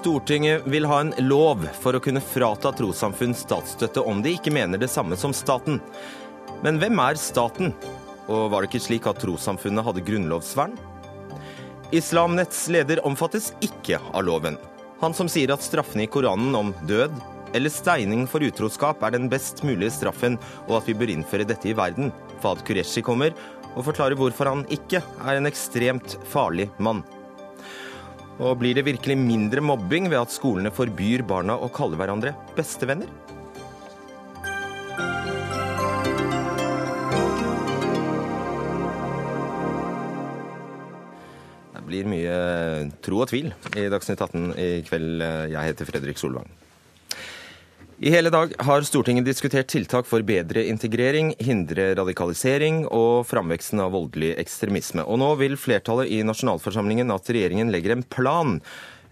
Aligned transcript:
Stortinget 0.00 0.66
vil 0.66 0.86
ha 0.88 1.00
en 1.00 1.10
lov 1.28 1.66
for 1.76 1.92
å 1.92 2.00
kunne 2.00 2.22
frata 2.24 2.70
trossamfunn 2.72 3.34
statsstøtte 3.36 4.00
om 4.08 4.22
de 4.24 4.30
ikke 4.32 4.52
mener 4.54 4.80
det 4.80 4.88
samme 4.88 5.18
som 5.20 5.34
staten. 5.36 5.76
Men 6.64 6.78
hvem 6.80 7.02
er 7.04 7.20
staten? 7.20 7.74
Og 8.24 8.46
var 8.48 8.64
det 8.64 8.70
ikke 8.70 8.80
slik 8.86 9.08
at 9.10 9.20
trossamfunnet 9.20 9.84
hadde 9.84 10.04
grunnlovsvern? 10.06 10.72
Islamnetts 11.92 12.62
leder 12.72 13.04
omfattes 13.04 13.50
ikke 13.60 14.00
av 14.14 14.24
loven. 14.24 14.56
Han 15.04 15.12
som 15.12 15.28
sier 15.28 15.52
at 15.52 15.68
straffene 15.68 16.08
i 16.08 16.08
Koranen 16.08 16.56
om 16.56 16.72
død 16.88 17.20
eller 17.52 17.76
steining 17.76 18.24
for 18.30 18.40
utroskap 18.40 19.04
er 19.04 19.18
den 19.18 19.28
best 19.28 19.60
mulige 19.68 19.92
straffen, 19.98 20.40
og 20.64 20.80
at 20.80 20.88
vi 20.88 20.96
bør 20.96 21.12
innføre 21.12 21.44
dette 21.44 21.74
i 21.74 21.76
verden. 21.76 22.08
Fad 22.40 22.64
Qureshi 22.64 23.04
kommer 23.04 23.36
og 23.74 23.84
forklarer 23.92 24.16
hvorfor 24.16 24.48
han 24.48 24.68
ikke 24.72 25.04
er 25.04 25.36
en 25.36 25.50
ekstremt 25.50 26.16
farlig 26.32 26.70
mann. 26.80 27.04
Og 28.40 28.54
blir 28.56 28.72
det 28.72 28.86
virkelig 28.86 29.18
mindre 29.20 29.60
mobbing 29.60 30.06
ved 30.08 30.16
at 30.22 30.32
skolene 30.32 30.70
forbyr 30.72 31.20
barna 31.28 31.58
å 31.60 31.68
kalle 31.68 31.98
hverandre 32.00 32.32
bestevenner? 32.56 33.10
Det 41.74 41.84
blir 41.84 42.08
mye 42.08 42.40
tro 43.04 43.20
og 43.20 43.28
tvil 43.28 43.52
i 43.76 43.88
Dagsnytt 43.92 44.24
18 44.24 44.56
i 44.56 44.70
kveld. 44.88 45.20
Jeg 45.52 45.72
heter 45.72 45.92
Fredrik 45.92 46.22
Solvang. 46.22 46.48
I 48.02 48.10
hele 48.10 48.30
dag 48.32 48.54
har 48.64 48.80
Stortinget 48.80 49.26
diskutert 49.28 49.66
tiltak 49.68 50.06
for 50.08 50.24
bedre 50.24 50.62
integrering, 50.64 51.34
hindre 51.36 51.90
radikalisering 51.98 52.86
og 52.88 53.26
framveksten 53.28 53.82
av 53.84 53.92
voldelig 53.92 54.30
ekstremisme. 54.40 55.04
Og 55.04 55.18
nå 55.20 55.28
vil 55.42 55.58
flertallet 55.60 56.08
i 56.08 56.22
nasjonalforsamlingen 56.24 57.12
at 57.12 57.28
regjeringen 57.28 57.68
legger 57.68 57.92
en 57.92 58.06
plan 58.08 58.54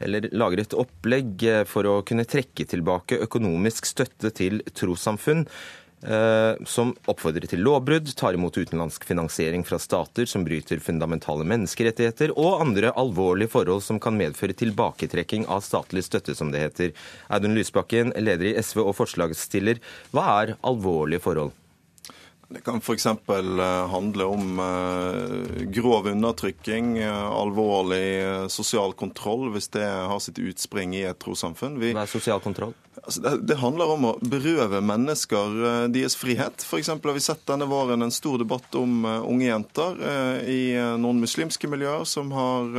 eller 0.00 0.30
lager 0.33 0.62
et 0.62 0.78
opplegg 0.80 1.45
for 1.69 1.84
å 1.84 1.98
kunne 2.08 2.25
trekke 2.25 2.64
tilbake 2.70 3.20
økonomisk 3.28 3.91
støtte 3.91 4.33
til 4.41 4.62
trossamfunn 4.72 5.45
Eh, 5.45 5.88
som 5.98 6.92
oppfordrer 7.10 7.48
til 7.50 7.64
lovbrudd, 7.66 8.12
tar 8.14 8.36
imot 8.36 8.54
utenlandsk 8.54 9.02
finansiering 9.08 9.64
fra 9.66 9.80
stater 9.82 10.28
som 10.30 10.44
bryter 10.46 10.78
fundamentale 10.78 11.42
menneskerettigheter, 11.48 12.30
og 12.38 12.62
andre 12.62 12.92
alvorlige 12.94 13.50
forhold 13.50 13.82
som 13.82 13.98
kan 13.98 14.14
medføre 14.18 14.55
tilbaketrekking 14.55 15.48
av 15.50 15.64
statlig 15.66 16.05
støtte, 16.06 16.36
som 16.38 16.52
det 16.55 16.62
heter. 16.68 16.92
Audun 17.34 17.58
Lysbakken, 17.58 18.14
leder 18.14 18.52
i 18.52 18.58
SV 18.62 18.84
og 18.84 18.94
forslagsstiller, 19.00 19.82
hva 20.14 20.28
er 20.42 20.55
alvorlige 20.62 21.24
forhold? 21.24 21.56
Det 22.48 22.62
kan 22.64 22.80
f.eks. 22.80 23.06
Eh, 23.06 23.86
handle 23.92 24.24
om 24.24 24.60
eh, 24.64 25.64
grov 25.74 26.06
undertrykking, 26.08 26.96
alvorlig 27.05 28.48
sosial 28.48 28.94
kontroll, 28.96 29.50
hvis 29.52 29.68
det 29.77 29.84
har 29.84 30.22
sitt 30.24 30.40
utspring 30.40 30.96
i 30.96 31.05
et 31.10 31.20
trossamfunn. 31.20 31.77
Hva 31.83 32.06
er 32.06 32.08
sosial 32.08 32.40
kontroll? 32.40 32.72
Altså, 33.04 33.20
det, 33.20 33.36
det, 33.48 33.56
handler 33.60 33.92
om 33.94 34.04
å 34.08 34.12
berøve 34.20 34.80
mennesker 34.84 35.54
uh, 35.62 35.86
deres 35.92 36.16
frihet. 36.18 36.64
F.eks. 36.64 36.91
har 36.91 37.14
vi 37.14 37.22
sett 37.22 37.44
denne 37.48 37.68
våren 37.70 38.02
en 38.05 38.12
stor 38.14 38.38
debatt 38.40 38.74
om 38.78 39.05
uh, 39.06 39.20
unge 39.28 39.48
jenter 39.48 39.98
uh, 40.02 40.38
i 40.48 40.60
noen 40.98 41.20
muslimske 41.22 41.68
miljøer 41.70 42.05
som 42.08 42.30
har 42.34 42.70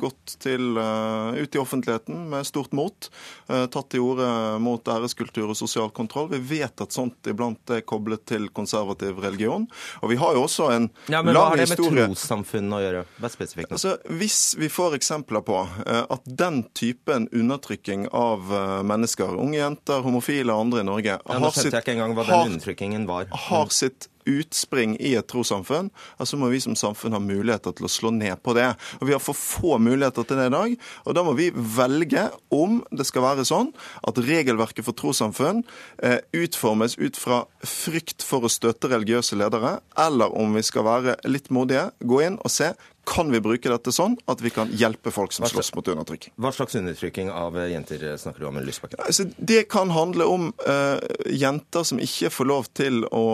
gått 0.00 0.36
til, 0.42 0.76
ut 0.76 1.54
i 1.54 1.60
offentligheten 1.60 2.26
med 2.30 2.46
stort 2.46 2.72
mot, 2.76 3.08
tatt 3.46 3.88
til 3.92 4.02
orde 4.02 4.26
mot 4.62 4.88
æreskultur 4.90 5.50
og 5.52 5.58
sosial 5.58 5.90
kontroll. 5.94 6.28
Vi 6.32 6.40
vet 6.60 6.82
at 6.82 6.94
sånt 6.94 7.28
iblant 7.30 7.72
er 7.72 7.82
koblet 7.86 8.24
til 8.28 8.48
konservativ 8.54 9.20
religion. 9.22 9.66
Og 10.02 10.12
vi 10.12 10.18
har 10.20 10.36
jo 10.36 10.44
også 10.46 10.68
en 10.74 10.88
ja, 11.12 11.22
men 11.22 11.36
Hva 11.36 11.46
har 11.52 11.60
det 11.60 11.68
med 11.72 11.82
trossamfunn 11.82 12.74
å 12.76 12.82
gjøre? 12.82 13.04
Vær 13.22 13.34
spesifikk. 13.34 13.70
Altså, 13.76 13.96
hvis 14.20 14.40
vi 14.60 14.70
får 14.72 14.98
eksempler 14.98 15.44
på 15.46 15.60
at 15.86 16.30
den 16.42 16.62
typen 16.76 17.28
undertrykking 17.32 18.08
av 18.16 18.50
mennesker 18.86 19.15
mennesker, 19.16 19.40
unge 19.40 19.58
jenter, 19.58 20.02
homofile 20.02 20.52
og 20.52 20.66
andre 20.66 20.82
i 20.82 20.86
Norge, 20.86 21.16
ja, 21.18 21.38
har, 21.38 21.50
sitt, 21.50 21.72
har, 21.72 23.48
har 23.48 23.72
sitt 23.72 24.08
utspring 24.26 24.96
i 24.98 25.14
et 25.14 25.26
trossamfunn, 25.30 25.90
så 26.18 26.36
må 26.36 26.48
vi 26.50 26.58
som 26.60 26.74
samfunn 26.74 27.14
ha 27.14 27.20
muligheter 27.22 27.72
til 27.78 27.86
å 27.86 27.90
slå 27.90 28.10
ned 28.10 28.40
på 28.42 28.56
det. 28.56 28.72
Og 28.98 29.06
Vi 29.06 29.14
har 29.14 29.22
for 29.22 29.38
få 29.38 29.78
muligheter 29.78 30.26
til 30.26 30.36
det 30.36 30.48
i 30.48 30.54
dag. 30.54 30.74
og 31.04 31.14
Da 31.14 31.22
må 31.22 31.36
vi 31.38 31.52
velge 31.54 32.30
om 32.50 32.82
det 32.90 33.06
skal 33.06 33.22
være 33.22 33.46
sånn 33.46 33.70
at 34.02 34.18
regelverket 34.18 34.84
for 34.84 34.98
trossamfunn 34.98 35.62
eh, 36.02 36.18
utformes 36.34 36.98
ut 36.98 37.16
fra 37.16 37.44
frykt 37.62 38.26
for 38.26 38.42
å 38.42 38.50
støtte 38.50 38.90
religiøse 38.90 39.38
ledere, 39.38 39.78
eller 39.96 40.34
om 40.34 40.58
vi 40.58 40.66
skal 40.66 40.84
være 40.84 41.16
litt 41.30 41.50
modige, 41.54 41.92
gå 42.02 42.24
inn 42.26 42.40
og 42.42 42.50
se 42.50 42.74
kan 43.06 43.30
vi 43.32 43.40
bruke 43.40 43.70
dette 43.70 43.92
sånn 43.94 44.16
at 44.30 44.42
vi 44.42 44.50
kan 44.50 44.70
hjelpe 44.74 45.12
folk 45.14 45.34
som 45.34 45.46
slåss 45.48 45.72
mot 45.76 45.88
undertrykking? 45.92 46.34
Hva 46.42 46.50
slags 46.54 46.74
undertrykking 46.78 47.30
av 47.30 47.56
jenter 47.70 48.02
snakker 48.18 48.42
du 48.42 48.48
om? 48.50 48.58
Lysbakken? 48.66 49.00
Altså, 49.06 49.28
det 49.36 49.66
kan 49.72 49.92
handle 49.94 50.26
om 50.30 50.48
uh, 50.66 50.98
jenter 51.30 51.86
som 51.86 52.00
ikke 52.02 52.32
får 52.34 52.50
lov 52.50 52.70
til 52.76 53.04
å 53.14 53.26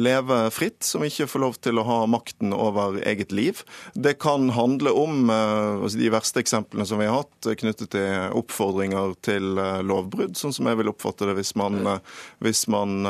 leve 0.00 0.40
fritt, 0.54 0.80
som 0.86 1.04
ikke 1.06 1.28
får 1.30 1.44
lov 1.44 1.58
til 1.62 1.78
å 1.78 1.86
ha 1.86 1.98
makten 2.10 2.54
over 2.56 2.98
eget 3.06 3.32
liv. 3.32 3.62
Det 3.94 4.16
kan 4.22 4.50
handle 4.56 4.94
om 4.96 5.30
uh, 5.30 5.82
altså 5.84 6.02
de 6.02 6.10
verste 6.12 6.42
eksemplene 6.42 6.88
som 6.88 7.00
vi 7.00 7.08
har 7.10 7.22
hatt, 7.22 7.46
eh, 7.46 7.58
knyttet 7.62 7.92
til 7.94 8.36
oppfordringer 8.42 9.14
til 9.24 9.60
uh, 9.60 9.80
lovbrudd, 9.86 10.34
sånn 10.38 10.54
som 10.56 10.68
jeg 10.70 10.82
vil 10.82 10.92
oppfatte 10.92 11.28
det 11.28 11.38
hvis 11.38 11.54
man, 11.60 11.80
hvis 12.42 12.66
man 12.72 13.06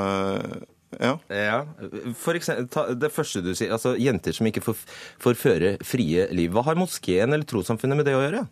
ja. 1.00 1.12
ja. 1.32 1.60
For 2.18 2.38
eksempel, 2.38 2.96
det 3.00 3.12
første 3.14 3.42
du 3.44 3.52
sier, 3.54 3.72
altså 3.74 3.94
jenter 4.00 4.36
som 4.36 4.48
ikke 4.48 4.64
får, 4.64 4.82
får 5.22 5.38
føre 5.40 5.76
frie 5.86 6.26
liv. 6.34 6.52
Hva 6.52 6.66
har 6.68 6.80
moskeen 6.80 7.32
eller 7.32 7.48
trossamfunnet 7.48 8.00
med 8.00 8.08
det 8.08 8.18
å 8.18 8.24
gjøre? 8.24 8.44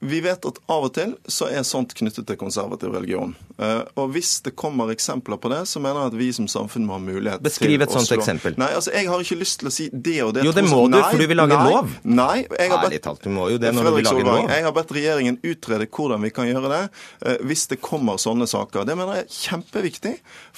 Vi 0.00 0.20
vet 0.24 0.44
at 0.46 0.58
av 0.70 0.86
og 0.86 0.92
til 0.94 1.14
så 1.30 1.48
er 1.50 1.64
sånt 1.66 1.94
knyttet 1.96 2.26
til 2.28 2.38
konservativ 2.38 2.92
religion. 2.94 3.34
Eh, 3.58 3.82
og 4.00 4.10
hvis 4.14 4.36
det 4.44 4.54
kommer 4.58 4.90
eksempler 4.92 5.38
på 5.40 5.50
det, 5.52 5.60
så 5.70 5.82
mener 5.82 6.04
jeg 6.04 6.12
at 6.12 6.16
vi 6.18 6.28
som 6.36 6.48
samfunn 6.50 6.86
må 6.88 6.96
ha 6.96 7.02
mulighet 7.02 7.42
Beskriv 7.44 7.76
til 7.76 7.84
et 7.86 7.94
sånt 7.94 8.12
eksempel. 8.16 8.56
Nei, 8.60 8.70
altså 8.74 8.94
jeg 8.94 9.08
har 9.10 9.22
ikke 9.22 9.38
lyst 9.38 9.60
til 9.62 9.70
å 9.70 9.74
si 9.74 9.88
det 9.92 10.16
og 10.24 10.32
det. 10.36 10.44
Jo, 10.46 10.54
det 10.56 10.64
må 10.66 10.80
du, 10.90 10.98
for 10.98 11.22
du 11.22 11.26
vil 11.30 11.38
lage 11.38 11.58
en 11.58 11.70
lov. 11.70 11.92
Nei, 12.02 12.44
jeg 12.44 12.72
har 12.72 12.82
bedt, 12.82 12.98
talt, 13.04 13.22
du 13.24 13.34
må 13.34 13.48
jo 13.52 13.60
det 13.62 13.72
når 13.74 13.88
du 13.88 13.92
vil 13.98 14.08
lage 14.08 14.24
en 14.24 14.30
lov. 14.30 14.40
Jeg 14.54 14.66
har 14.66 14.76
bedt 14.78 14.94
regjeringen 14.98 15.40
utrede 15.42 15.88
hvordan 15.94 16.26
vi 16.26 16.32
kan 16.34 16.50
gjøre 16.50 16.72
det 16.72 16.82
eh, 16.84 17.44
hvis 17.46 17.66
det 17.70 17.80
kommer 17.84 18.18
sånne 18.20 18.48
saker. 18.50 18.88
Det 18.88 18.98
mener 18.98 19.20
jeg 19.20 19.26
er 19.26 19.38
kjempeviktig, 19.38 20.14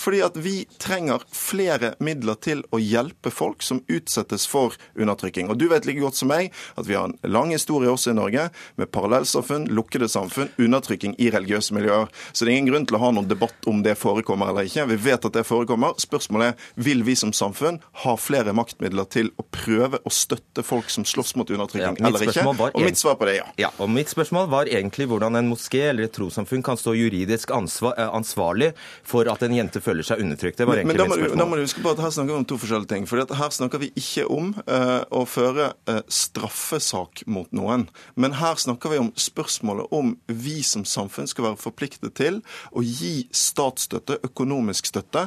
fordi 0.06 0.22
at 0.26 0.40
vi 0.40 0.56
trenger 0.82 1.24
flere 1.32 1.94
midler 2.04 2.40
til 2.40 2.64
å 2.72 2.80
hjelpe 2.80 3.32
folk 3.34 3.64
som 3.64 3.82
utsettes 3.92 4.48
for 4.48 4.76
undertrykking. 4.96 5.50
Og 5.52 5.60
du 5.60 5.68
vet 5.72 5.88
like 5.88 6.00
godt 6.02 6.18
som 6.18 6.32
meg 6.32 6.52
at 6.76 6.88
vi 6.88 6.96
har 6.96 7.10
en 7.10 7.18
lang 7.28 7.52
historie 7.54 7.92
også 7.92 8.12
i 8.12 8.18
Norge 8.18 8.48
med 8.80 8.90
parallellsamfunn, 9.06 9.66
lukkede 9.70 10.08
samfunn, 10.08 10.48
undertrykking 10.58 11.14
i 11.18 11.30
religiøse 11.30 11.74
miljøer. 11.74 12.10
Så 12.32 12.44
det 12.44 12.52
er 12.52 12.58
ingen 12.58 12.72
grunn 12.72 12.86
til 12.88 12.98
å 12.98 13.02
ha 13.04 13.12
noen 13.14 13.28
debatt 13.30 13.68
om 13.70 13.82
det 13.86 13.96
forekommer 14.00 14.50
eller 14.50 14.66
ikke. 14.68 14.86
Vi 14.90 14.98
vet 15.06 15.28
at 15.28 15.36
det 15.36 15.44
forekommer. 15.46 15.94
Spørsmålet 16.02 16.54
er 16.54 16.72
vil 16.88 17.04
vi 17.06 17.16
som 17.18 17.32
samfunn 17.36 17.78
ha 18.02 18.16
flere 18.20 18.54
maktmidler 18.56 19.06
til 19.12 19.30
å 19.38 19.46
prøve 19.54 20.00
å 20.02 20.12
støtte 20.12 20.64
folk 20.66 20.90
som 20.92 21.06
slåss 21.06 21.36
mot 21.38 21.50
undertrykking 21.50 22.00
ja, 22.00 22.10
eller 22.10 22.26
ikke? 22.26 22.44
Og 22.46 22.82
mitt 22.82 22.98
svar 23.00 23.18
på 23.20 23.28
det 23.28 23.36
er 23.36 23.40
ja. 23.42 23.48
ja. 23.66 23.72
Og 23.82 23.90
mitt 23.92 24.10
spørsmål 24.12 24.50
var 24.52 24.70
egentlig 24.70 25.08
hvordan 25.10 25.38
en 25.38 25.50
moské 25.50 25.86
eller 25.90 26.08
et 26.08 26.14
trossamfunn 26.16 26.64
kan 26.66 26.78
stå 26.80 26.96
juridisk 26.96 27.52
ansvar, 27.54 27.96
eh, 28.00 28.10
ansvarlig 28.10 28.72
for 29.06 29.28
at 29.30 29.44
en 29.46 29.54
jente 29.54 29.82
føler 29.84 30.06
seg 30.06 30.22
undertrykt. 30.24 30.58
Det 30.58 30.68
var 30.68 30.80
egentlig 30.80 30.98
men, 30.98 31.02
men 31.04 31.12
mitt 31.12 31.22
spørsmål. 31.22 31.42
Da 31.44 31.48
må 31.48 31.60
du 31.60 31.64
huske 31.64 31.84
på 31.84 31.94
at 31.94 32.04
Her 32.06 32.14
snakker 32.14 32.32
vi 32.32 32.40
om 32.40 32.48
to 32.48 32.60
forskjellige 32.62 32.92
ting. 32.92 33.08
For 33.10 33.36
her 33.40 33.54
snakker 33.54 33.82
vi 33.82 33.90
ikke 33.98 34.26
om 34.32 34.52
uh, 34.66 35.02
å 35.10 35.24
føre 35.28 35.70
uh, 35.90 36.02
straffesak 36.12 37.24
mot 37.30 37.50
noen. 37.56 37.86
Men 38.16 38.36
her 38.40 38.58
snakker 38.60 38.92
vi 38.92 38.95
om 39.00 39.12
spørsmålet 39.18 39.92
om 39.94 40.14
vi 40.26 40.60
som 40.66 40.84
samfunn 40.88 41.28
skal 41.30 41.50
være 41.50 41.60
forpliktet 41.60 42.14
til 42.18 42.40
å 42.72 42.84
gi 42.84 43.26
statsstøtte, 43.34 44.20
økonomisk 44.26 44.90
støtte, 44.90 45.26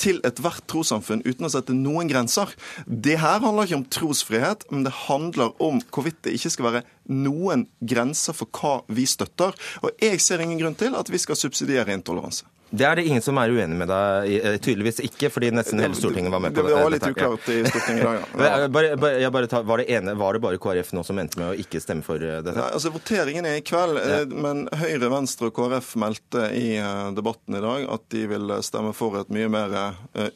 til 0.00 0.20
ethvert 0.24 0.64
trossamfunn 0.70 1.24
uten 1.26 1.44
å 1.44 1.52
sette 1.52 1.76
noen 1.76 2.08
grenser. 2.08 2.52
Det 2.86 3.18
her 3.20 3.42
handler 3.44 3.68
ikke 3.68 3.80
om 3.82 3.88
trosfrihet, 3.92 4.64
men 4.72 4.86
det 4.86 4.94
handler 5.06 5.52
om 5.62 5.82
hvorvidt 5.92 6.22
det 6.24 6.36
ikke 6.38 6.54
skal 6.54 6.68
være 6.70 6.86
noen 7.12 7.66
grenser 7.80 8.36
for 8.36 8.48
hva 8.56 8.78
vi 8.88 9.04
støtter. 9.10 9.52
Og 9.84 9.92
jeg 10.00 10.22
ser 10.24 10.40
ingen 10.40 10.60
grunn 10.62 10.78
til 10.78 10.96
at 10.96 11.12
vi 11.12 11.20
skal 11.20 11.38
subsidiere 11.38 11.92
intoleranse. 11.96 12.48
Det 12.70 12.86
er 12.86 12.98
det 13.00 13.04
ingen 13.10 13.22
som 13.22 13.38
er 13.42 13.50
uenig 13.50 13.76
med 13.80 13.90
deg 13.90 14.30
i. 14.30 14.36
Eh, 14.46 14.56
tydeligvis 14.62 15.00
ikke, 15.02 15.30
fordi 15.34 15.50
nesten 15.54 15.82
hele 15.82 15.96
Stortinget 15.98 16.30
var 16.32 16.42
med 16.44 16.54
på 16.54 16.62
det. 16.62 16.70
Det 16.70 16.82
var 16.84 16.94
litt 16.94 17.06
uklart 17.08 17.48
i 17.50 17.58
Stortinget 17.66 18.02
i 18.02 18.06
dag, 18.06 18.20
ja. 18.20 18.68
bare, 18.76 18.92
bare, 19.00 19.30
bare 19.34 19.50
ta, 19.50 19.62
var, 19.66 19.82
det 19.82 19.88
ene, 19.96 20.14
var 20.18 20.36
det 20.36 20.42
bare 20.44 20.60
KrF 20.62 20.92
nå 20.94 21.04
som 21.06 21.18
endte 21.18 21.40
med 21.40 21.50
å 21.50 21.58
ikke 21.58 21.82
stemme 21.82 22.06
for 22.06 22.22
eh, 22.22 22.38
dette? 22.44 22.56
Nei, 22.58 22.70
altså 22.78 22.94
Voteringen 22.94 23.48
er 23.50 23.58
i 23.58 23.64
kveld, 23.66 23.98
ja. 23.98 24.22
Eh, 24.22 24.34
men 24.46 24.66
Høyre, 24.80 25.10
Venstre 25.10 25.50
og 25.50 25.56
KrF 25.58 25.94
meldte 26.00 26.46
i 26.54 26.68
debatten 27.16 27.58
i 27.58 27.64
dag 27.64 27.88
at 27.98 28.06
de 28.14 28.26
vil 28.30 28.56
stemme 28.66 28.94
for 28.96 29.18
et 29.18 29.32
mye 29.34 29.50
mer 29.50 29.74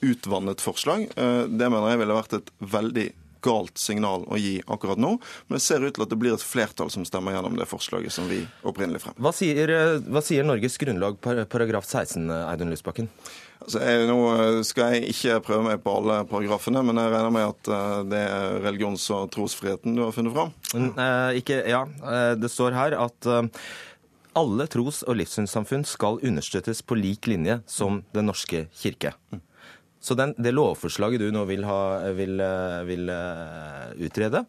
utvannet 0.03 0.63
forslag. 0.63 1.07
Det 1.15 1.69
mener 1.71 1.93
jeg 1.93 2.01
ville 2.03 2.17
vært 2.19 2.39
et 2.41 2.51
veldig 2.75 3.09
galt 3.44 3.79
signal 3.81 4.26
å 4.26 4.41
gi 4.41 4.56
akkurat 4.64 5.00
nå. 5.00 5.14
Men 5.49 5.58
det 5.58 5.64
ser 5.64 5.85
ut 5.85 5.94
til 5.94 6.06
at 6.06 6.12
det 6.12 6.20
blir 6.20 6.37
et 6.37 6.44
flertall 6.44 6.93
som 6.93 7.06
stemmer 7.08 7.37
gjennom 7.37 7.58
det 7.61 7.69
forslaget 7.70 8.14
som 8.14 8.29
vi 8.31 8.43
opprinnelig 8.67 9.05
frem. 9.05 9.19
Hva 9.20 9.35
sier, 9.37 9.75
hva 10.08 10.23
sier 10.25 10.46
Norges 10.46 10.79
grunnlag 10.81 11.20
paragraf 11.23 11.88
16, 11.88 12.31
Eidun 12.44 12.73
Lysbakken? 12.73 13.11
Altså, 13.64 13.81
jeg, 13.81 14.05
nå 14.11 14.19
skal 14.67 14.93
jeg 14.93 15.14
ikke 15.14 15.38
prøve 15.46 15.64
meg 15.64 15.81
på 15.85 15.93
alle 15.96 16.19
paragrafene, 16.29 16.82
men 16.85 17.00
jeg 17.00 17.12
regner 17.14 17.32
med 17.32 17.46
at 17.46 17.70
eh, 17.73 18.02
det 18.12 18.20
er 18.29 18.58
religions- 18.67 19.06
og 19.14 19.31
trosfriheten 19.32 19.97
du 19.97 20.02
har 20.05 20.12
funnet 20.12 20.37
fram? 20.37 20.52
Eh, 20.75 21.40
ikke, 21.40 21.62
ja, 21.73 21.85
eh, 21.87 22.35
det 22.37 22.50
står 22.52 22.76
her 22.76 22.99
at 23.00 23.31
eh, 23.31 23.49
alle 24.37 24.67
tros- 24.69 25.05
og 25.06 25.17
livssynssamfunn 25.17 25.87
skal 25.88 26.20
understøttes 26.20 26.82
på 26.85 26.99
lik 26.99 27.31
linje 27.31 27.62
som 27.70 28.02
Den 28.12 28.29
norske 28.29 28.67
kirke. 28.76 29.14
Så 30.05 30.17
den, 30.19 30.35
det 30.37 30.53
lovforslaget 30.53 31.23
du 31.23 31.31
nå 31.33 31.47
vil, 31.49 31.65
ha, 31.65 31.81
vil, 32.12 32.43
vil 32.85 33.12
utrede, 34.05 34.45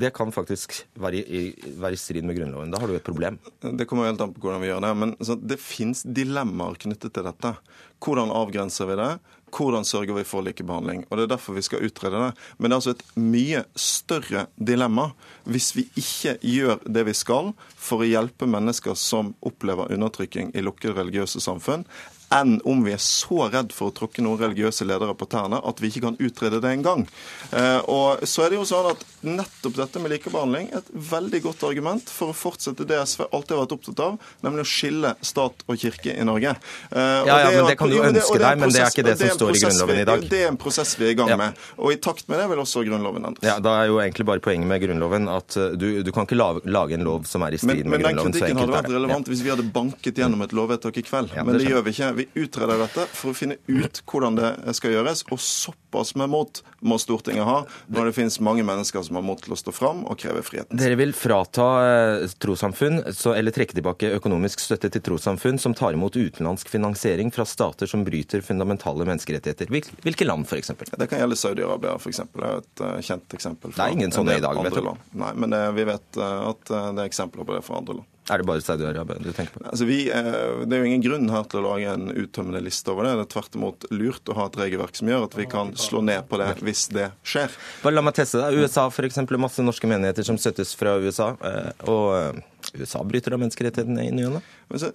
det 0.00 0.12
kan 0.14 0.30
faktisk 0.32 0.74
være 1.02 1.18
i, 1.18 1.50
være 1.80 1.96
i, 1.96 1.98
strid 1.98 2.26
med 2.26 2.38
Grunnloven. 2.38 2.70
Da 2.70 2.78
har 2.80 2.88
du 2.88 2.94
et 2.96 3.06
problem. 3.06 3.38
Det 3.60 3.86
kommer 3.90 4.06
helt 4.06 4.22
an 4.22 4.32
på 4.34 4.44
hvordan 4.44 4.62
vi 4.62 4.70
gjør 4.70 4.84
det. 4.84 4.92
Men 5.02 5.14
det 5.50 5.58
fins 5.62 6.04
dilemmaer 6.06 6.78
knyttet 6.80 7.14
til 7.16 7.26
dette. 7.26 7.52
Hvordan 8.00 8.30
avgrenser 8.32 8.88
vi 8.88 8.98
det? 9.00 9.10
Hvordan 9.50 9.84
sørger 9.84 10.14
vi 10.14 10.24
for 10.24 10.46
likebehandling? 10.46 11.02
Og 11.08 11.18
Det 11.18 11.24
er 11.26 11.32
derfor 11.34 11.58
vi 11.58 11.66
skal 11.66 11.82
utrede 11.84 12.22
det. 12.22 12.30
Men 12.58 12.70
det 12.70 12.76
er 12.76 12.78
altså 12.78 12.94
et 12.94 13.04
mye 13.18 13.64
større 13.74 14.46
dilemma 14.56 15.10
hvis 15.50 15.72
vi 15.74 15.88
ikke 15.98 16.36
gjør 16.38 16.86
det 16.86 17.04
vi 17.10 17.16
skal 17.18 17.52
for 17.74 18.04
å 18.04 18.08
hjelpe 18.08 18.46
mennesker 18.46 18.94
som 18.94 19.34
opplever 19.42 19.90
undertrykking 19.90 20.54
i 20.54 20.64
lukkede 20.64 20.94
religiøse 21.00 21.42
samfunn, 21.42 21.84
enn 22.30 22.60
om 22.64 22.84
vi 22.84 22.92
er 22.94 23.02
så 23.02 23.48
redd 23.50 23.72
for 23.74 23.90
å 23.90 23.94
tråkke 23.94 24.22
noen 24.22 24.38
religiøse 24.38 24.86
ledere 24.86 25.16
på 25.18 25.26
tærne 25.30 25.58
at 25.66 25.80
vi 25.82 25.90
ikke 25.90 26.04
kan 26.04 26.18
utrede 26.22 26.60
det 26.62 26.70
engang. 26.76 27.02
Eh, 27.50 27.80
og 27.90 28.22
så 28.28 28.44
er 28.44 28.52
det 28.52 28.60
jo 28.60 28.66
sånn 28.68 28.90
at 28.92 29.02
nettopp 29.26 29.74
dette 29.80 30.02
med 30.02 30.14
likebehandling 30.14 30.68
er 30.70 30.78
et 30.80 30.92
veldig 31.10 31.40
godt 31.48 31.64
argument 31.66 32.12
for 32.12 32.30
å 32.30 32.36
fortsette 32.36 32.86
det 32.88 33.00
SV 33.02 33.26
alltid 33.26 33.56
har 33.56 33.64
vært 33.64 33.74
opptatt 33.76 34.02
av, 34.04 34.28
nemlig 34.46 34.64
å 34.64 34.70
skille 34.70 35.12
stat 35.26 35.64
og 35.66 35.80
kirke 35.82 36.14
i 36.14 36.26
Norge. 36.26 36.54
Eh, 36.54 37.00
ja, 37.00 37.40
ja, 37.46 37.50
men 37.56 37.70
Det 37.72 37.76
kan 37.80 37.90
du 37.90 37.98
ønske 37.98 38.38
deg, 38.38 38.62
men 38.62 38.74
det 38.74 38.84
er 38.84 38.94
ikke 38.94 39.06
det 39.08 39.16
som 39.18 39.34
står 39.40 39.58
i 39.58 39.64
Grunnloven 39.64 40.02
i 40.04 40.06
dag. 40.12 40.28
Det 40.30 40.42
er 40.44 40.52
en 40.52 40.60
prosess 40.60 40.94
vi 41.00 41.08
er 41.08 41.16
i 41.16 41.18
gang 41.18 41.34
ja. 41.34 41.40
med. 41.40 41.58
Og 41.82 41.96
i 41.96 41.98
takt 41.98 42.30
med 42.30 42.38
det 42.38 42.46
vil 42.52 42.62
også 42.62 42.84
Grunnloven 42.86 43.26
endres. 43.32 43.48
Ja, 43.50 43.58
Da 43.58 43.74
er 43.82 43.90
jo 43.90 43.98
egentlig 44.04 44.28
bare 44.30 44.44
poenget 44.44 44.70
med 44.70 44.84
Grunnloven 44.86 45.26
at 45.34 45.58
eh, 45.58 45.74
du, 45.74 45.88
du 46.06 46.14
kan 46.14 46.30
ikke 46.30 46.38
lage 46.38 46.94
en 46.94 47.06
lov 47.10 47.26
som 47.26 47.42
er 47.46 47.58
i 47.58 47.60
strid 47.60 47.82
men, 47.82 47.96
med 47.96 48.06
Grunnloven. 48.06 48.30
Men 48.30 48.38
den 48.38 48.38
kritikken 48.38 48.62
hadde 48.62 48.78
vært 48.78 48.94
relevant 48.94 49.26
ja. 49.26 49.34
hvis 49.34 49.44
vi 49.44 49.54
hadde 49.56 49.66
banket 49.74 50.22
gjennom 50.22 50.46
et 50.46 50.54
lovvedtak 50.56 51.02
i 51.02 51.06
kveld. 51.10 51.34
men 51.34 51.52
det, 51.56 51.64
det 51.64 51.74
gjør 51.74 51.86
vi 51.88 51.96
ikke. 51.98 52.12
Vi 52.20 52.42
utreder 52.42 52.76
dette 52.76 53.06
for 53.16 53.32
å 53.32 53.36
finne 53.36 53.56
ut 53.70 54.02
hvordan 54.04 54.36
det 54.36 54.50
skal 54.76 54.92
gjøres. 54.92 55.22
Og 55.32 55.40
såpass 55.40 56.12
med 56.20 56.28
mot 56.32 56.60
må 56.84 56.98
Stortinget 57.00 57.46
ha 57.48 57.62
når 57.88 58.10
det 58.10 58.16
finnes 58.18 58.36
mange 58.44 58.64
mennesker 58.66 59.04
som 59.06 59.16
har 59.16 59.24
mot 59.24 59.40
til 59.40 59.54
å 59.54 59.58
stå 59.58 59.72
fram 59.72 60.02
og 60.04 60.18
kreve 60.20 60.42
friheten. 60.44 60.76
Dere 60.80 60.98
vil 61.00 61.14
frata 61.16 61.68
eh, 61.86 62.26
trossamfunn, 62.42 63.00
eller 63.32 63.56
trekke 63.56 63.78
tilbake 63.78 64.12
økonomisk 64.18 64.60
støtte 64.60 64.90
til 64.92 65.04
trossamfunn 65.06 65.60
som 65.62 65.76
tar 65.76 65.96
imot 65.96 66.18
utenlandsk 66.18 66.68
finansiering 66.72 67.32
fra 67.32 67.48
stater 67.48 67.88
som 67.88 68.04
bryter 68.04 68.44
fundamentale 68.44 69.08
menneskerettigheter. 69.08 69.72
Hvilke 70.04 70.28
land 70.28 70.48
f.eks.? 70.48 70.74
Det 70.92 71.08
kan 71.08 71.24
gjelde 71.24 71.40
Saudi-Arabia 71.40 71.96
f.eks. 71.96 72.24
Det 72.36 72.46
er 72.52 72.60
et 72.60 72.84
uh, 72.84 72.94
kjent 73.00 73.40
eksempel. 73.40 73.72
det 73.76 73.86
er 73.86 73.96
ingen 73.96 74.12
sånne 74.12 74.36
i 74.36 74.44
dag, 74.44 74.60
vet 74.68 74.76
du. 74.76 74.84
Land. 74.90 75.10
Nei, 75.24 75.32
men 75.40 75.56
det, 75.56 75.64
vi 75.80 75.88
vet 75.88 76.20
at 76.20 76.68
det 76.68 77.00
er 77.00 77.06
eksempler 77.08 77.48
på 77.48 77.56
det 77.56 77.64
fra 77.64 77.80
andre 77.80 78.02
land. 78.02 78.08
Er 78.30 78.38
det 78.38 78.46
bare 78.46 78.62
Saudi-Arabia 78.62 79.18
du 79.18 79.32
tenker 79.32 79.56
på? 79.56 79.62
Altså, 79.66 79.86
vi, 79.88 80.04
eh, 80.10 80.64
det 80.66 80.76
er 80.76 80.84
jo 80.84 80.90
ingen 80.90 81.02
grunn 81.02 81.30
her 81.32 81.48
til 81.50 81.62
å 81.62 81.72
lage 81.72 81.94
en 81.96 82.12
uttømmende 82.12 82.62
liste 82.62 82.92
over 82.92 83.08
det. 83.08 83.16
Det 83.18 83.24
er 83.26 83.32
tvert 83.34 83.58
imot 83.58 83.88
lurt 83.90 84.30
å 84.30 84.36
ha 84.38 84.46
et 84.50 84.60
regelverk 84.60 85.00
som 85.00 85.10
gjør 85.10 85.26
at 85.26 85.34
vi 85.38 85.48
kan 85.50 85.72
slå 85.74 86.04
ned 86.06 86.28
på 86.30 86.38
det 86.42 86.52
hvis 86.62 86.86
det 86.94 87.10
skjer. 87.26 87.56
Bare 87.82 87.96
la 87.96 88.04
meg 88.06 88.14
teste 88.20 88.42
det. 88.42 88.52
USA 88.60 88.86
f.eks. 88.90 89.18
Masse 89.40 89.64
norske 89.64 89.88
menigheter 89.90 90.26
som 90.26 90.38
støttes 90.38 90.76
fra 90.78 90.94
USA. 91.02 91.32
Eh, 91.40 91.84
og 91.90 92.06
eh, 92.18 92.40
USA 92.74 93.02
bryter 93.04 93.34
av 93.34 93.40
menneskerettighetene 93.42 94.06
i 94.06 94.14
ny 94.14 94.28
og 94.28 94.40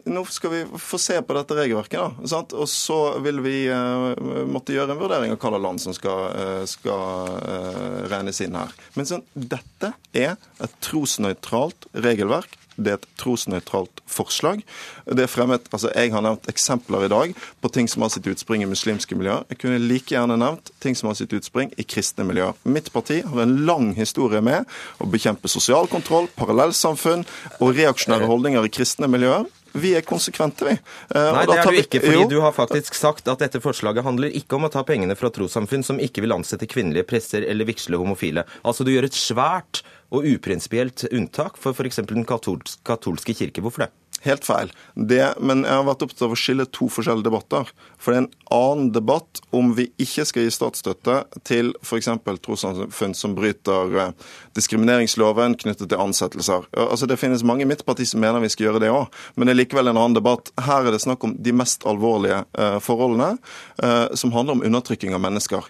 Nå 0.07 0.21
skal 0.31 0.51
vi 0.53 0.61
få 0.79 0.97
se 1.01 1.17
på 1.19 1.35
dette 1.35 1.57
regelverket, 1.57 1.99
da. 1.99 2.27
Sant? 2.31 2.53
Og 2.55 2.69
så 2.71 3.17
vil 3.25 3.41
vi 3.43 3.65
uh, 3.67 4.13
måtte 4.47 4.71
gjøre 4.71 4.95
en 4.95 5.01
vurdering 5.01 5.33
av 5.33 5.39
hvilke 5.41 5.59
land 5.59 5.83
som 5.83 5.95
skal, 5.97 6.29
uh, 6.31 6.61
skal 6.69 7.33
uh, 7.43 8.05
regnes 8.11 8.39
inn 8.45 8.55
her. 8.55 8.71
Men 8.95 9.09
sånn, 9.09 9.25
dette 9.35 9.91
er 10.15 10.37
et 10.63 10.77
trosnøytralt 10.85 11.89
regelverk 12.05 12.55
det 12.75 12.91
er 12.91 12.99
et 12.99 13.07
trosnøytralt 13.19 14.01
forslag. 14.09 14.61
Det 15.07 15.25
er 15.25 15.31
fremmet, 15.31 15.67
altså 15.71 15.91
Jeg 15.95 16.11
har 16.13 16.23
nevnt 16.25 16.49
eksempler 16.51 17.05
i 17.05 17.11
dag 17.11 17.35
på 17.61 17.71
ting 17.73 17.89
som 17.91 18.05
har 18.05 18.13
sitt 18.13 18.27
utspring 18.27 18.63
i 18.63 18.69
muslimske 18.69 19.17
miljøer. 19.17 19.45
Jeg 19.49 19.61
kunne 19.63 19.81
like 19.81 20.11
gjerne 20.13 20.37
nevnt 20.41 20.71
ting 20.83 20.97
som 20.97 21.09
har 21.09 21.19
sitt 21.19 21.33
utspring 21.35 21.71
i 21.77 21.87
kristne 21.87 22.27
miljøer. 22.27 22.55
Mitt 22.63 22.91
parti 22.93 23.21
har 23.25 23.43
en 23.43 23.57
lang 23.65 23.93
historie 23.97 24.41
med 24.43 24.67
å 24.99 25.09
bekjempe 25.09 25.51
sosial 25.51 25.89
kontroll, 25.91 26.27
parallellsamfunn 26.35 27.25
og 27.59 27.77
reaksjonære 27.77 28.29
holdninger 28.31 28.67
i 28.67 28.73
kristne 28.73 29.11
miljøer. 29.11 29.47
Vi 29.75 29.91
er 29.97 30.05
konsekvente, 30.07 30.63
vi. 30.63 30.75
Uh, 31.11 31.33
Nei, 31.35 31.43
det 31.49 31.57
er 31.59 31.67
du 31.67 31.79
ikke, 31.81 31.99
fordi 31.99 32.21
jo. 32.21 32.29
du 32.31 32.37
har 32.45 32.53
faktisk 32.55 32.95
sagt 32.95 33.27
at 33.27 33.41
dette 33.43 33.59
forslaget 33.59 34.05
handler 34.07 34.31
ikke 34.39 34.55
om 34.55 34.69
å 34.69 34.71
ta 34.71 34.85
pengene 34.87 35.17
fra 35.19 35.31
trossamfunn 35.35 35.83
som 35.83 35.99
ikke 35.99 36.23
vil 36.23 36.35
ansette 36.37 36.69
kvinnelige 36.71 37.07
presser 37.09 37.43
eller 37.43 37.67
vigsle 37.67 37.99
homofile. 37.99 38.45
Altså, 38.63 38.87
du 38.87 38.93
gjør 38.93 39.09
et 39.09 39.19
svært 39.19 39.83
og 40.13 40.27
uprinsipielt 40.29 41.07
unntak 41.11 41.57
for 41.57 41.73
f.eks. 41.73 42.01
den 42.09 42.25
katolske 42.25 43.33
kirke. 43.33 43.61
Hvorfor 43.61 43.85
det? 43.85 43.91
Helt 44.23 44.45
feil. 44.45 44.71
Det, 44.95 45.21
men 45.43 45.63
jeg 45.65 45.75
har 45.75 45.83
vært 45.85 46.03
opptatt 46.05 46.23
av 46.25 46.33
å 46.33 46.37
skille 46.39 46.65
to 46.73 46.87
forskjellige 46.89 47.27
debatter. 47.27 47.69
For 48.01 48.13
det 48.13 48.17
er 48.17 48.23
en 48.23 48.55
annen 48.55 48.87
debatt 48.95 49.41
om 49.55 49.73
vi 49.77 49.87
ikke 50.01 50.25
skal 50.25 50.45
gi 50.47 50.53
statsstøtte 50.55 51.17
til 51.45 51.73
f.eks. 51.83 52.09
trossamfunn 52.45 53.15
som 53.17 53.35
bryter 53.37 53.97
eh, 54.01 54.11
diskrimineringsloven 54.57 55.57
knyttet 55.61 55.91
til 55.91 56.01
ansettelser. 56.01 56.65
Altså 56.73 57.09
Det 57.09 57.19
finnes 57.21 57.45
mange 57.45 57.67
i 57.67 57.69
mitt 57.69 57.85
parti 57.85 58.07
som 58.09 58.23
mener 58.23 58.41
vi 58.41 58.49
skal 58.53 58.69
gjøre 58.69 58.83
det 58.85 58.91
òg, 58.93 59.13
men 59.35 59.49
det 59.49 59.55
er 59.55 59.61
likevel 59.61 59.91
en 59.91 59.99
annen 59.99 60.17
debatt. 60.17 60.53
Her 60.57 60.87
er 60.87 60.95
det 60.95 61.03
snakk 61.05 61.25
om 61.27 61.35
de 61.37 61.53
mest 61.55 61.85
alvorlige 61.85 62.41
uh, 62.57 62.77
forholdene, 62.83 63.35
uh, 63.83 64.07
som 64.17 64.33
handler 64.33 64.57
om 64.57 64.65
undertrykking 64.65 65.13
av 65.13 65.21
mennesker. 65.21 65.67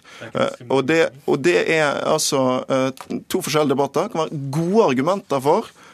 Og, 0.70 0.80
det, 0.88 1.02
og, 1.26 1.40
det, 1.44 1.58
er 1.72 2.00
altså 2.06 2.62
to 3.30 3.40
forskjellige 3.42 3.74
debatter. 3.74 4.06
Det 4.06 4.14
kan 4.14 4.24
være 4.24 4.40
gode 4.54 4.86
argumenter 4.90 5.42
for 5.44 5.68
Eh, 5.68 5.85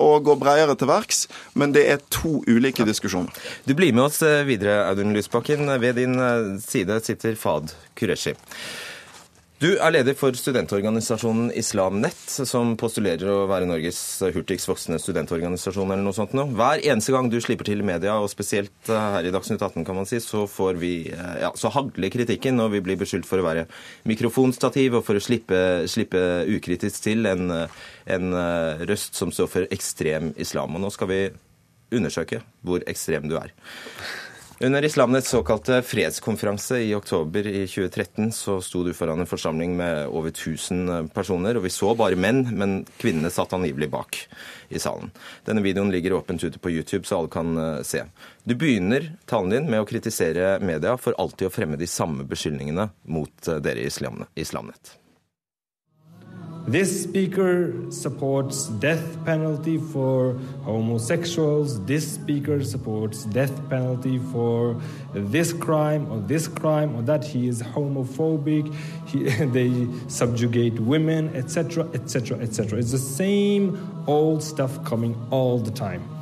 og 0.00 0.24
gå 0.28 0.36
bredere 0.40 0.76
til 0.78 0.90
verks. 0.90 1.26
Men 1.54 1.74
det 1.76 1.86
er 1.92 2.04
to 2.12 2.40
ulike 2.48 2.86
diskusjoner. 2.88 3.32
Du 3.66 3.74
blir 3.78 3.92
med 3.96 4.08
oss 4.08 4.22
eh, 4.26 4.44
videre, 4.48 4.84
Audun 4.88 5.14
Lysbakken. 5.16 5.68
Ved 5.82 5.98
din 6.00 6.16
eh, 6.20 6.56
side 6.64 7.00
sitter 7.04 7.36
Fad 7.38 7.74
Kureshi. 7.98 8.36
Du 9.60 9.74
er 9.76 9.92
leder 9.92 10.14
for 10.16 10.32
studentorganisasjonen 10.32 11.50
Islamnett, 11.60 12.20
som 12.48 12.70
postulerer 12.80 13.28
å 13.28 13.42
være 13.50 13.66
Norges 13.68 13.98
hurtigst 14.32 14.70
voksende 14.70 14.96
studentorganisasjon 15.02 15.90
eller 15.90 16.00
noe 16.00 16.16
sånt 16.16 16.32
nå. 16.32 16.46
Hver 16.56 16.80
eneste 16.80 17.12
gang 17.12 17.28
du 17.28 17.36
slipper 17.44 17.68
til 17.68 17.82
i 17.82 17.84
media, 17.84 18.14
og 18.16 18.30
spesielt 18.32 18.88
her 18.88 19.28
i 19.28 19.32
Dagsnytt 19.34 19.60
18, 19.60 19.84
kan 19.84 19.98
man 19.98 20.08
si, 20.08 20.16
så 20.24 20.46
får 20.48 20.80
vi 20.80 20.94
ja, 21.12 21.52
så 21.60 21.68
hagler 21.74 22.08
kritikken 22.14 22.56
og 22.64 22.72
vi 22.72 22.80
blir 22.86 22.96
beskyldt 23.02 23.28
for 23.28 23.42
å 23.42 23.44
være 23.50 23.66
mikrofonstativ 24.08 24.96
og 24.96 25.04
for 25.04 25.20
å 25.20 25.24
slippe, 25.26 25.60
slippe 25.92 26.24
ukritisk 26.56 27.04
til 27.10 27.28
en, 27.28 27.52
en 28.16 28.40
røst 28.88 29.20
som 29.20 29.28
står 29.28 29.52
for 29.58 29.76
ekstrem 29.76 30.32
islam. 30.40 30.80
Og 30.80 30.86
nå 30.86 30.94
skal 30.96 31.12
vi 31.12 31.20
undersøke 32.00 32.40
hvor 32.64 32.80
ekstrem 32.88 33.28
du 33.28 33.36
er. 33.36 33.52
Under 34.62 34.84
Islamnets 34.84 35.28
såkalte 35.28 35.82
fredskonferanse 35.82 36.78
i 36.78 36.94
oktober 36.94 37.46
i 37.46 37.66
2013 37.66 38.32
så 38.32 38.58
sto 38.60 38.82
du 38.84 38.92
foran 38.92 39.20
en 39.20 39.26
forsamling 39.26 39.72
med 39.76 40.10
over 40.12 40.28
1000 40.28 41.08
personer, 41.14 41.56
og 41.56 41.64
vi 41.64 41.72
så 41.72 41.94
bare 41.96 42.18
menn, 42.20 42.42
men 42.60 42.74
kvinnene 43.00 43.32
satt 43.32 43.56
angivelig 43.56 43.88
bak 43.88 44.20
i 44.68 44.82
salen. 44.84 45.14
Denne 45.48 45.64
videoen 45.64 45.88
ligger 45.88 46.18
åpent 46.18 46.44
ute 46.44 46.60
på 46.60 46.74
YouTube, 46.74 47.08
så 47.08 47.22
alle 47.22 47.32
kan 47.32 47.56
eh, 47.56 47.80
se. 47.88 48.04
Du 48.44 48.52
begynner 48.52 49.08
talen 49.24 49.56
din 49.56 49.72
med 49.72 49.80
å 49.80 49.88
kritisere 49.88 50.58
media 50.60 50.98
for 51.00 51.16
alltid 51.16 51.48
å 51.48 51.56
fremme 51.56 51.80
de 51.80 51.88
samme 51.88 52.28
beskyldningene 52.28 52.90
mot 53.08 53.48
eh, 53.48 53.64
dere 53.64 53.80
i 53.80 53.88
Islamnett. 53.88 54.99
This 56.70 57.02
speaker 57.02 57.74
supports 57.90 58.68
death 58.68 59.24
penalty 59.24 59.76
for 59.76 60.34
homosexuals. 60.62 61.84
This 61.84 62.12
speaker 62.12 62.62
supports 62.62 63.24
death 63.24 63.68
penalty 63.68 64.18
for 64.30 64.80
this 65.12 65.52
crime 65.52 66.08
or 66.12 66.20
this 66.20 66.46
crime 66.46 66.94
or 66.94 67.02
that 67.02 67.24
he 67.24 67.48
is 67.48 67.60
homophobic. 67.60 68.72
He, 69.08 69.24
they 69.46 69.88
subjugate 70.06 70.78
women, 70.78 71.34
etc., 71.34 71.88
etc., 71.92 72.38
etc. 72.38 72.78
It's 72.78 72.92
the 72.92 72.98
same 72.98 74.04
old 74.06 74.40
stuff 74.40 74.84
coming 74.84 75.16
all 75.32 75.58
the 75.58 75.72
time. 75.72 76.19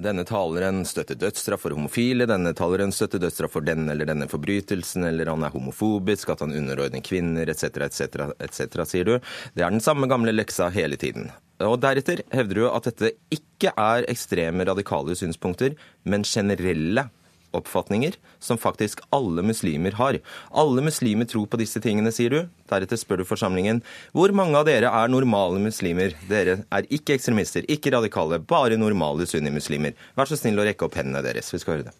Denne 0.00 0.22
taleren 0.24 0.80
støtter 0.88 1.18
dødsstraff 1.20 1.66
for 1.66 1.74
homofile, 1.76 2.24
denne 2.28 2.54
taleren 2.56 2.92
støtter 2.94 3.20
dødsstraff 3.20 3.52
for 3.58 3.66
denne 3.66 3.92
eller 3.92 4.08
denne 4.08 4.28
forbrytelsen, 4.30 5.04
eller 5.04 5.28
han 5.28 5.44
er 5.44 5.52
homofobisk, 5.52 6.30
at 6.32 6.40
han 6.40 6.54
underordner 6.56 7.04
kvinner, 7.04 7.50
etc., 7.52 7.84
etc., 7.84 8.30
etc., 8.40 8.80
sier 8.88 9.08
du. 9.10 9.14
Det 9.52 9.66
er 9.66 9.68
den 9.68 9.84
samme 9.84 10.08
gamle 10.08 10.32
leksa 10.32 10.70
hele 10.72 10.96
tiden. 11.00 11.28
Og 11.60 11.76
deretter 11.82 12.22
hevder 12.32 12.62
du 12.62 12.66
at 12.70 12.88
dette 12.88 13.12
ikke 13.36 13.74
er 13.76 14.08
ekstreme 14.08 14.64
radikale 14.64 15.16
synspunkter, 15.18 15.76
men 16.08 16.24
generelle 16.24 17.10
trosoppfatninger 17.50 18.12
som 18.38 18.58
faktisk 18.58 19.00
alle 19.10 19.42
muslimer 19.42 19.92
har. 19.92 20.18
Alle 20.50 20.82
muslimer 20.82 21.24
tror 21.24 21.46
på 21.46 21.56
disse 21.58 21.80
tingene, 21.80 22.12
sier 22.12 22.30
du. 22.30 22.48
Deretter 22.68 22.96
spør 22.96 23.18
du 23.18 23.24
forsamlingen 23.24 23.82
hvor 24.12 24.32
mange 24.32 24.56
av 24.56 24.66
dere 24.66 24.88
er 24.88 25.08
normale 25.08 25.58
muslimer. 25.58 26.14
Dere 26.28 26.64
er 26.70 26.86
ikke 26.90 27.14
ekstremister, 27.14 27.64
ikke 27.68 27.92
radikale, 27.92 28.38
bare 28.38 28.76
normale 28.76 29.26
sunnimuslimer. 29.26 29.94
Vær 30.16 30.26
så 30.26 30.36
snill 30.36 30.58
å 30.58 30.64
rekke 30.64 30.84
opp 30.84 30.96
hendene 30.96 31.22
deres. 31.22 31.52
Vi 31.52 31.58
skal 31.58 31.78
høre 31.78 31.90
det. 31.90 31.94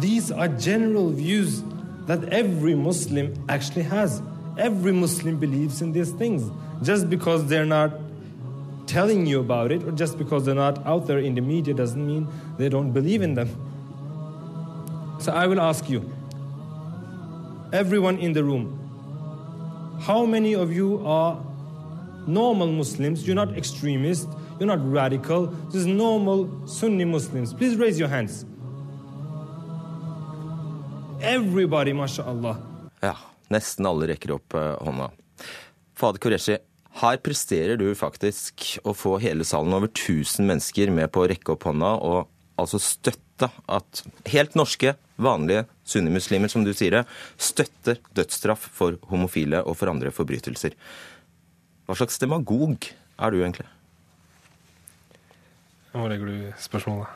These 0.00 0.30
are 0.30 0.48
general 0.48 1.10
views 1.10 1.62
that 2.06 2.24
every 2.30 2.74
Muslim 2.74 3.34
actually 3.48 3.82
has. 3.82 4.20
Every 4.58 4.92
Muslim 4.92 5.38
believes 5.38 5.80
in 5.80 5.92
these 5.92 6.12
things. 6.12 6.50
Just 6.82 7.08
because 7.08 7.46
they're 7.46 7.64
not 7.64 8.07
telling 8.88 9.26
you 9.26 9.40
about 9.40 9.70
it, 9.70 9.82
or 9.84 9.92
just 9.92 10.18
because 10.18 10.44
they're 10.44 10.54
not 10.54 10.84
out 10.86 11.06
there 11.06 11.18
in 11.18 11.34
the 11.34 11.40
media, 11.40 11.74
doesn't 11.74 12.04
mean 12.04 12.26
they 12.56 12.68
don't 12.68 12.92
believe 12.92 13.22
in 13.22 13.34
them. 13.34 13.48
So 15.20 15.32
I 15.32 15.46
will 15.46 15.60
ask 15.60 15.88
you, 15.90 16.10
everyone 17.72 18.18
in 18.18 18.32
the 18.32 18.42
room, 18.42 18.74
how 20.00 20.24
many 20.24 20.54
of 20.54 20.72
you 20.72 21.06
are 21.06 21.38
normal 22.26 22.68
Muslims? 22.68 23.26
You're 23.26 23.36
not 23.36 23.56
extremists, 23.56 24.26
you're 24.58 24.66
not 24.66 24.80
radical, 24.92 25.52
just 25.72 25.86
normal 25.86 26.66
Sunni 26.66 27.04
Muslims. 27.04 27.52
Please 27.52 27.76
raise 27.76 27.98
your 27.98 28.08
hands. 28.08 28.44
Everybody, 31.20 31.92
mashallah. 31.92 32.56
Ja, 33.02 33.16
nesten 33.50 33.86
alle 33.86 34.06
rekker 34.06 34.30
opp 34.36 34.54
eh, 34.54 34.76
hånda. 34.80 35.10
Fader 35.98 36.18
Qureshi, 36.22 36.58
her 37.02 37.20
presterer 37.22 37.78
du 37.78 37.86
faktisk 37.98 38.78
å 38.86 38.94
få 38.96 39.16
hele 39.22 39.46
salen, 39.46 39.74
over 39.76 39.90
1000 39.92 40.46
mennesker, 40.48 40.90
med 40.94 41.10
på 41.14 41.24
å 41.24 41.28
rekke 41.30 41.54
opp 41.54 41.68
hånda 41.68 41.94
og 42.02 42.28
altså 42.58 42.80
støtte 42.82 43.50
at 43.70 44.02
helt 44.32 44.56
norske, 44.58 44.96
vanlige 45.18 45.64
sunnimuslimer, 45.86 46.50
som 46.50 46.64
du 46.66 46.72
sier 46.74 46.98
det, 46.98 47.04
støtter 47.38 47.98
dødsstraff 48.18 48.68
for 48.74 48.98
homofile 49.10 49.62
og 49.66 49.78
for 49.78 49.90
andre 49.90 50.12
forbrytelser. 50.14 50.74
Hva 51.88 51.96
slags 51.98 52.20
demagog 52.22 52.90
er 53.18 53.34
du 53.34 53.40
egentlig? 53.40 53.66
Hvor 55.94 56.10
legger 56.10 56.28
du 56.28 56.52
spørsmålet? 56.60 57.08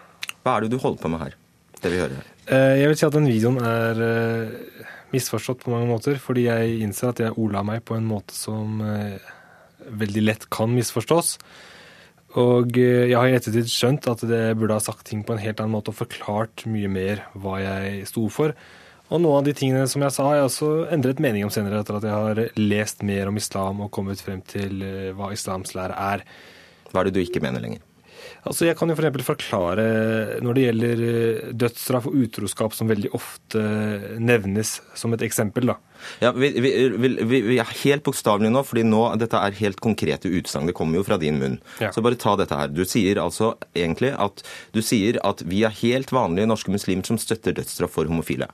Hva 0.42 0.56
er 0.56 0.64
det 0.64 0.72
du 0.72 0.80
holder 0.82 1.02
på 1.02 1.10
med 1.12 1.22
her? 1.22 1.36
Det 1.82 1.90
vi 1.92 2.00
hører 2.00 2.18
her. 2.18 2.30
Eh, 2.46 2.78
Jeg 2.80 2.88
vil 2.90 2.98
si 2.98 3.06
at 3.06 3.14
den 3.14 3.28
videoen 3.30 3.58
er 3.66 4.00
eh, 4.06 4.88
misforstått 5.12 5.62
på 5.66 5.74
mange 5.74 5.90
måter, 5.90 6.18
fordi 6.22 6.46
jeg 6.48 6.80
innser 6.86 7.10
at 7.12 7.22
jeg 7.22 7.36
ola 7.38 7.62
meg 7.66 7.84
på 7.86 7.98
en 7.98 8.06
måte 8.08 8.34
som 8.34 8.80
eh, 8.86 9.18
veldig 9.88 10.24
lett 10.24 10.48
kan 10.52 10.72
misforstås. 10.74 11.36
Og 12.40 12.78
eh, 12.80 13.08
jeg 13.10 13.18
har 13.18 13.28
i 13.28 13.36
ettertid 13.36 13.68
skjønt 13.68 14.08
at 14.08 14.22
det 14.28 14.44
burde 14.60 14.78
ha 14.78 14.82
sagt 14.82 15.06
ting 15.08 15.24
på 15.26 15.34
en 15.34 15.42
helt 15.42 15.60
annen 15.60 15.74
måte 15.74 15.92
og 15.92 15.98
forklart 15.98 16.64
mye 16.70 16.88
mer 16.92 17.26
hva 17.36 17.58
jeg 17.60 18.06
sto 18.08 18.24
for. 18.32 18.56
Og 19.12 19.20
noen 19.20 19.42
av 19.42 19.44
de 19.44 19.52
tingene 19.56 19.84
som 19.90 20.00
jeg 20.00 20.14
sa, 20.14 20.24
har 20.30 20.38
jeg 20.38 20.48
også 20.48 20.70
endret 20.94 21.20
mening 21.20 21.44
om 21.44 21.52
senere, 21.52 21.82
etter 21.82 21.98
at 21.98 22.06
jeg 22.08 22.16
har 22.16 22.42
lest 22.56 23.04
mer 23.04 23.28
om 23.28 23.36
islam 23.36 23.82
og 23.84 23.92
kommet 23.92 24.22
frem 24.24 24.40
til 24.48 24.80
eh, 24.86 25.10
hva 25.16 25.32
islams 25.36 25.76
lære 25.76 25.98
er. 26.12 26.24
Hva 26.88 27.02
er 27.02 27.10
det 27.10 27.18
du 27.18 27.24
ikke 27.24 27.44
mener 27.44 27.60
lenger? 27.64 27.84
Altså 28.48 28.66
Jeg 28.66 28.76
kan 28.78 28.90
jo 28.90 28.96
for 28.98 29.24
forklare 29.32 29.86
når 30.42 30.56
det 30.56 30.64
gjelder 30.66 31.02
eh, 31.06 31.52
dødsstraff 31.54 32.08
og 32.10 32.16
utroskap, 32.24 32.74
som 32.74 32.90
veldig 32.90 33.12
ofte 33.16 33.62
nevnes 34.18 34.80
som 34.98 35.14
et 35.14 35.24
eksempel. 35.26 35.70
da. 35.70 35.78
Ja, 36.22 36.32
vi, 36.34 36.50
vi, 36.60 36.72
vi, 36.98 37.40
vi 37.46 37.58
er 37.62 37.74
helt 37.84 38.04
bokstavelige 38.06 38.52
nå, 38.54 38.64
fordi 38.66 38.84
nå, 38.86 39.02
dette 39.22 39.38
er 39.38 39.60
helt 39.60 39.80
konkrete 39.84 40.30
utsagn. 40.32 40.66
Det 40.70 40.76
kommer 40.78 40.98
jo 40.98 41.06
fra 41.06 41.20
din 41.22 41.38
munn. 41.42 41.60
Ja. 41.82 41.92
Så 41.94 42.02
bare 42.04 42.18
ta 42.18 42.34
dette 42.40 42.58
her. 42.58 42.72
Du 42.72 42.84
sier 42.88 43.22
altså 43.22 43.54
egentlig 43.74 44.14
at 44.18 44.42
du 44.74 44.82
sier 44.82 45.20
at 45.26 45.44
vi 45.46 45.62
er 45.66 45.80
helt 45.82 46.12
vanlige 46.14 46.50
norske 46.50 46.74
muslimer 46.74 47.06
som 47.06 47.20
støtter 47.20 47.56
dødsstraff 47.58 47.94
for 47.98 48.10
homofile. 48.10 48.50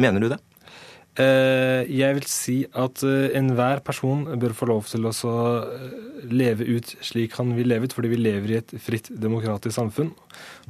Mener 0.00 0.22
du 0.22 0.30
det? 0.32 0.40
Eh, 1.20 1.90
Jeg 1.90 2.16
vil 2.16 2.28
si 2.30 2.56
at 2.70 3.02
eh, 3.06 3.32
enhver 3.38 3.82
person 3.84 4.22
bør 4.40 4.54
få 4.56 4.68
lov 4.70 4.86
til 4.88 5.08
å 5.08 5.12
eh, 5.12 5.96
leve 6.30 6.68
ut 6.76 6.94
slik 7.04 7.34
han 7.40 7.52
vil 7.56 7.68
leve 7.72 7.88
ut, 7.88 7.96
fordi 7.96 8.12
vi 8.12 8.20
lever 8.20 8.52
i 8.52 8.58
et 8.60 8.74
fritt, 8.80 9.10
demokratisk 9.10 9.74
samfunn 9.76 10.12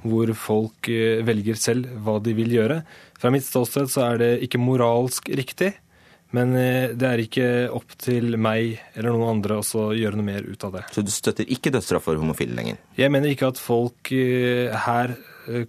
hvor 0.01 0.31
folk 0.39 0.89
velger 1.27 1.59
selv 1.61 1.91
hva 2.01 2.17
de 2.25 2.33
vil 2.33 2.55
gjøre. 2.55 2.79
Fra 3.21 3.33
mitt 3.35 3.45
ståsted 3.45 3.91
så 3.93 4.07
er 4.07 4.21
det 4.23 4.31
ikke 4.47 4.61
moralsk 4.63 5.29
riktig, 5.37 5.75
men 6.33 6.55
det 6.55 7.05
er 7.05 7.21
ikke 7.21 7.49
opp 7.77 7.93
til 8.01 8.39
meg 8.41 8.79
eller 8.95 9.13
noen 9.13 9.35
andre 9.35 9.59
å 9.61 9.91
gjøre 9.93 10.17
noe 10.17 10.29
mer 10.31 10.47
ut 10.47 10.65
av 10.65 10.79
det. 10.79 10.87
Så 10.95 11.05
du 11.05 11.13
støtter 11.13 11.53
ikke 11.53 11.75
dødsstraff 11.75 12.07
for 12.09 12.23
homofile 12.23 12.57
lenger? 12.57 12.81
Jeg 12.97 13.13
mener 13.13 13.35
ikke 13.35 13.51
at 13.53 13.61
folk 13.61 14.09
her 14.09 15.13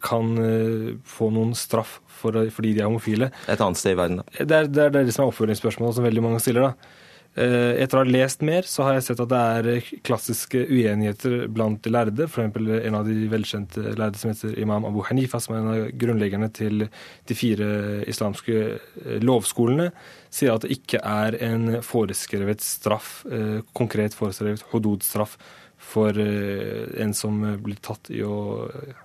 kan 0.03 0.33
eh, 0.41 0.88
få 1.07 1.29
noen 1.33 1.53
straff 1.57 2.00
for, 2.21 2.38
fordi 2.53 2.75
de 2.77 2.83
er 2.83 2.89
homofile. 2.89 3.31
Et 3.50 3.61
annet 3.61 3.81
sted 3.81 3.95
i 3.95 4.00
verden, 4.00 4.21
da? 4.21 4.41
Det 4.45 4.57
er 4.57 4.71
det, 4.71 4.89
er 4.89 4.97
det 4.97 5.15
som 5.15 5.25
er 5.25 5.31
oppfølgingsspørsmålet 5.33 5.97
som 5.97 6.07
veldig 6.07 6.25
mange 6.27 6.41
stiller. 6.43 6.69
da. 6.71 6.97
Eh, 7.31 7.77
Etter 7.79 7.95
å 7.95 8.01
ha 8.01 8.11
lest 8.11 8.41
mer, 8.43 8.65
så 8.67 8.83
har 8.83 8.97
jeg 8.97 9.05
sett 9.05 9.21
at 9.23 9.29
det 9.31 9.39
er 9.39 9.67
eh, 9.71 9.91
klassiske 10.03 10.65
uenigheter 10.67 11.45
blant 11.53 11.79
de 11.85 11.93
lærde. 11.93 12.25
Eksempel 12.27 12.67
en 12.81 12.97
av 13.00 13.07
de 13.07 13.29
velkjente 13.31 13.93
lærde 13.95 14.19
som 14.19 14.33
heter 14.33 14.57
imam 14.59 14.88
Abu 14.89 15.00
Hanifa, 15.07 15.39
som 15.39 15.55
er 15.55 15.61
en 15.61 15.71
av 15.71 15.93
grunnleggerne 16.01 16.51
til 16.51 16.85
de 16.89 17.38
fire 17.38 17.69
islamske 18.11 18.57
eh, 18.59 19.21
lovskolene, 19.23 19.91
sier 20.31 20.57
at 20.57 20.65
det 20.65 20.75
ikke 20.75 21.00
er 21.07 21.39
en 21.47 21.79
foreskrevet 21.88 22.63
straff, 22.65 23.21
eh, 23.31 23.61
konkret 23.79 24.17
foreskrevet 24.17 24.67
hododstraff, 24.73 25.38
for 25.81 26.19
eh, 26.19 26.91
en 27.01 27.15
som 27.15 27.39
blir 27.63 27.79
tatt 27.81 28.11
i 28.11 28.19
å 28.27 28.67
eh, 28.67 29.00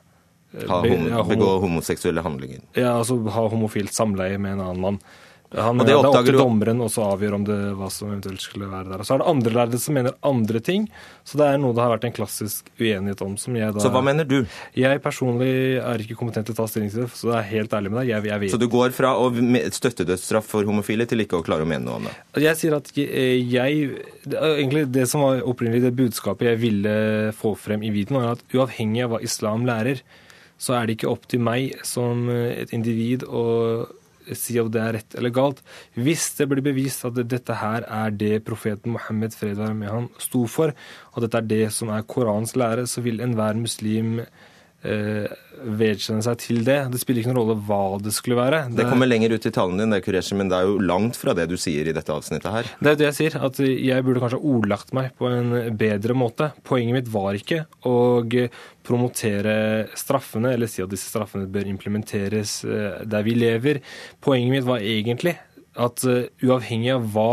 homo, 0.55 1.09
ja, 1.09 1.23
homo- 1.23 1.29
begå 1.35 1.53
homoseksuelle 1.67 2.23
handlinger? 2.23 2.61
ja, 2.77 2.97
altså 3.01 3.19
ha 3.29 3.47
homofilt 3.49 3.93
samleie 3.93 4.39
med 4.39 4.53
en 4.59 4.61
annen 4.71 4.81
mann. 4.81 5.01
Han, 5.55 5.79
Og 5.79 5.87
det 5.87 5.93
det 5.95 5.95
er 5.95 6.09
opp 6.11 6.25
til 6.27 6.35
du- 6.35 6.39
dommeren 6.43 6.81
å 6.83 6.89
så 6.91 7.05
avgjøre 7.15 7.35
om 7.37 7.45
det, 7.47 7.55
hva 7.79 7.87
som 7.89 8.09
eventuelt 8.11 8.41
skulle 8.43 8.67
være 8.67 8.89
der. 8.91 9.05
Så 9.07 9.15
er 9.15 9.19
det 9.23 9.27
andre 9.31 9.53
lærere 9.55 9.79
som 9.79 9.95
mener 9.95 10.13
andre 10.27 10.59
ting, 10.61 10.89
så 11.25 11.39
det 11.39 11.47
er 11.47 11.59
noe 11.63 11.73
det 11.73 11.85
har 11.85 11.93
vært 11.97 12.05
en 12.09 12.13
klassisk 12.17 12.67
uenighet 12.81 13.23
om. 13.23 13.37
som 13.39 13.55
jeg 13.55 13.73
da... 13.73 13.79
Så 13.79 13.89
hva 13.95 14.03
mener 14.03 14.27
du? 14.27 14.45
Jeg 14.75 15.01
personlig 15.05 15.79
er 15.79 16.03
ikke 16.03 16.17
kompetent 16.19 16.47
til 16.51 16.53
å 16.53 16.59
ta 16.59 16.67
stilling 16.67 16.91
til 16.91 17.05
det, 17.07 17.11
så 17.15 17.31
jeg 17.31 17.39
er 17.39 17.49
helt 17.55 17.71
ærlig 17.79 17.93
med 17.95 18.01
deg. 18.03 18.09
Jeg, 18.11 18.25
jeg 18.27 18.41
vet 18.41 18.51
Så 18.51 18.59
du 18.59 18.67
går 18.69 18.91
fra 18.91 19.15
å 19.15 19.31
støtte 19.71 20.05
dødsstraff 20.11 20.45
for 20.51 20.65
homofile 20.67 21.07
til 21.07 21.23
ikke 21.23 21.39
å 21.39 21.47
klare 21.47 21.63
å 21.63 21.71
mene 21.71 21.85
noe 21.87 21.95
om 22.03 22.11
det? 22.11 22.17
Jeg 22.43 22.57
sier 22.57 22.75
at 22.75 22.91
jeg, 22.99 23.47
jeg 23.47 24.03
Egentlig 24.27 24.91
det 24.91 25.07
som 25.09 25.23
var 25.23 25.41
opprinnelig 25.47 25.83
det 25.87 25.95
budskapet 25.97 26.51
jeg 26.51 26.59
ville 26.59 27.33
få 27.39 27.55
frem 27.57 27.87
i 27.87 27.91
videoen, 27.95 28.19
var 28.27 28.33
at 28.35 28.43
uavhengig 28.53 29.05
av 29.07 29.15
hva 29.15 29.23
islam 29.23 29.65
lærer, 29.65 30.03
så 30.59 30.77
er 30.77 30.87
det 30.87 30.97
ikke 30.97 31.13
opp 31.13 31.29
til 31.29 31.43
meg 31.45 31.77
som 31.85 32.29
et 32.33 32.73
individ 32.77 33.27
å 33.29 33.45
si 34.35 34.57
om 34.59 34.71
det 34.73 34.83
er 34.83 34.95
rett 34.97 35.17
eller 35.19 35.31
galt. 35.35 35.63
Hvis 35.95 36.29
det 36.39 36.49
blir 36.51 36.65
bevist 36.65 37.05
at 37.07 37.19
dette 37.31 37.59
her 37.61 37.87
er 37.87 38.15
det 38.15 38.45
profeten 38.47 38.97
Mohammed 38.97 39.37
fred 39.37 39.61
være 39.61 39.77
med 39.79 39.93
han 39.93 40.09
sto 40.23 40.47
for, 40.51 40.75
og 41.15 41.23
dette 41.23 41.43
er 41.43 41.51
det 41.51 41.63
som 41.77 41.93
er 41.95 42.07
Korans 42.09 42.57
lære, 42.59 42.87
så 42.91 43.05
vil 43.05 43.23
enhver 43.23 43.59
muslim 43.61 44.21
eh, 44.25 44.31
vedkjenne 45.67 46.23
seg 46.25 46.39
til 46.41 46.61
det. 46.67 46.77
Det 46.93 47.01
spiller 47.01 47.23
ikke 47.23 47.33
noen 47.33 47.41
rolle 47.41 47.57
hva 47.67 47.99
det 48.03 48.13
skulle 48.15 48.39
være. 48.39 48.61
Det 48.77 48.87
kommer 48.89 49.09
lenger 49.09 49.35
ut 49.35 49.49
i 49.49 49.53
talen 49.55 49.81
din, 49.81 49.93
det, 49.95 50.03
Kureshi, 50.05 50.37
men 50.39 50.51
det 50.53 50.59
er 50.59 50.69
jo 50.69 50.79
langt 50.83 51.19
fra 51.19 51.35
det 51.37 51.49
du 51.51 51.57
sier 51.61 51.89
i 51.89 51.95
dette 51.97 52.13
avsnittet 52.13 52.53
her. 52.53 52.71
Det 52.79 52.93
er 52.93 53.01
det 53.01 53.09
jeg 53.09 53.19
sier, 53.19 53.39
at 53.49 53.61
jeg 53.63 54.07
burde 54.07 54.23
kanskje 54.23 54.43
ordlagt 54.53 54.93
meg 54.97 55.13
på 55.19 55.31
en 55.33 55.55
bedre 55.79 56.17
måte. 56.19 56.51
Poenget 56.67 56.99
mitt 56.99 57.13
var 57.13 57.39
ikke 57.39 57.65
å 57.89 57.97
promotere 58.87 59.57
straffene, 59.99 60.55
eller 60.55 60.71
si 60.71 60.85
at 60.85 60.93
disse 60.93 61.11
straffene 61.11 61.49
bør 61.51 61.71
implementeres 61.73 62.59
eh, 62.69 63.01
der 63.09 63.27
vi 63.27 63.37
lever. 63.39 63.83
Poenget 64.23 64.59
mitt 64.59 64.69
var 64.69 64.85
egentlig 64.85 65.37
at 65.77 66.05
eh, 66.07 66.29
uavhengig 66.47 66.93
av 66.95 67.09
hva 67.15 67.31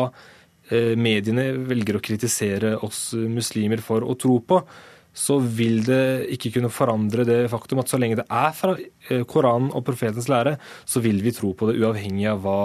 eh, 0.72 0.94
mediene 1.00 1.52
velger 1.70 2.00
å 2.00 2.04
kritisere 2.04 2.76
oss 2.86 3.12
muslimer 3.14 3.84
for 3.84 4.06
å 4.08 4.18
tro 4.20 4.40
på, 4.42 4.64
så 5.14 5.38
vil 5.40 5.84
det 5.86 6.32
ikke 6.34 6.56
kunne 6.56 6.72
forandre 6.74 7.26
det 7.28 7.44
faktum 7.52 7.84
at 7.84 7.92
så 7.92 8.00
lenge 8.02 8.18
det 8.22 8.26
er 8.26 8.56
fra 8.58 8.74
eh, 8.80 9.22
Koranen 9.30 9.70
og 9.72 9.86
profetens 9.86 10.30
lære, 10.32 10.58
så 10.90 11.04
vil 11.06 11.22
vi 11.24 11.36
tro 11.36 11.54
på 11.58 11.70
det 11.70 11.78
uavhengig 11.82 12.26
av 12.32 12.42
hva, 12.44 12.58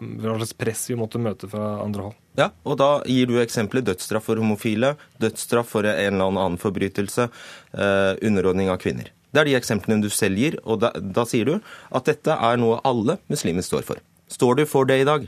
hva 0.00 0.36
slags 0.40 0.56
press 0.58 0.84
vi 0.90 0.98
måtte 0.98 1.22
møte 1.22 1.50
fra 1.50 1.76
andre 1.84 2.08
hold. 2.08 2.18
Ja, 2.38 2.48
og 2.66 2.78
da 2.80 2.90
gir 3.06 3.28
du 3.28 3.36
eksempelet 3.42 3.86
dødsstraff 3.86 4.26
for 4.30 4.40
homofile, 4.40 4.96
dødsstraff 5.22 5.74
for 5.74 5.86
en 5.86 6.16
eller 6.16 6.30
annen 6.32 6.58
forbrytelse, 6.60 7.28
eh, 7.76 8.12
underordning 8.24 8.72
av 8.72 8.80
kvinner. 8.82 9.12
Det 9.32 9.40
er 9.40 9.48
de 9.48 9.56
eksemplene 9.56 10.04
du 10.04 10.10
selv 10.12 10.40
gir, 10.40 10.58
og 10.64 10.82
da, 10.82 10.90
da 10.96 11.24
sier 11.28 11.48
du 11.48 11.54
at 11.94 12.08
dette 12.08 12.34
er 12.34 12.58
noe 12.60 12.82
alle 12.88 13.16
muslimer 13.32 13.64
står 13.64 13.86
for. 13.86 14.02
Står 14.32 14.58
du 14.58 14.66
for 14.68 14.88
det 14.88 14.98
i 15.02 15.08
dag? 15.08 15.24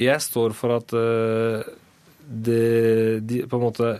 Jeg 0.00 0.22
står 0.24 0.54
for 0.56 0.76
at 0.78 0.94
uh, 0.96 1.66
det, 2.24 3.20
de, 3.26 3.42
på 3.50 3.58
en 3.58 3.64
måte 3.66 3.90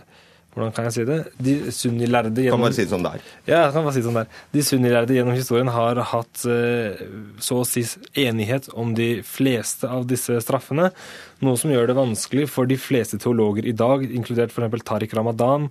Hvordan 0.51 0.73
kan 0.75 0.87
jeg 0.89 0.95
si 0.97 1.03
det? 1.07 1.17
De 1.39 1.53
sunnilærde 1.71 2.33
Kan 2.33 2.43
gjennom 2.43 2.65
bare 2.65 2.75
si 2.75 2.83
det 2.83 2.91
som 2.91 3.03
det 3.05 3.13
er. 3.15 3.27
Ja, 3.47 3.59
kan 3.71 3.85
bare 3.85 3.95
si 3.95 4.01
det 4.01 4.07
sånn 4.09 4.19
der. 4.19 4.39
De 4.51 4.63
sunnilærde 4.67 5.15
gjennom 5.15 5.37
historien 5.37 5.71
har 5.71 6.01
hatt 6.11 6.43
eh, 6.51 7.03
så 7.39 7.61
å 7.61 7.67
si 7.67 7.85
enighet 8.19 8.67
om 8.75 8.91
de 8.97 9.09
fleste 9.23 9.87
av 9.87 10.03
disse 10.09 10.35
straffene, 10.43 10.89
noe 11.39 11.59
som 11.59 11.71
gjør 11.71 11.87
det 11.91 11.95
vanskelig 12.01 12.49
for 12.51 12.67
de 12.67 12.75
fleste 12.79 13.19
teologer 13.23 13.69
i 13.69 13.75
dag, 13.75 14.03
inkludert 14.03 14.51
f.eks. 14.51 14.83
Tariq 14.87 15.15
Ramadan 15.15 15.69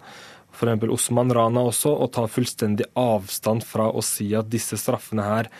f.eks. 0.57 0.87
Osman 0.89 1.35
Rana 1.37 1.67
også, 1.69 1.93
å 1.93 2.09
ta 2.09 2.25
fullstendig 2.31 2.89
avstand 2.99 3.67
fra 3.69 3.91
å 3.93 4.05
si 4.05 4.31
at 4.39 4.49
disse 4.53 4.81
straffene 4.81 5.27
her 5.29 5.51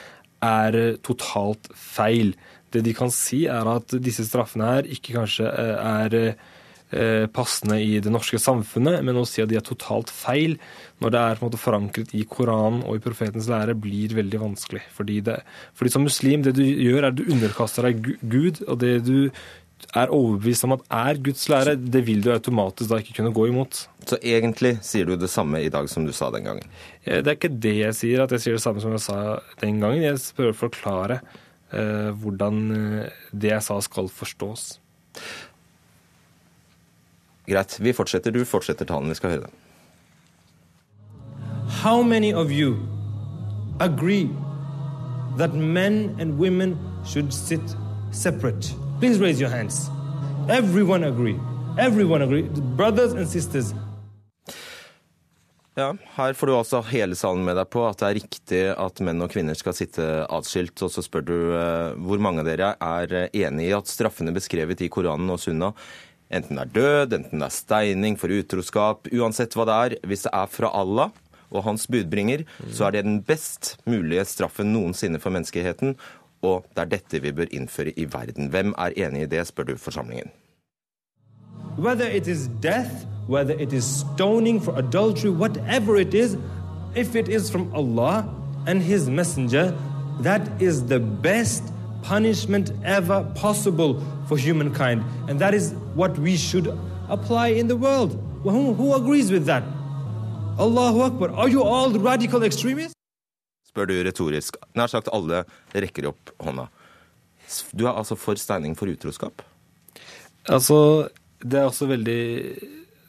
er 0.41 0.79
totalt 1.05 1.69
feil. 1.77 2.33
Det 2.73 2.81
de 2.87 2.97
kan 2.97 3.13
si, 3.13 3.45
er 3.51 3.69
at 3.69 3.93
disse 4.01 4.25
straffene 4.25 4.73
her 4.79 4.89
ikke 4.97 5.19
kanskje 5.19 5.53
er 5.53 6.19
Eh, 6.21 6.49
passende 7.31 7.77
i 7.79 8.01
det 8.03 8.11
norske 8.11 8.39
samfunnet, 8.43 9.05
men 9.07 9.19
å 9.21 9.23
si 9.29 9.43
at 9.43 9.51
de 9.51 9.59
er 9.61 9.63
totalt 9.67 10.11
feil 10.11 10.57
når 11.01 11.15
det 11.15 11.21
er 11.21 11.39
på 11.39 11.45
en 11.45 11.49
måte 11.49 11.61
forankret 11.61 12.13
i 12.19 12.25
Koranen 12.29 12.83
og 12.83 12.99
i 12.99 13.05
profetens 13.05 13.49
lære, 13.51 13.77
blir 13.79 14.17
veldig 14.19 14.41
vanskelig. 14.43 14.83
Fordi, 14.97 15.21
det, 15.25 15.39
fordi 15.79 15.95
som 15.95 16.05
muslim, 16.05 16.45
det 16.45 16.57
du 16.59 16.65
gjør, 16.65 17.05
er 17.05 17.09
at 17.13 17.19
du 17.21 17.31
underkaster 17.31 17.89
deg 17.89 18.11
Gud, 18.21 18.63
og 18.67 18.81
det 18.83 18.97
du 19.07 19.31
er 19.97 20.13
overbevist 20.13 20.67
om 20.67 20.75
at 20.77 20.83
er 20.93 21.21
Guds 21.25 21.47
lære, 21.51 21.77
det 21.81 22.03
vil 22.07 22.21
du 22.25 22.31
automatisk 22.35 22.91
da 22.91 23.01
ikke 23.01 23.17
kunne 23.17 23.33
gå 23.35 23.47
imot. 23.49 23.85
Så 24.07 24.19
egentlig 24.21 24.77
sier 24.87 25.09
du 25.09 25.17
det 25.19 25.31
samme 25.33 25.63
i 25.65 25.71
dag 25.73 25.89
som 25.91 26.05
du 26.07 26.13
sa 26.17 26.29
den 26.35 26.47
gangen? 26.47 26.69
Eh, 27.05 27.23
det 27.23 27.33
er 27.33 27.39
ikke 27.39 27.55
det 27.67 27.77
jeg 27.79 27.97
sier, 27.97 28.25
at 28.25 28.35
jeg 28.37 28.45
sier 28.45 28.59
det 28.59 28.65
samme 28.65 28.85
som 28.85 28.95
jeg 28.97 29.05
sa 29.07 29.19
den 29.63 29.81
gangen. 29.83 30.05
Jeg 30.05 30.21
prøver 30.37 30.53
å 30.53 30.61
forklare 30.67 31.21
eh, 31.73 32.11
hvordan 32.13 32.63
det 33.33 33.55
jeg 33.55 33.67
sa 33.67 33.81
skal 33.85 34.13
forstås. 34.13 34.69
Greit, 37.51 37.81
vi 37.83 37.93
fortsetter. 37.93 38.31
Du 38.31 38.45
fortsetter 38.47 38.87
talen. 38.87 39.11
Vi 39.11 39.19
skal 39.19 39.35
høre 39.35 39.49
det. 39.49 39.53
How 41.83 42.03
many 42.03 42.33
of 42.35 42.51
you 42.51 42.77
agree 43.81 44.29
that 45.39 45.55
men 45.55 46.15
and 46.21 46.39
women 46.39 46.79
should 47.05 47.33
sit 47.33 47.77
separate? 48.13 48.75
Please 49.01 49.21
raise 49.21 49.41
your 49.41 49.51
hands. 49.51 49.89
Everyone 50.49 51.05
agree. 51.05 51.39
Everyone 51.79 52.23
agree. 52.23 52.43
Brothers 52.77 53.13
and 53.13 53.29
sisters. 53.29 53.75
Ja, 55.79 55.95
Her 56.17 56.35
får 56.35 56.47
du 56.47 56.55
altså 56.57 56.81
hele 56.91 57.17
salen 57.17 57.45
med 57.47 57.57
deg 57.57 57.71
på 57.73 57.85
at 57.87 58.01
det 58.03 58.09
er 58.09 58.19
riktig 58.19 58.63
at 58.75 59.01
menn 59.07 59.23
og 59.23 59.31
kvinner 59.33 59.57
skal 59.57 59.77
sitte 59.77 60.07
atskilt. 60.29 60.83
Og 60.83 60.91
så 60.93 61.05
spør 61.07 61.25
du 61.25 61.37
eh, 61.57 61.97
hvor 62.05 62.21
mange 62.23 62.43
av 62.43 62.51
dere 62.51 62.75
er 62.77 63.31
enig 63.31 63.71
i 63.71 63.75
at 63.77 63.89
straffene 63.89 64.35
beskrevet 64.37 64.83
i 64.83 64.91
Koranen 64.93 65.31
og 65.31 65.41
Sunna 65.41 65.71
Enten 66.31 66.57
det 66.57 66.63
er 66.63 66.75
død, 66.75 67.17
enten 67.17 67.43
det 67.43 67.49
er 67.49 67.55
steining 67.55 68.17
for 68.19 68.31
utroskap, 68.31 69.09
uansett 69.11 69.57
hva 69.59 69.67
det 69.67 69.77
er. 69.77 69.97
Hvis 70.07 70.27
det 70.29 70.33
er 70.33 70.51
fra 70.51 70.71
Allah 70.79 71.11
og 71.51 71.65
hans 71.67 71.89
budbringer, 71.91 72.45
så 72.71 72.87
er 72.87 72.95
det 72.95 73.05
den 73.05 73.23
best 73.27 73.77
mulige 73.87 74.25
straffen 74.31 74.71
noensinne 74.71 75.19
for 75.19 75.35
menneskeheten. 75.35 75.97
Og 76.47 76.63
det 76.71 76.85
er 76.85 76.93
dette 76.95 77.21
vi 77.21 77.33
bør 77.35 77.51
innføre 77.51 77.93
i 77.99 78.07
verden. 78.13 78.49
Hvem 78.55 78.75
er 78.79 78.95
enig 78.97 79.27
i 79.27 79.33
det, 79.35 79.43
spør 79.49 79.73
du 79.73 79.77
forsamlingen. 79.77 80.31
Whether 81.79 82.07
it 82.07 82.27
is 82.27 82.49
death, 82.63 83.07
whether 83.29 83.55
it 83.59 83.73
is 83.73 83.85
stoning 83.85 84.61
for 84.61 84.79
adultery, 84.79 85.31
whatever 85.31 85.97
it 85.97 86.15
is, 86.15 86.37
if 86.97 87.15
it 87.15 87.29
is 87.29 87.51
from 87.51 87.73
Allah 87.75 88.25
and 88.67 88.83
His 88.83 89.09
Messenger, 89.09 89.73
that 90.23 90.43
is 90.61 90.87
the 90.87 91.01
best 91.01 91.63
punishment 92.03 92.73
ever 92.85 93.25
possible 93.35 94.01
for 94.29 94.37
humankind. 94.37 95.03
And 95.29 95.39
that 95.41 95.55
is 95.55 95.73
what 95.95 96.19
we 96.19 96.37
should 96.37 96.69
apply 97.09 97.49
in 97.49 97.69
the 97.69 97.77
world. 97.77 98.13
Who, 98.43 98.75
who 98.75 98.95
agrees 98.95 99.31
with 99.31 99.47
that? 99.47 99.63
Allahu 100.59 101.03
Akbar. 101.03 101.31
Are 101.31 101.49
you 101.49 101.63
all 101.63 101.91
radical 101.91 102.43
extremists? 102.43 102.95
Spør 103.71 103.87
du 103.87 103.95
retorisk. 104.03 104.57
Nær 104.75 104.91
sagt 104.91 105.09
alle 105.15 105.45
rekker 105.75 106.09
opp 106.11 106.33
hånda. 106.43 106.67
Du 107.75 107.87
er 107.87 107.95
altså 107.95 108.17
for 108.19 108.39
steining 108.39 108.75
for 108.79 108.91
utroskap? 108.91 109.43
Altså, 110.51 111.09
det 111.43 111.61
er 111.61 111.69
også 111.69 111.87
veldig 111.91 112.21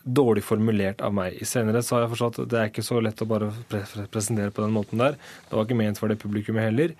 dårlig 0.05 0.43
formulert 0.45 1.01
av 1.05 1.13
meg. 1.13 1.37
I 1.41 1.45
senere 1.45 1.81
så 1.85 1.95
har 1.95 2.05
jeg 2.05 2.13
forstått 2.15 2.39
at 2.43 2.51
det 2.53 2.59
er 2.59 2.69
ikke 2.71 2.85
så 2.85 3.01
lett 3.03 3.21
å 3.21 3.29
bare 3.29 3.51
presentere 4.13 4.53
på 4.53 4.63
den 4.63 4.73
måten 4.73 5.01
der. 5.01 5.17
Det 5.47 5.57
var 5.57 5.67
ikke 5.67 5.77
ment 5.81 6.01
for 6.01 6.11
det 6.11 6.19
publikummet 6.21 6.69
heller. 6.69 6.95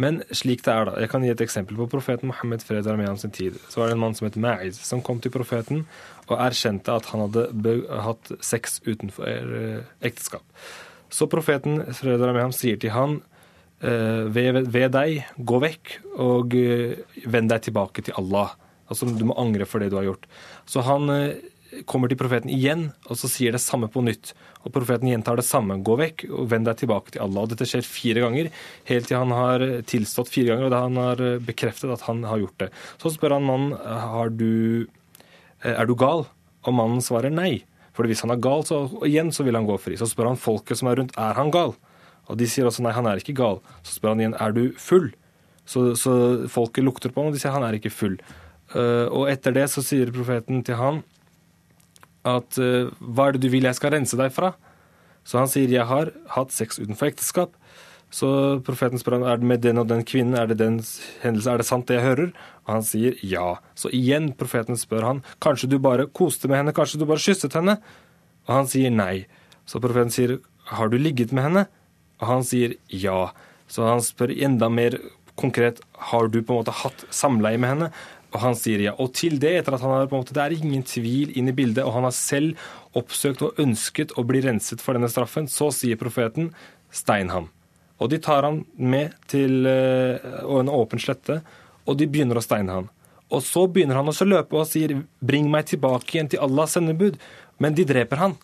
Men 0.00 0.22
slik 0.34 0.64
det 0.66 0.72
er, 0.72 0.88
da. 0.88 0.96
Jeg 1.02 1.10
kan 1.12 1.22
gi 1.22 1.30
et 1.30 1.42
eksempel. 1.44 1.76
På 1.78 1.86
profeten 1.90 2.30
Mohammed 2.30 2.64
fred 2.66 2.88
være 2.88 3.16
sin 3.20 3.34
tid, 3.34 3.58
så 3.70 3.80
var 3.80 3.90
det 3.90 3.96
en 3.96 4.02
mann 4.02 4.16
som 4.18 4.26
het 4.26 4.38
Ma'iz, 4.40 4.80
som 4.82 5.02
kom 5.02 5.20
til 5.22 5.32
profeten 5.34 5.84
og 6.26 6.40
erkjente 6.40 6.94
at 6.94 7.06
han 7.12 7.26
hadde 7.26 7.76
hatt 8.02 8.32
sex 8.42 8.80
utenfor 8.86 9.28
eh, 9.28 9.84
ekteskap. 10.02 10.42
Så 11.12 11.28
profeten 11.30 11.84
fred 11.94 12.18
være 12.18 12.42
ham 12.42 12.54
sier 12.54 12.80
til 12.80 12.94
han 12.94 13.20
eh, 13.84 14.26
ved, 14.34 14.64
ved, 14.66 14.90
deg, 14.96 15.28
gå 15.38 15.62
vekk 15.62 15.96
og 16.16 16.56
eh, 16.58 16.98
vend 17.30 17.52
deg 17.52 17.68
tilbake 17.68 18.02
til 18.02 18.18
Allah. 18.18 18.56
Altså, 18.90 19.06
du 19.06 19.26
må 19.28 19.36
angre 19.38 19.68
for 19.68 19.80
det 19.80 19.92
du 19.92 19.98
har 20.00 20.08
gjort. 20.08 20.26
Så 20.66 20.82
han 20.84 21.06
kommer 21.88 22.10
til 22.10 22.18
profeten 22.20 22.52
igjen, 22.52 22.88
og 23.08 23.18
så 23.18 23.28
sier 23.30 23.54
det 23.54 23.62
samme 23.62 23.88
på 23.92 24.02
nytt. 24.04 24.32
Og 24.64 24.72
profeten 24.72 25.10
gjentar 25.10 25.38
det 25.40 25.46
samme. 25.46 25.76
Gå 25.84 25.96
vekk 26.00 26.24
og 26.30 26.48
vend 26.52 26.68
deg 26.68 26.78
tilbake 26.80 27.14
til 27.14 27.24
Allah. 27.24 27.44
Og 27.44 27.52
dette 27.52 27.66
skjer 27.68 27.84
fire 27.86 28.24
ganger, 28.24 28.50
helt 28.88 29.10
til 29.10 29.20
han 29.20 29.34
har 29.34 29.64
tilstått 29.90 30.32
fire 30.32 30.52
ganger, 30.52 30.68
og 30.68 30.74
da 30.74 30.82
han 30.86 31.00
har 31.00 31.24
bekreftet 31.44 31.92
at 31.92 32.06
han 32.08 32.24
har 32.28 32.40
gjort 32.44 32.64
det. 32.64 32.70
Så 33.02 33.12
spør 33.16 33.36
han 33.36 33.48
mannen 33.48 34.36
du, 34.38 34.86
eh, 35.62 35.74
er 35.74 35.86
du 35.88 35.94
gal, 35.98 36.26
og 36.64 36.76
mannen 36.76 37.04
svarer 37.04 37.34
nei. 37.34 37.64
For 37.94 38.08
hvis 38.10 38.24
han 38.24 38.34
er 38.34 38.42
gal, 38.42 38.64
så 38.66 38.86
igjen 39.06 39.30
så 39.34 39.44
vil 39.46 39.58
han 39.58 39.68
gå 39.68 39.76
fri. 39.78 39.98
Så 40.00 40.08
spør 40.10 40.32
han 40.32 40.40
folket 40.40 40.80
som 40.80 40.90
er 40.90 40.98
rundt, 40.98 41.14
er 41.20 41.36
han 41.38 41.52
gal? 41.54 41.76
Og 42.30 42.38
de 42.40 42.48
sier 42.48 42.66
også 42.66 42.82
nei, 42.82 42.94
han 42.96 43.06
er 43.06 43.20
ikke 43.20 43.36
gal. 43.36 43.60
Så 43.84 43.98
spør 43.98 44.14
han 44.14 44.22
igjen 44.22 44.38
er 44.40 44.56
du 44.56 44.64
full? 44.80 45.12
Så, 45.68 45.92
så 45.96 46.14
folket 46.52 46.84
lukter 46.84 47.12
på 47.12 47.22
ham, 47.22 47.30
og 47.30 47.36
de 47.36 47.42
sier 47.42 47.54
han 47.54 47.64
er 47.66 47.76
ikke 47.78 47.92
full. 47.92 48.16
Uh, 48.74 49.06
og 49.12 49.28
etter 49.30 49.54
det 49.54 49.68
så 49.70 49.84
sier 49.84 50.10
profeten 50.12 50.64
til 50.64 50.80
han 50.80 51.02
at 52.24 52.60
uh, 52.60 52.92
hva 53.00 53.28
er 53.28 53.36
det 53.36 53.44
du 53.44 53.50
vil 53.52 53.68
jeg 53.68 53.78
skal 53.78 53.94
rense 53.96 54.18
deg 54.18 54.32
fra? 54.34 54.54
Så 55.24 55.40
han 55.40 55.50
sier 55.50 55.72
jeg 55.72 55.88
har 55.88 56.12
hatt 56.34 56.52
sex 56.52 56.80
utenfor 56.80 57.10
ekteskap. 57.10 57.54
Så 58.14 58.28
profeten 58.62 59.00
spør 59.00 59.18
han 59.18 59.26
er 59.26 59.40
det 59.40 59.48
med 59.50 59.62
den 59.64 59.80
og 59.80 59.88
den 59.90 60.04
kvinnen, 60.06 60.36
er 60.38 60.46
det 60.46 60.60
den 60.60 60.76
hendelse, 61.24 61.50
er 61.50 61.58
det 61.58 61.66
sant 61.66 61.88
det 61.88 61.96
jeg 61.98 62.06
hører? 62.06 62.34
Og 62.64 62.74
han 62.76 62.84
sier 62.86 63.16
ja. 63.26 63.56
Så 63.74 63.90
igjen 63.96 64.30
profeten 64.38 64.78
spør 64.78 65.08
han 65.08 65.22
kanskje 65.42 65.72
du 65.72 65.80
bare 65.82 66.06
koste 66.06 66.50
med 66.50 66.60
henne, 66.60 66.76
kanskje 66.76 67.00
du 67.02 67.08
bare 67.10 67.24
kysset 67.24 67.56
henne? 67.58 67.80
Og 68.46 68.52
han 68.54 68.70
sier 68.70 68.94
nei. 68.94 69.24
Så 69.66 69.80
profeten 69.82 70.14
sier 70.14 70.38
har 70.70 70.92
du 70.92 70.98
ligget 71.00 71.34
med 71.34 71.48
henne? 71.48 71.66
Og 72.22 72.28
han 72.30 72.46
sier 72.46 72.76
ja. 72.92 73.32
Så 73.66 73.88
han 73.88 74.04
spør 74.04 74.30
enda 74.36 74.70
mer 74.70 75.00
konkret 75.40 75.80
har 76.12 76.28
du 76.30 76.38
på 76.42 76.54
en 76.54 76.62
måte 76.62 76.76
hatt 76.84 77.06
samleie 77.10 77.58
med 77.58 77.74
henne? 77.74 77.90
Og 78.34 78.40
han 78.42 78.56
sier 78.58 78.82
ja. 78.82 78.94
Og 78.98 79.12
til 79.14 79.38
det, 79.42 79.52
etter 79.60 79.76
at 79.76 79.82
han 79.84 79.92
har 79.94 80.08
på 80.10 80.16
en 80.16 80.24
måte, 80.24 80.34
det 80.34 80.42
er 80.42 80.56
ingen 80.56 80.82
tvil 80.86 81.30
inn 81.38 81.50
i 81.50 81.54
bildet, 81.54 81.84
og 81.86 81.94
han 81.94 82.08
har 82.08 82.14
selv 82.16 82.58
oppsøkt 82.98 83.44
og 83.46 83.60
ønsket 83.62 84.16
å 84.18 84.24
bli 84.26 84.42
renset 84.42 84.82
for 84.82 84.98
denne 84.98 85.10
straffen, 85.10 85.46
så 85.50 85.70
sier 85.74 86.00
profeten 86.00 86.50
stein 86.94 87.30
ham. 87.30 87.48
Og 88.02 88.10
de 88.10 88.18
tar 88.22 88.42
han 88.46 88.64
med 88.74 89.14
til 89.30 89.68
uh, 89.70 90.18
en 90.58 90.72
åpen 90.72 91.02
slette, 91.02 91.40
og 91.86 91.98
de 92.00 92.10
begynner 92.10 92.40
å 92.40 92.42
steine 92.42 92.80
han. 92.80 92.90
Og 93.34 93.42
så 93.46 93.64
begynner 93.70 94.00
han 94.00 94.10
også 94.10 94.26
å 94.26 94.32
løpe 94.32 94.58
og 94.58 94.66
sier 94.68 94.98
'bring 95.22 95.46
meg 95.50 95.70
tilbake 95.70 96.16
igjen 96.16 96.30
til 96.30 96.42
Allahs 96.42 96.74
sendebud'. 96.76 97.18
Men 97.58 97.74
de 97.74 97.84
dreper 97.86 98.18
han. 98.18 98.34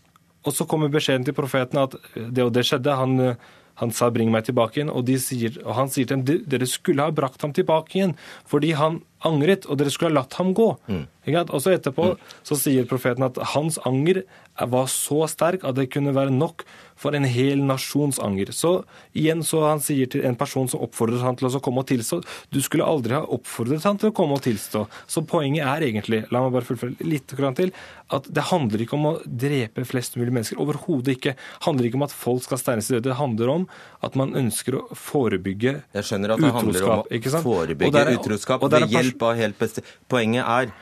Og 0.47 0.55
så 0.55 0.65
kommer 0.67 0.89
beskjeden 0.89 1.25
til 1.27 1.37
profeten 1.37 1.79
at 1.83 1.95
det 2.15 2.43
og 2.43 2.53
det 2.55 2.65
skjedde. 2.65 2.97
Han 2.97 3.37
han 3.81 3.91
sa 3.91 4.11
'bring 4.11 4.31
meg 4.31 4.45
tilbake 4.45 4.77
igjen', 4.77 4.93
og, 4.93 5.09
sier, 5.21 5.57
og 5.65 5.75
han 5.75 5.89
sier 5.89 6.07
til 6.07 6.21
dem 6.21 6.45
dere 6.47 6.67
skulle 6.67 7.03
ha 7.03 7.11
brakt 7.11 7.41
ham 7.43 7.53
tilbake 7.53 7.97
igjen 7.97 8.17
fordi 8.45 8.73
han 8.77 9.01
angret, 9.27 9.67
og 9.67 9.81
dere 9.81 9.93
skulle 9.93 10.13
ha 10.13 10.23
latt 10.23 10.37
ham 10.41 10.55
gå. 10.57 10.73
Mm. 10.91 11.07
Og 11.41 11.59
så 11.63 11.75
etterpå 11.75 12.13
mm. 12.15 12.29
så 12.49 12.57
sier 12.59 12.89
profeten 12.89 13.27
at 13.27 13.39
hans 13.53 13.79
anger 13.87 14.23
var 14.69 14.89
så 14.93 15.25
sterk 15.31 15.65
at 15.65 15.77
det 15.79 15.91
kunne 15.93 16.15
være 16.17 16.33
nok 16.35 16.65
for 17.01 17.17
en 17.17 17.25
hel 17.25 17.63
nasjons 17.65 18.19
anger. 18.21 18.51
Så 18.53 18.73
igjen 19.17 19.41
så 19.47 19.63
han 19.65 19.81
sier 19.81 20.11
til 20.11 20.27
en 20.29 20.37
person 20.37 20.69
som 20.69 20.83
oppfordret 20.85 21.23
han 21.25 21.39
til 21.39 21.49
å 21.49 21.63
komme 21.65 21.85
og 21.85 21.89
tilstå, 21.89 22.21
du 22.53 22.61
skulle 22.65 22.85
aldri 22.85 23.17
ha 23.17 23.23
oppfordret 23.25 23.87
han 23.89 24.01
til 24.01 24.11
å 24.11 24.17
komme 24.17 24.37
og 24.37 24.45
tilstå. 24.45 24.85
Så 25.09 25.25
poenget 25.29 25.65
er 25.65 25.87
egentlig, 25.87 26.25
la 26.29 26.43
meg 26.45 26.57
bare 26.57 26.69
fullføre 26.69 27.09
litt 27.09 27.31
til, 27.31 27.73
at 28.11 28.29
det 28.29 28.45
handler 28.51 28.85
ikke 28.85 28.99
om 28.99 29.09
å 29.13 29.15
drepe 29.25 29.87
flest 29.89 30.19
mulig 30.21 30.35
mennesker. 30.35 30.61
Overhodet 30.61 31.17
ikke. 31.17 31.37
Det 31.39 31.65
handler 31.69 31.89
ikke 31.89 32.01
om 32.01 32.07
at 32.09 32.17
folk 32.17 32.45
skal 32.45 32.61
steines 32.61 32.91
til 32.91 32.99
døde. 32.99 33.09
Det 33.09 33.21
handler 33.21 33.55
om 33.55 33.67
at 34.05 34.19
man 34.19 34.35
ønsker 34.37 34.77
å 34.77 34.83
forebygge 34.93 35.79
utroskap. 35.79 35.97
Jeg 36.01 36.11
skjønner 36.11 36.35
at 36.35 36.45
det 36.45 36.53
handler 36.59 36.89
om 36.89 37.05
å 37.07 37.45
forebygge 37.47 38.05
utroskap 38.19 38.67
ved 38.67 39.10
hjelp 39.11 39.27
av 39.27 39.35
helt 39.39 39.59
beste 39.61 39.85
Poenget 40.11 40.47
er 40.47 40.73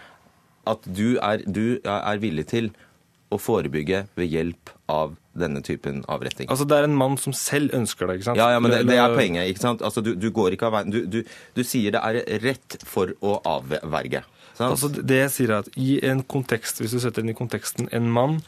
at 0.68 0.84
du 0.84 1.16
er, 1.24 1.42
du 1.48 1.80
er 1.80 2.20
villig 2.20 2.46
til 2.50 2.70
å 3.32 3.38
forebygge 3.40 4.06
ved 4.16 4.30
hjelp 4.32 4.70
av 4.88 5.14
denne 5.38 5.60
typen 5.64 6.00
avretting. 6.10 6.48
Altså 6.48 6.64
Det 6.68 6.78
er 6.78 6.88
en 6.88 6.96
mann 6.96 7.16
som 7.20 7.34
selv 7.36 7.74
ønsker 7.76 8.08
det, 8.08 8.18
ikke 8.18 8.28
sant? 8.30 8.40
Ja, 8.40 8.50
ja 8.54 8.60
men 8.62 8.72
det, 8.72 8.82
det 8.88 8.98
er 9.00 9.14
poenget. 9.14 9.50
ikke 9.52 9.64
sant? 9.64 9.84
Altså 9.84 10.02
Du, 10.04 10.14
du 10.16 10.30
går 10.34 10.56
ikke 10.56 10.68
av 10.70 10.78
veien. 10.78 10.92
Du, 10.92 11.00
du, 11.06 11.20
du, 11.56 11.62
sier 11.66 11.94
det 11.94 12.02
er 12.02 12.40
rett 12.44 12.78
for 12.88 13.12
å 13.20 13.38
avverge. 13.48 14.24
Sant? 14.54 14.70
Altså 14.70 14.90
Det 14.96 15.22
jeg 15.22 15.34
sier 15.34 15.54
er 15.54 15.66
at 15.66 15.72
i 15.76 15.98
en 16.08 16.24
kontekst, 16.24 16.80
hvis 16.82 16.96
du 16.96 17.02
setter 17.02 17.24
den 17.24 17.34
i 17.34 17.38
konteksten, 17.38 17.90
en 17.94 18.08
mann 18.12 18.40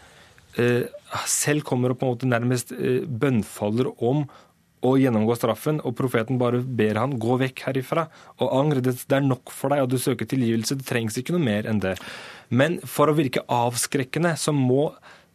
eh, 0.61 0.89
selv 1.29 1.67
kommer 1.69 1.93
og 1.93 2.01
på 2.01 2.09
en 2.09 2.17
måte 2.17 2.31
nærmest 2.31 2.73
eh, 2.77 3.05
bønnfaller 3.05 3.93
om 3.97 4.25
å 4.87 4.95
gjennomgå 4.97 5.37
straffen, 5.37 5.81
og 5.85 5.95
profeten 5.99 6.39
bare 6.41 6.63
ber 6.65 6.99
han 7.01 7.17
gå 7.21 7.37
vekk 7.43 7.65
herifra 7.69 8.07
og 8.41 8.53
angre. 8.57 8.83
Det, 8.85 8.97
er 9.13 9.25
nok 9.25 9.53
for 9.53 9.73
deg, 9.73 9.85
og 9.85 9.93
du 9.93 9.99
søker 10.01 10.29
tilgivelse. 10.29 10.79
Det 10.81 10.89
trengs 10.89 11.19
ikke 11.21 11.37
noe 11.37 11.45
mer 11.45 11.69
enn 11.69 11.83
det. 11.83 11.97
Men 12.49 12.79
for 12.89 13.13
å 13.13 13.17
virke 13.19 13.45
avskrekkende 13.53 14.33
så 14.41 14.55
må 14.57 14.89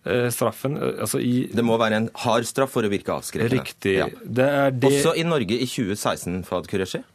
eh, 0.03 0.31
straffen 0.33 0.79
eh, 0.79 0.97
altså 1.05 1.21
i, 1.21 1.45
Det 1.53 1.65
må 1.65 1.77
være 1.81 2.01
en 2.01 2.09
hard 2.25 2.49
straff 2.49 2.73
for 2.73 2.87
å 2.87 2.91
virke 2.91 3.13
avskrekkende. 3.13 3.61
Riktig. 3.61 3.95
Ja. 4.01 4.09
Det 4.25 4.49
det 4.81 4.91
Også 4.91 5.15
i 5.19 5.27
Norge 5.27 5.61
i 5.61 5.69
2016, 5.69 6.41
Fad 6.49 6.71
Qureshi. 6.71 7.05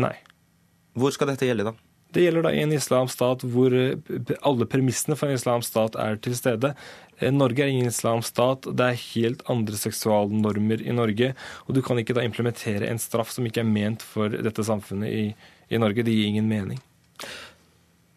Nei. 0.00 0.16
Hvor 0.98 1.12
skal 1.14 1.30
dette 1.30 1.46
gjelde, 1.46 1.70
da? 1.70 1.89
Det 2.10 2.24
gjelder 2.24 2.42
da 2.46 2.52
i 2.54 2.62
en 2.64 2.72
islamsk 2.74 3.14
stat 3.14 3.44
hvor 3.52 3.74
eh, 3.76 4.34
alle 4.46 4.66
premissene 4.70 5.16
for 5.18 5.30
en 5.30 5.38
islamsk 5.38 5.70
stat 5.70 5.98
er 6.00 6.18
til 6.22 6.34
stede. 6.38 6.72
Eh, 7.18 7.30
Norge 7.34 7.62
er 7.62 7.70
ingen 7.70 7.90
islamsk 7.90 8.32
stat. 8.32 8.66
Det 8.66 8.86
er 8.86 9.04
helt 9.04 9.44
andre 9.52 9.78
seksualnormer 9.78 10.82
i 10.82 10.96
Norge. 10.96 11.32
Og 11.68 11.76
du 11.76 11.82
kan 11.86 12.00
ikke 12.02 12.16
da 12.18 12.26
implementere 12.26 12.90
en 12.90 13.00
straff 13.02 13.30
som 13.34 13.46
ikke 13.46 13.62
er 13.62 13.70
ment 13.70 14.02
for 14.02 14.32
dette 14.32 14.66
samfunnet 14.66 15.14
i, 15.14 15.24
i 15.70 15.80
Norge. 15.80 16.06
Det 16.06 16.16
gir 16.16 16.32
ingen 16.32 16.50
mening. 16.50 16.82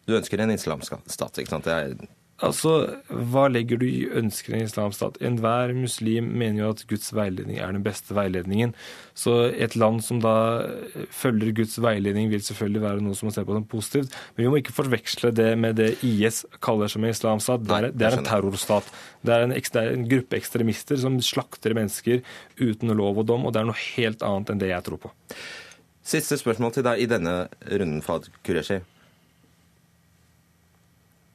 Du 0.04 0.16
ønsker 0.18 0.42
en 0.42 0.52
islamsk 0.52 0.98
stat, 1.08 1.40
ikke 1.40 1.54
sant? 1.54 1.68
Det 1.68 1.74
er 1.74 1.94
Altså, 2.42 2.98
Hva 3.30 3.44
legger 3.46 3.78
du 3.78 3.84
i 3.86 4.08
ønsker 4.10 4.56
en 4.56 4.64
islamsk 4.64 4.98
stat? 4.98 5.18
Enhver 5.22 5.70
muslim 5.76 6.32
mener 6.34 6.64
jo 6.64 6.70
at 6.74 6.82
Guds 6.90 7.12
veiledning 7.14 7.60
er 7.62 7.70
den 7.70 7.84
beste 7.84 8.16
veiledningen. 8.16 8.72
Så 9.14 9.36
et 9.54 9.76
land 9.78 10.02
som 10.02 10.18
da 10.22 10.34
følger 11.14 11.54
Guds 11.54 11.76
veiledning, 11.78 12.32
vil 12.32 12.42
selvfølgelig 12.42 12.82
være 12.82 13.04
noe 13.06 13.14
som 13.14 13.28
man 13.30 13.36
ser 13.36 13.46
på 13.46 13.54
som 13.54 13.66
positivt. 13.70 14.16
Men 14.34 14.44
vi 14.44 14.50
må 14.50 14.58
ikke 14.60 14.74
forveksle 14.74 15.30
det 15.36 15.52
med 15.62 15.78
det 15.78 15.92
IS 16.02 16.42
kaller 16.64 16.90
som 16.90 17.06
en 17.06 17.14
islamsk 17.14 17.46
stat. 17.46 17.68
Det 17.68 17.76
er, 17.76 17.90
det 17.94 18.08
er 18.08 18.18
en 18.18 18.26
terrorstat. 18.26 18.88
Det 19.22 19.36
er 19.36 19.46
en, 19.46 19.54
det 19.54 19.84
er 19.84 19.92
en 19.92 20.08
gruppe 20.10 20.40
ekstremister 20.40 20.98
som 21.04 21.20
slakter 21.22 21.76
mennesker 21.78 22.24
uten 22.58 22.90
lov 22.98 23.22
og 23.22 23.30
dom, 23.30 23.46
og 23.46 23.54
det 23.54 23.62
er 23.62 23.70
noe 23.70 23.84
helt 23.94 24.26
annet 24.26 24.50
enn 24.50 24.64
det 24.64 24.74
jeg 24.74 24.86
tror 24.90 25.04
på. 25.06 25.14
Siste 26.04 26.36
spørsmål 26.36 26.74
til 26.74 26.84
deg 26.84 27.00
i 27.00 27.08
denne 27.08 27.44
runden, 27.70 28.02
Fad 28.04 28.26
Qureshi. 28.44 28.82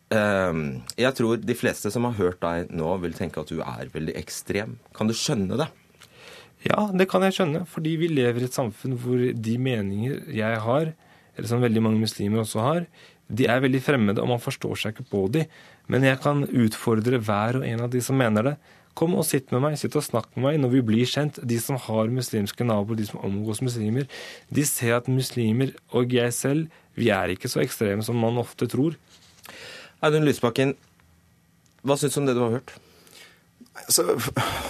Ehm, 0.09 0.81
Jeg 0.97 1.13
tror 1.15 1.37
de 1.37 1.55
fleste 1.55 1.91
som 1.93 2.07
har 2.07 2.17
hørt 2.17 2.39
deg 2.41 2.71
nå, 2.73 2.89
vil 3.03 3.13
tenke 3.13 3.41
at 3.41 3.51
du 3.51 3.61
er 3.61 3.91
veldig 3.93 4.15
ekstrem. 4.17 4.79
Kan 4.95 5.07
du 5.07 5.13
skjønne 5.13 5.57
det? 5.59 5.69
Ja, 6.65 6.89
det 6.91 7.07
kan 7.07 7.23
jeg 7.23 7.37
skjønne, 7.37 7.65
fordi 7.69 7.95
vi 7.95 8.09
lever 8.11 8.41
i 8.41 8.49
et 8.49 8.57
samfunn 8.57 8.97
hvor 8.99 9.21
de 9.31 9.53
meninger 9.57 10.25
jeg 10.33 10.59
har, 10.59 10.91
eller 11.37 11.47
som 11.47 11.61
veldig 11.63 11.83
mange 11.85 12.01
muslimer 12.01 12.41
også 12.41 12.59
har, 12.65 12.89
de 13.29 13.45
er 13.45 13.61
veldig 13.61 13.79
fremmede, 13.85 14.19
og 14.19 14.27
man 14.27 14.41
forstår 14.41 14.75
seg 14.75 14.97
ikke 14.97 15.11
på 15.11 15.21
de. 15.31 15.45
Men 15.87 16.03
jeg 16.03 16.19
kan 16.23 16.43
utfordre 16.49 17.21
hver 17.21 17.61
og 17.61 17.65
en 17.67 17.85
av 17.85 17.91
de 17.93 18.01
som 18.01 18.17
mener 18.17 18.43
det. 18.43 18.55
Kom 18.97 19.13
og 19.15 19.23
sitt 19.23 19.53
med 19.53 19.61
meg, 19.63 19.77
sitt 19.79 19.95
og 19.95 20.03
snakk 20.03 20.33
med 20.35 20.47
meg 20.47 20.57
når 20.59 20.73
vi 20.73 20.81
blir 20.89 21.07
kjent. 21.07 21.37
De 21.45 21.59
som 21.61 21.77
har 21.79 22.09
muslimske 22.11 22.65
naboer, 22.65 22.97
de 22.99 23.05
som 23.07 23.21
omgås 23.23 23.61
muslimer, 23.63 24.09
de 24.49 24.65
ser 24.67 24.97
at 24.97 25.07
muslimer 25.07 25.75
og 25.95 26.11
jeg 26.17 26.33
selv, 26.35 26.81
vi 26.97 27.13
er 27.13 27.31
ikke 27.31 27.47
så 27.47 27.61
ekstreme 27.63 28.03
som 28.03 28.17
man 28.19 28.41
ofte 28.41 28.67
tror. 28.67 28.97
Audun 29.99 30.23
Lysbakken, 30.23 30.77
hva 31.83 31.97
syns 31.99 32.15
du 32.15 32.21
om 32.21 32.27
det 32.29 32.37
du 32.37 32.45
har 32.45 32.53
hørt? 32.59 32.71
Så, 33.87 34.03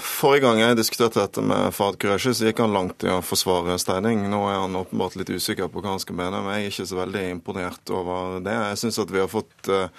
forrige 0.01 0.43
gang 0.45 0.59
jeg 0.61 0.77
diskuterte 0.77 1.21
dette 1.21 1.41
med 1.45 1.73
Fahd 1.73 1.97
Qureshi, 2.01 2.33
så 2.33 2.47
gikk 2.47 2.61
han 2.63 2.73
langt 2.73 3.05
i 3.05 3.11
å 3.13 3.21
forsvare 3.25 3.77
Steining. 3.81 4.23
Nå 4.29 4.41
er 4.49 4.59
han 4.63 4.77
åpenbart 4.77 5.17
litt 5.19 5.29
usikker 5.29 5.69
på 5.69 5.83
hva 5.83 5.95
han 5.95 6.01
skal 6.01 6.17
mene, 6.17 6.41
men 6.45 6.57
jeg 6.57 6.65
er 6.65 6.73
ikke 6.73 6.87
så 6.89 6.99
veldig 6.99 7.23
imponert 7.33 7.93
over 7.93 8.41
det. 8.45 8.57
Jeg 8.71 8.81
syns 8.83 8.99
at 9.01 9.13
vi 9.13 9.21
har 9.21 9.31
fått, 9.31 9.55
eh, 9.69 9.93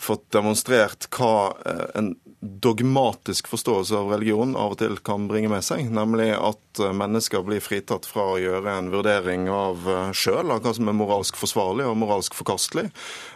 fått 0.00 0.28
demonstrert 0.34 1.08
hva 1.14 1.52
eh, 1.66 1.86
en 1.98 2.14
dogmatisk 2.40 3.48
forståelse 3.50 3.96
av 3.98 4.12
religion 4.12 4.54
av 4.56 4.76
og 4.76 4.78
til 4.78 4.94
kan 5.02 5.26
bringe 5.30 5.50
med 5.50 5.64
seg, 5.66 5.88
nemlig 5.90 6.30
at 6.36 6.82
eh, 6.82 6.94
mennesker 6.94 7.42
blir 7.46 7.62
fritatt 7.62 8.06
fra 8.06 8.28
å 8.34 8.38
gjøre 8.38 8.76
en 8.78 8.92
vurdering 8.92 9.48
av 9.50 9.88
uh, 9.88 10.12
sjøl, 10.14 10.52
av 10.54 10.62
hva 10.62 10.74
som 10.76 10.90
er 10.90 10.96
moralsk 10.98 11.38
forsvarlig 11.40 11.88
og 11.88 11.98
moralsk 11.98 12.38
forkastelig. 12.38 12.86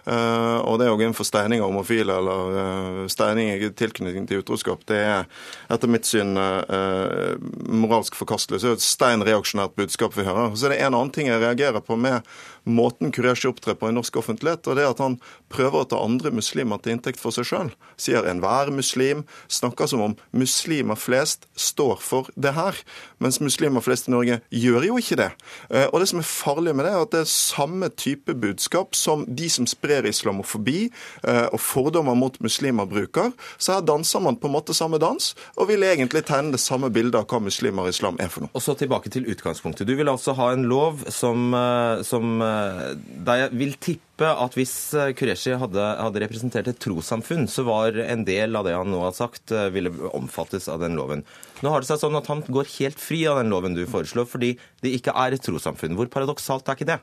Eh, 0.03 0.59
og 0.67 0.81
det 0.81 0.89
òg 0.91 0.99
innenfor 0.99 1.13
inn 1.13 1.15
for 1.15 1.29
steining 1.29 1.61
av 1.63 1.71
homofile 1.71 2.17
eller 2.19 2.57
eh, 2.59 3.03
steining 3.13 3.53
i 3.55 3.69
tilknytning 3.79 4.27
til 4.27 4.43
utroskap, 4.43 4.83
det 4.91 4.99
er 4.99 5.29
etter 5.71 5.91
mitt 5.91 6.09
syn 6.09 6.35
eh, 6.39 7.37
moralsk 7.71 8.19
forkastelig. 8.19 8.59
Så 8.59 8.67
det 8.67 8.73
er 8.73 8.81
et 8.81 8.87
stein 8.87 9.27
reaksjonært 9.27 9.77
budskap 9.79 10.19
vi 10.19 10.27
hører. 10.27 10.57
Så 10.57 10.73
det 10.73 10.81
er 10.81 10.89
en 10.89 10.99
annen 10.99 11.15
ting 11.15 11.31
jeg 11.31 11.43
reagerer 11.43 11.85
på 11.87 11.99
med 12.01 12.27
måten 12.65 13.13
Qureshi 13.13 13.49
opptrer 13.51 13.75
på 13.79 13.89
i 13.91 13.95
norsk 13.97 14.17
offentlighet, 14.21 14.67
og 14.69 14.77
det 14.79 14.87
at 14.87 15.01
han 15.03 15.19
prøver 15.53 15.83
å 15.83 15.89
ta 15.91 16.01
andre 16.03 16.31
muslimer 16.35 16.81
til 16.83 16.95
inntekt 16.97 17.21
for 17.21 17.35
seg 17.35 17.49
sjøl. 17.49 17.73
Sier 18.01 18.27
enhver 18.29 18.71
muslim, 18.75 19.25
snakker 19.53 19.91
som 19.91 20.01
om 20.05 20.17
muslimer 20.37 20.99
flest 20.99 21.49
står 21.59 21.99
for 22.03 22.31
det 22.37 22.55
her. 22.57 22.79
Mens 23.23 23.41
muslimer 23.43 23.85
flest 23.85 24.09
i 24.09 24.15
Norge 24.15 24.41
gjør 24.51 24.87
jo 24.89 24.99
ikke 25.01 25.19
det. 25.21 25.31
Eh, 25.71 25.89
Og 25.93 26.01
det 26.01 26.09
som 26.09 26.23
er 26.23 26.29
farlig 26.29 26.75
med 26.75 26.87
det, 26.87 26.93
er 26.93 27.03
at 27.03 27.13
det 27.13 27.21
er 27.25 27.31
samme 27.31 27.89
type 27.91 28.35
budskap 28.35 28.95
som 28.97 29.25
de 29.29 29.49
som 29.53 29.67
sprer 29.67 30.07
islamofobi 30.09 30.89
eh, 30.89 31.47
og 31.53 31.61
fordommer 31.61 32.17
mot 32.19 32.39
muslimer 32.41 32.87
bruker. 32.89 33.33
Så 33.59 33.77
her 33.77 33.85
danser 33.87 34.23
man 34.25 34.37
på 34.37 34.49
en 34.49 34.57
måte 34.57 34.75
samme 34.75 34.99
dans, 35.03 35.35
og 35.57 35.69
vil 35.69 35.83
egentlig 35.87 36.25
tegne 36.29 36.55
det 36.55 36.61
samme 36.63 36.91
bildet 36.91 37.19
av 37.21 37.27
hva 37.29 37.43
muslimer 37.45 37.87
og 37.87 37.93
islam 37.93 38.17
er 38.23 38.31
for 38.33 38.47
noe. 38.47 38.53
Og 38.55 38.63
så 38.65 38.75
tilbake 38.79 39.11
til 39.13 39.29
utgangspunktet. 39.31 39.87
Du 39.87 39.95
vil 39.99 40.11
altså 40.11 40.35
ha 40.39 40.53
en 40.53 40.65
lov 40.71 41.05
som, 41.13 41.53
eh, 41.55 42.03
som 42.07 42.41
eh, 42.53 43.39
jeg 43.43 43.53
vil 43.59 43.73
tippe 43.83 44.29
at 44.29 44.57
hvis 44.59 44.73
eh, 44.99 45.13
Qureshi 45.19 45.55
hadde, 45.59 45.87
hadde 45.99 46.23
representert 46.23 46.69
et 46.71 46.81
trossamfunn, 46.83 47.49
så 47.51 47.65
var 47.67 47.99
en 48.05 48.27
del 48.29 48.59
av 48.59 48.69
det 48.69 48.77
han 48.77 48.93
nå 48.93 49.01
har 49.07 49.17
sagt, 49.17 49.53
eh, 49.55 49.71
ville 49.75 49.93
omfattes 50.13 50.69
av 50.73 50.83
den 50.85 50.99
loven. 50.99 51.25
Nå 51.65 51.73
har 51.73 51.83
det 51.83 51.91
seg 51.91 52.03
sånn 52.03 52.19
at 52.19 52.31
han 52.31 52.45
går 52.47 52.71
helt 52.79 53.01
fri 53.01 53.23
av 53.31 53.41
den 53.41 53.53
loven 53.53 53.79
du 53.79 53.85
foreslår, 53.89 54.29
fordi 54.31 54.55
det 54.85 54.95
ikke 54.99 55.17
er 55.25 55.37
et 55.37 55.45
trossamfunn. 55.45 55.97
Hvor 55.99 56.13
paradoksalt 56.13 56.69
er 56.69 56.79
ikke 56.79 56.93
det? 56.93 57.01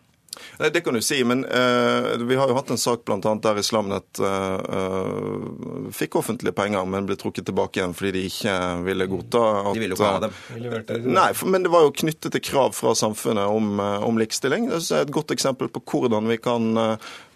Nei, 0.60 0.70
Det 0.70 0.82
kan 0.86 0.94
du 0.94 1.02
si, 1.02 1.20
men 1.28 1.44
uh, 1.46 2.16
vi 2.30 2.38
har 2.40 2.52
jo 2.52 2.58
hatt 2.58 2.72
en 2.74 2.80
sak 2.80 3.06
blant 3.08 3.26
annet 3.28 3.46
der 3.46 3.60
Islamnet 3.60 4.20
eh, 4.24 5.92
fikk 5.96 6.20
offentlige 6.20 6.54
penger, 6.56 6.86
men 6.90 7.08
ble 7.10 7.18
trukket 7.20 7.48
tilbake 7.50 7.80
igjen 7.80 7.96
fordi 7.98 8.12
de 8.16 8.24
ikke 8.30 8.56
ville 8.86 9.08
godta 9.10 9.44
at 9.62 9.78
De 9.78 9.84
ville 9.84 9.96
jo 9.96 10.00
ikke 10.00 10.12
ha 10.12 10.22
dem. 10.26 11.08
Nei, 11.10 11.30
for, 11.38 11.52
men 11.52 11.66
det 11.66 11.72
var 11.74 11.88
jo 11.88 11.96
knyttet 12.02 12.36
til 12.36 12.44
krav 12.46 12.76
fra 12.78 12.94
samfunnet 12.98 13.50
om, 13.50 13.80
om 13.80 14.20
likestilling. 14.22 14.70
Det 14.72 14.82
er 14.86 15.08
et 15.08 15.16
godt 15.16 15.34
eksempel 15.36 15.72
på 15.74 15.84
hvordan 15.90 16.30
vi 16.30 16.40
kan, 16.42 16.72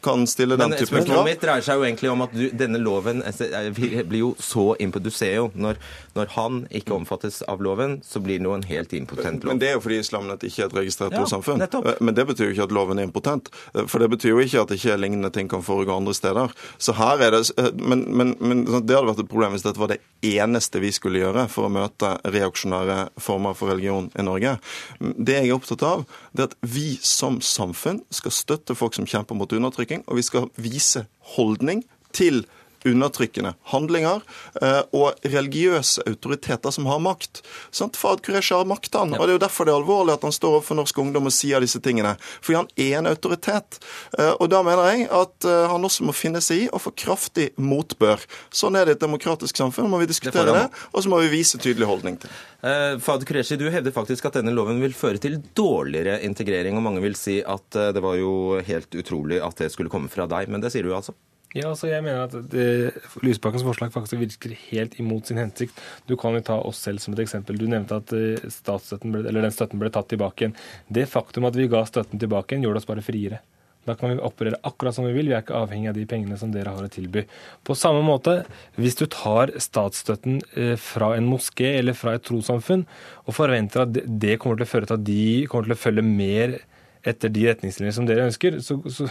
kan 0.04 0.26
stille 0.30 0.58
den 0.60 0.72
typen 0.74 0.80
type 0.84 0.90
spørsmålet 0.92 1.14
krav. 1.16 1.26
mitt 1.30 1.42
dreier 1.44 1.66
seg 1.66 1.80
jo 1.80 1.86
egentlig 1.88 2.12
om 2.12 2.22
at 2.26 2.34
du, 2.36 2.44
denne 2.60 2.80
loven 2.84 3.22
altså, 3.26 3.48
blir 3.74 4.20
jo 4.20 4.32
så 4.40 4.66
impotent. 4.80 5.04
Du 5.04 5.12
ser 5.16 5.34
jo, 5.36 5.46
når, 5.56 5.80
når 6.16 6.32
han 6.36 6.60
ikke 6.72 6.94
omfattes 6.96 7.42
av 7.50 7.62
loven, 7.66 7.98
så 8.06 8.22
blir 8.24 8.40
det 8.40 8.48
jo 8.48 8.54
en 8.56 8.64
helt 8.70 8.94
impotent 8.94 9.44
lov. 9.44 9.52
Men 9.54 9.60
det 9.64 9.72
er 9.72 9.78
jo 9.78 9.84
fordi 9.86 10.00
Islamnet 10.04 10.44
ikke 10.48 10.64
er 10.66 10.70
et 10.72 10.78
registrert 10.82 11.12
Ja, 11.16 11.22
trossamfunn. 11.24 11.60
nettopp. 11.64 11.88
Eh, 11.94 12.00
Men 12.04 12.16
det 12.16 12.28
betyr 12.30 12.50
jo 12.50 12.54
ikke 12.56 12.68
at 12.70 12.76
loven 12.76 13.00
er 13.00 13.08
impotent. 13.10 13.50
Eh, 13.74 13.86
For 13.88 14.00
det 14.04 14.10
betyr 14.14 14.34
jo 14.36 14.40
ikke 14.44 14.62
at 14.64 14.72
ikke 14.78 14.98
lignende 15.00 15.32
ting 15.34 15.50
kan 15.52 15.62
foregå 15.66 15.96
andre 15.96 16.14
steder. 16.18 16.54
Så 16.78 16.94
her 16.98 17.22
er 17.22 17.32
det, 17.38 17.44
eh, 17.58 17.72
men, 17.76 18.06
men, 18.16 18.36
men 18.40 18.66
sånn, 18.68 18.86
det 18.88 18.96
hadde 18.98 19.10
vært 19.12 19.24
et 19.26 19.30
problem 19.32 19.52
hvis 19.56 19.64
dette 19.68 19.80
var 19.82 19.92
det 19.94 20.00
eneste 20.24 20.80
vi 20.82 20.90
skulle 20.96 21.20
gjøre 21.22 21.48
for 21.52 21.68
å 21.68 21.72
møte 21.74 22.14
reaksjonære 22.34 22.98
former 23.22 23.54
for 23.54 23.70
religion 23.74 24.10
i 24.18 24.24
Norge. 24.26 24.56
Det 25.00 25.36
jeg 25.40 25.50
er 25.52 25.56
opptatt 25.56 25.84
av, 25.86 26.06
det 26.34 26.46
er 26.46 26.50
at 26.50 26.56
vi 26.74 26.98
som 27.04 27.38
samfunn 27.44 28.00
skal 28.10 28.32
støtte 28.34 28.76
folk 28.76 28.96
som 28.98 29.06
kjemper 29.06 29.36
mot 29.38 29.52
undertrykking, 29.54 29.93
og 30.08 30.18
vi 30.18 30.26
skal 30.26 30.50
vise 30.58 31.06
holdning 31.36 31.84
til 32.14 32.46
undertrykkende 32.88 33.54
handlinger 33.72 34.22
eh, 34.62 34.82
og 34.96 35.20
religiøse 35.24 36.04
autoriteter 36.10 36.74
som 36.74 36.88
har 36.90 37.02
makt. 37.04 37.42
Sant? 37.72 37.98
Fahd 38.00 38.24
Qureshi 38.26 38.56
har 38.56 38.68
makt, 38.70 38.94
han. 39.00 39.16
Og 39.18 39.26
det 39.26 39.34
er 39.34 39.38
jo 39.38 39.44
derfor 39.46 39.68
det 39.68 39.74
er 39.74 39.82
alvorlig 39.82 40.16
at 40.16 40.26
han 40.28 40.36
står 40.36 40.60
overfor 40.60 40.80
norsk 40.80 41.02
ungdom 41.04 41.30
og 41.30 41.36
sier 41.36 41.64
disse 41.64 41.82
tingene. 41.84 42.16
Fordi 42.44 42.60
han 42.60 42.72
er 42.76 43.00
en 43.00 43.12
autoritet. 43.12 43.80
Eh, 44.18 44.34
og 44.34 44.50
da 44.54 44.64
mener 44.66 44.92
jeg 44.92 45.10
at 45.14 45.50
eh, 45.50 45.66
han 45.72 45.90
også 45.90 46.08
må 46.08 46.16
finne 46.18 46.42
seg 46.44 46.66
i 46.66 46.70
å 46.74 46.82
få 46.82 46.94
kraftig 46.98 47.52
motbør. 47.58 48.24
Sånn 48.54 48.78
er 48.80 48.88
det 48.88 48.96
i 48.96 49.00
et 49.00 49.06
demokratisk 49.06 49.60
samfunn. 49.60 49.90
Må 49.92 50.02
vi 50.04 50.10
diskutere 50.12 50.48
det, 50.50 50.66
det, 50.66 50.88
og 50.92 51.06
så 51.06 51.12
må 51.12 51.22
vi 51.24 51.34
vise 51.34 51.62
tydelig 51.62 51.90
holdning 51.90 52.20
til. 52.22 52.32
Eh, 52.64 52.96
Fahad 53.04 53.28
Qureshi, 53.28 53.60
du 53.60 53.68
hevder 53.74 53.96
faktisk 53.96 54.30
at 54.30 54.40
denne 54.40 54.56
loven 54.56 54.82
vil 54.84 54.96
føre 54.98 55.22
til 55.22 55.40
dårligere 55.56 56.20
integrering, 56.26 56.80
og 56.80 56.88
mange 56.88 57.04
vil 57.04 57.18
si 57.20 57.40
at 57.42 57.66
det 57.96 58.02
var 58.04 58.18
jo 58.20 58.62
helt 58.64 58.96
utrolig 58.96 59.42
at 59.44 59.60
det 59.60 59.72
skulle 59.74 59.92
komme 59.92 60.12
fra 60.12 60.28
deg, 60.30 60.52
men 60.52 60.64
det 60.64 60.72
sier 60.74 60.86
du 60.86 60.94
altså? 60.96 61.16
Ja, 61.54 61.68
altså 61.70 61.86
jeg 61.86 62.02
mener 62.02 62.24
at 62.26 62.34
det, 62.50 62.94
Lysbakkens 63.22 63.62
forslag 63.66 63.92
faktisk 63.94 64.18
virker 64.18 64.56
helt 64.72 64.96
imot 65.02 65.30
sin 65.30 65.38
hensikt. 65.38 65.78
Du 66.10 66.16
kan 66.18 66.34
jo 66.34 66.42
ta 66.42 66.56
oss 66.66 66.80
selv 66.82 67.02
som 67.04 67.14
et 67.14 67.22
eksempel. 67.22 67.60
Du 67.62 67.68
nevnte 67.70 68.00
at 68.02 68.14
eh, 68.18 68.48
statsstøtten 68.50 69.14
ble, 69.14 69.22
eller 69.30 69.46
den 69.46 69.54
støtten 69.54 69.82
ble 69.82 69.92
tatt 69.94 70.10
tilbake 70.10 70.48
igjen. 70.48 70.56
Det 70.90 71.06
faktum 71.12 71.46
at 71.46 71.58
vi 71.60 71.70
ga 71.70 71.84
støtten 71.86 72.22
tilbake 72.22 72.56
igjen, 72.56 72.66
gjorde 72.66 72.82
oss 72.82 72.90
bare 72.90 73.06
friere. 73.06 73.44
Da 73.86 73.94
kan 74.00 74.14
vi 74.14 74.22
operere 74.24 74.58
akkurat 74.64 74.96
som 74.96 75.06
vi 75.06 75.14
vil. 75.14 75.28
Vi 75.30 75.36
er 75.36 75.44
ikke 75.44 75.60
avhengig 75.60 75.92
av 75.92 75.98
de 76.00 76.08
pengene 76.10 76.38
som 76.40 76.52
dere 76.54 76.72
har 76.74 76.86
å 76.88 76.92
tilby. 76.92 77.26
På 77.68 77.76
samme 77.78 78.02
måte, 78.08 78.40
hvis 78.80 78.98
du 78.98 79.06
tar 79.12 79.52
statsstøtten 79.62 80.40
eh, 80.58 80.76
fra 80.80 81.14
en 81.20 81.28
moské 81.30 81.76
eller 81.82 81.98
fra 81.98 82.16
et 82.18 82.26
trossamfunn 82.26 82.88
og 83.28 83.36
forventer 83.38 83.86
at 83.86 83.94
det- 83.94 84.40
kommer 84.42 84.58
til 84.58 84.66
å 84.66 84.74
føre 84.74 84.90
til 84.90 84.98
at 84.98 85.06
de 85.06 85.24
kommer 85.52 85.70
til 85.70 85.76
å 85.78 85.84
følge 85.84 86.08
mer 86.08 86.58
etter 87.04 87.32
de 87.34 87.48
retningslinjer 87.50 87.96
som 87.96 88.06
dere 88.08 88.28
ønsker, 88.30 88.60
så, 88.64 88.78
så 88.88 89.08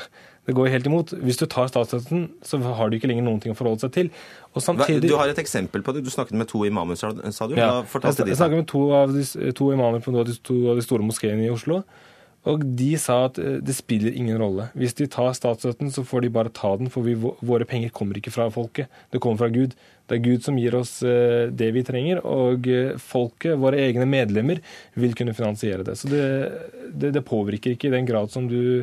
det 0.49 0.55
går 0.57 0.71
helt 0.73 0.87
imot. 0.89 1.13
Hvis 1.23 1.39
du 1.39 1.45
tar 1.51 1.69
statsstøtten, 1.71 2.25
så 2.47 2.59
har 2.79 2.91
du 2.91 2.97
ikke 2.97 3.11
lenger 3.11 3.27
noen 3.27 3.43
ting 3.43 3.53
å 3.53 3.59
forholde 3.59 3.85
seg 3.85 3.93
til. 3.95 4.09
Og 4.57 4.65
samtidig... 4.65 5.11
du 5.13 5.19
har 5.21 5.31
et 5.31 5.39
eksempel 5.43 5.85
på 5.85 5.95
det. 5.95 6.05
Du 6.07 6.11
snakket 6.13 6.39
med 6.41 6.49
to 6.51 6.65
imamer, 6.67 6.99
sa 6.99 7.13
du? 7.13 7.55
Ja, 7.59 7.83
Hva 7.85 8.03
jeg 8.09 8.39
snakket 8.41 8.57
med 8.57 8.69
to, 8.73 8.87
av 8.97 9.13
de, 9.15 9.27
to 9.59 9.69
imamer 9.75 10.03
på 10.03 10.15
to 10.15 10.63
av 10.73 10.81
de 10.81 10.87
store 10.87 11.07
moskeene 11.07 11.47
i 11.47 11.53
Oslo. 11.53 11.83
Og 12.51 12.63
de 12.79 12.91
sa 12.99 13.21
at 13.29 13.39
eh, 13.39 13.61
det 13.63 13.75
spiller 13.77 14.15
ingen 14.19 14.39
rolle. 14.41 14.69
Hvis 14.79 14.97
de 14.99 15.07
tar 15.11 15.31
statsstøtten, 15.37 15.93
så 15.95 16.03
får 16.07 16.25
de 16.25 16.33
bare 16.35 16.53
ta 16.55 16.73
den, 16.79 16.91
for 16.91 17.07
vi, 17.07 17.15
våre 17.15 17.67
penger 17.69 17.93
kommer 17.95 18.19
ikke 18.19 18.35
fra 18.35 18.49
folket. 18.51 18.91
Det 19.15 19.21
kommer 19.23 19.45
fra 19.45 19.51
Gud. 19.53 19.77
Det 20.11 20.19
er 20.19 20.25
Gud 20.25 20.43
som 20.45 20.59
gir 20.59 20.75
oss 20.79 20.97
eh, 21.07 21.47
det 21.55 21.71
vi 21.77 21.85
trenger, 21.87 22.25
og 22.27 22.67
eh, 22.67 22.97
folket, 22.99 23.55
våre 23.63 23.79
egne 23.85 24.09
medlemmer, 24.11 24.63
vil 24.99 25.15
kunne 25.19 25.37
finansiere 25.39 25.87
det. 25.87 25.97
Så 26.01 26.11
det, 26.11 26.27
det, 26.91 27.15
det 27.15 27.25
påvirker 27.29 27.77
ikke 27.77 27.93
i 27.93 27.95
den 27.95 28.11
grad 28.11 28.35
som 28.35 28.51
du 28.51 28.83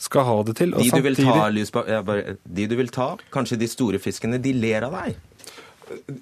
skal 0.00 0.24
ha 0.24 0.36
det 0.46 0.54
til. 0.62 0.70
De 0.72 0.86
du, 0.86 0.90
samtidig... 0.94 1.66
ta, 1.74 2.20
de 2.46 2.68
du 2.70 2.78
vil 2.78 2.94
ta, 2.94 3.10
kanskje 3.34 3.58
de 3.60 3.68
store 3.68 4.00
fiskene, 4.00 4.38
de 4.40 4.54
ler 4.56 4.86
av 4.86 4.94
deg? 5.02 5.18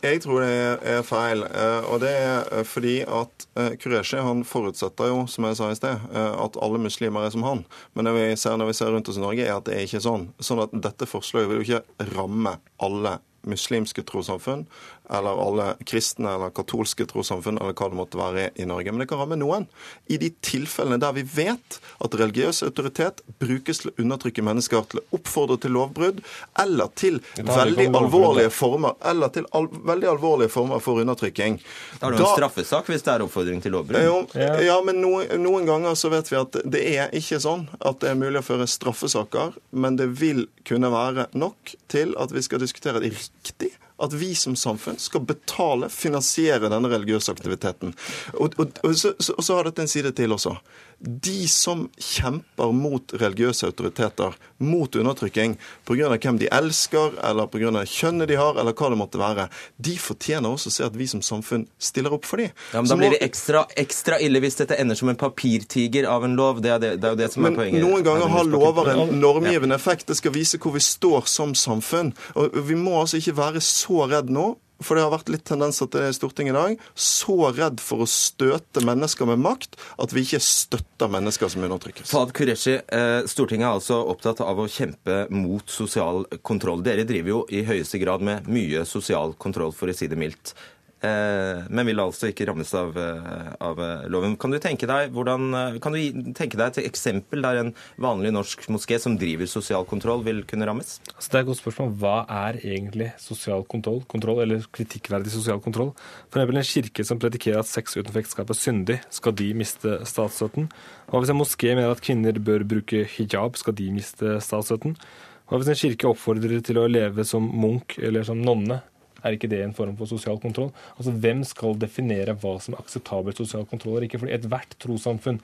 Jeg 0.03 0.23
tror 0.25 0.43
det 0.45 0.53
er 0.89 1.03
feil. 1.07 1.45
Eh, 1.49 1.89
og 1.93 2.01
det 2.05 2.13
er 2.15 2.67
fordi 2.69 2.97
at 3.05 3.47
Qureshi 3.83 4.21
han 4.25 4.45
forutsetter 4.49 5.13
jo, 5.13 5.23
som 5.31 5.49
jeg 5.49 5.59
sa 5.59 5.71
i 5.73 5.79
sted, 5.79 6.09
at 6.15 6.59
alle 6.65 6.81
muslimer 6.83 7.27
er 7.27 7.35
som 7.35 7.45
han. 7.47 7.65
Men 7.95 8.09
det 8.09 8.17
vi 8.17 8.27
ser 8.41 8.57
når 8.57 8.73
vi 8.73 8.79
ser 8.81 8.93
rundt 8.95 9.11
oss 9.11 9.21
i 9.21 9.25
Norge, 9.25 9.45
er 9.45 9.57
at 9.57 9.69
det 9.69 9.77
er 9.77 9.87
ikke 9.89 10.05
sånn. 10.05 10.29
Sånn 10.41 10.65
at 10.65 10.77
dette 10.89 11.09
forslaget 11.09 11.51
vil 11.51 11.61
jo 11.61 11.67
ikke 11.69 12.13
ramme 12.17 12.59
alle 12.83 13.19
muslimske 13.49 14.03
trossamfunn, 14.07 14.67
eller 15.11 15.43
alle 15.43 15.69
kristne 15.89 16.35
eller 16.37 16.53
katolske 16.55 17.07
trossamfunn, 17.09 17.61
eller 17.61 17.77
hva 17.77 17.89
det 17.91 17.99
måtte 17.99 18.21
være 18.21 18.49
i 18.61 18.67
Norge. 18.69 18.93
Men 18.93 19.05
det 19.05 19.09
kan 19.11 19.23
ramme 19.23 19.39
noen. 19.41 19.69
I 20.07 20.19
de 20.21 20.31
tilfellene 20.45 21.01
der 21.01 21.17
vi 21.17 21.25
vet 21.25 21.79
at 22.05 22.17
religiøs 22.21 22.63
autoritet 22.67 23.23
brukes 23.41 23.83
til 23.83 23.93
å 23.93 23.97
undertrykke 24.05 24.45
mennesker, 24.45 24.85
til 24.91 25.03
å 25.03 25.19
oppfordre 25.19 25.59
til 25.63 25.75
lovbrudd, 25.77 26.21
eller 26.61 26.93
til 26.99 27.21
veldig 27.39 27.89
alvorlige 27.99 28.53
former 28.55 28.97
eller 29.09 29.33
til 29.35 29.47
al 29.57 29.69
veldig 29.69 30.09
alvorlige 30.11 30.53
former 30.53 30.83
for 30.83 31.01
undertrykking. 31.03 31.59
Da 32.01 32.09
er 32.09 32.15
det 32.15 32.23
jo 32.23 32.29
en 32.29 32.37
straffesak 32.37 32.91
hvis 32.91 33.05
det 33.07 33.15
er 33.15 33.25
oppfordring 33.25 33.63
til 33.65 33.75
lovbrudd? 33.77 34.05
Jo, 34.05 34.21
ja, 34.65 34.79
men 34.85 35.01
noen, 35.03 35.29
noen 35.43 35.69
ganger 35.69 35.99
så 35.99 36.13
vet 36.13 36.31
vi 36.33 36.39
at 36.41 36.61
det 36.65 36.85
er 36.95 37.15
ikke 37.17 37.41
sånn 37.43 37.67
at 37.79 38.01
det 38.03 38.13
er 38.13 38.21
mulig 38.21 38.43
å 38.43 38.47
føre 38.47 38.69
straffesaker, 38.71 39.57
men 39.71 39.99
det 40.01 40.11
vil 40.21 40.47
kunne 40.69 40.93
være 40.93 41.29
nok 41.39 41.77
til 41.93 42.15
at 42.21 42.35
vi 42.35 42.45
skal 42.45 42.63
diskutere 42.63 43.03
det 43.03 43.15
riktig 43.17 43.73
at 43.99 44.13
vi 44.15 44.35
som 44.39 44.57
samfunn 44.57 44.99
skal 44.99 45.25
betale, 45.27 45.89
finansiere 45.91 46.71
denne 46.71 46.91
religiøse 46.91 47.33
aktiviteten. 47.35 47.95
Og, 48.35 48.55
og, 48.57 48.79
og, 48.83 48.95
så, 48.99 49.15
og 49.35 49.45
så, 49.45 49.57
har 49.57 49.69
dette 49.69 49.83
en 49.83 49.91
side 49.91 50.13
til 50.17 50.35
også 50.37 50.55
de 50.99 51.49
som 51.49 51.87
kjemper 51.95 52.73
mot 52.75 53.13
religiøse 53.15 53.69
autoriteter, 53.69 54.35
mot 54.59 54.97
undertrykking, 54.99 55.55
pga. 55.87 56.09
hvem 56.17 56.39
de 56.41 56.49
elsker, 56.51 57.19
eller 57.25 57.47
pga. 57.47 57.85
kjønnet 57.87 58.29
de 58.29 58.39
har, 58.39 58.59
eller 58.59 58.75
hva 58.75 58.91
det 58.91 58.99
måtte 58.99 59.21
være, 59.21 59.49
de 59.79 59.95
fortjener 59.99 60.51
også 60.51 60.73
å 60.73 60.75
se 60.75 60.87
at 60.89 60.99
vi 60.99 61.07
som 61.07 61.23
samfunn 61.23 61.69
stiller 61.79 62.15
opp 62.15 62.27
for 62.27 62.43
dem. 62.43 62.51
Ja, 62.73 62.83
men 62.83 62.91
Da 62.91 62.99
blir 62.99 63.15
det 63.15 63.23
ekstra, 63.23 63.65
ekstra, 63.77 64.19
ille 64.19 64.43
hvis 64.43 64.59
dette 64.59 64.79
ender 64.79 64.99
som 64.99 65.09
en 65.09 65.19
papirtiger 65.19 66.09
av 66.11 66.25
en 66.27 66.37
lov. 66.39 66.63
Det 66.63 66.75
er, 66.75 66.79
det, 66.83 66.95
det 67.03 67.11
er 67.11 67.17
jo 67.17 67.23
det 67.23 67.33
som 67.33 67.47
men 67.47 67.55
er 67.55 67.63
poenget. 67.63 67.83
Noen 67.85 68.07
ganger 68.07 68.35
har 68.35 68.49
lover 68.49 68.93
en 68.95 69.19
normgivende 69.21 69.79
effekt. 69.79 70.09
Det 70.09 70.19
skal 70.19 70.35
vise 70.35 70.59
hvor 70.59 70.75
vi 70.75 70.83
står 70.83 71.29
som 71.31 71.55
samfunn. 71.55 72.15
Og 72.35 72.59
Vi 72.69 72.75
må 72.79 72.99
altså 73.01 73.21
ikke 73.23 73.39
være 73.39 73.63
så 73.65 74.09
redd 74.11 74.33
nå 74.35 74.57
for 74.83 74.97
det 74.97 75.05
har 75.05 75.13
vært 75.13 75.33
litt 75.33 75.45
tendenser 75.49 75.89
til 75.91 76.05
det 76.05 76.13
i 76.13 76.17
Stortinget 76.17 76.55
i 76.55 76.59
dag, 76.59 76.85
så 76.95 77.37
redd 77.57 77.83
for 77.83 78.05
å 78.05 78.09
støte 78.11 78.85
mennesker 78.87 79.29
med 79.31 79.43
makt 79.43 79.79
at 79.99 80.15
vi 80.15 80.25
ikke 80.27 80.43
støtter 80.45 81.11
mennesker 81.13 81.51
som 81.53 81.67
undertrykkes. 81.67 82.13
Fad 82.13 82.33
Kureshi, 82.37 82.79
eh, 82.79 83.21
Stortinget 83.31 83.67
er 83.67 83.79
altså 83.81 84.01
opptatt 84.13 84.43
av 84.45 84.61
å 84.63 84.69
kjempe 84.71 85.25
mot 85.35 85.67
sosial 85.71 86.25
kontroll. 86.47 86.85
Dere 86.87 87.07
driver 87.09 87.35
jo 87.35 87.45
i 87.51 87.65
høyeste 87.67 88.01
grad 88.03 88.25
med 88.25 88.49
mye 88.51 88.85
sosial 88.89 89.35
kontroll, 89.39 89.75
for 89.75 89.91
å 89.91 89.97
si 89.97 90.07
det 90.11 90.19
mildt. 90.19 90.55
Eh, 90.99 91.61
men 91.71 91.87
vil 91.87 92.01
altså 92.03 92.33
ikke 92.33 92.49
rammes 92.49 92.73
av, 92.75 92.97
eh, 92.99 93.51
av, 93.63 93.79
eh, 93.79 94.09
loven. 94.11 94.37
Kan 94.37 94.51
du, 94.51 94.59
tenke 94.59 94.87
deg, 94.91 95.13
hvordan, 95.15 95.79
kan 95.81 95.95
du 95.95 96.33
tenke 96.35 96.59
deg 96.59 96.73
et 96.73 96.91
eksempel 96.91 97.43
der 97.43 97.61
en 97.61 97.75
vanlig 98.03 98.33
norsk 98.35 98.67
moské 98.67 98.99
som 98.99 99.15
driver 99.17 99.47
sosial 99.47 99.87
kontroll, 99.87 100.25
vil 100.27 100.43
kunne 100.43 100.67
rammes? 100.67 100.99
Altså, 101.15 101.31
det 101.31 101.39
er 101.39 101.45
et 101.45 101.51
godt 101.53 101.63
spørsmål. 101.63 101.95
Hva 102.03 102.17
er 102.27 102.59
egentlig 102.59 103.13
sosial 103.23 103.63
kontroll, 103.63 104.03
kontroll 104.11 104.43
eller 104.43 104.67
kritikkverdig 104.75 105.31
sosial 105.31 105.63
kontroll? 105.63 105.95
For 106.33 106.43
eksempel 106.43 106.59
en 106.59 106.71
kirke 106.73 107.07
som 107.07 107.23
predikerer 107.23 107.63
at 107.63 107.71
sex 107.71 107.95
utenfor 107.95 108.25
ekteskap 108.25 108.51
er 108.51 108.59
syndig, 108.59 109.01
skal 109.15 109.39
de 109.39 109.55
miste 109.55 110.01
statsstøtten? 110.03 110.69
Hva 111.09 111.23
hvis 111.23 111.31
en 111.31 111.39
moské 111.39 111.77
mener 111.77 111.95
at 111.95 112.03
kvinner 112.03 112.43
bør 112.43 112.67
bruke 112.67 113.07
hijab, 113.07 113.55
skal 113.57 113.79
de 113.79 113.93
miste 113.95 114.41
statsstøtten? 114.43 114.99
Hva 115.47 115.63
hvis 115.63 115.71
en 115.71 115.79
kirke 115.79 116.11
oppfordrer 116.11 116.59
til 116.61 116.83
å 116.83 116.91
leve 116.91 117.23
som 117.25 117.47
munk 117.47 118.01
eller 118.03 118.27
som 118.27 118.43
nonne? 118.43 118.83
Er 119.25 119.35
ikke 119.35 119.51
det 119.51 119.63
en 119.65 119.75
form 119.75 119.97
for 119.99 120.11
sosial 120.11 120.39
kontroll? 120.43 120.71
Altså, 120.97 121.15
Hvem 121.25 121.43
skal 121.47 121.79
definere 121.81 122.37
hva 122.39 122.57
som 122.63 122.77
er 122.77 122.85
akseptabel 122.85 123.35
sosial 123.37 123.67
kontroll 123.71 124.07
ikke? 124.07 124.21
Fordi 124.23 124.37
ethvert 124.37 124.77
trossamfunn 124.83 125.41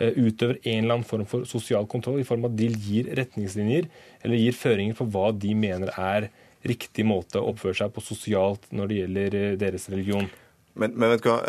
eh, 0.00 0.16
utøver 0.16 0.60
en 0.62 0.84
eller 0.84 0.98
annen 0.98 1.08
form 1.08 1.28
for 1.28 1.48
sosial 1.48 1.88
kontroll 1.90 2.22
i 2.22 2.26
form 2.28 2.46
av 2.46 2.54
at 2.54 2.60
de 2.60 2.70
gir 2.72 3.12
retningslinjer 3.18 3.88
eller 4.24 4.40
gir 4.40 4.56
føringer 4.56 4.98
på 4.98 5.08
hva 5.12 5.30
de 5.36 5.54
mener 5.54 5.92
er 5.94 6.30
riktig 6.68 7.04
måte 7.06 7.40
å 7.40 7.52
oppføre 7.52 7.76
seg 7.82 7.92
på 7.94 8.02
sosialt 8.02 8.64
når 8.74 8.90
det 8.90 9.00
gjelder 9.02 9.40
eh, 9.42 9.56
deres 9.60 9.88
religion. 9.92 10.28
Men, 10.78 10.92
men, 10.94 11.10
vet 11.10 11.24
du 11.24 11.30
hva, 11.32 11.40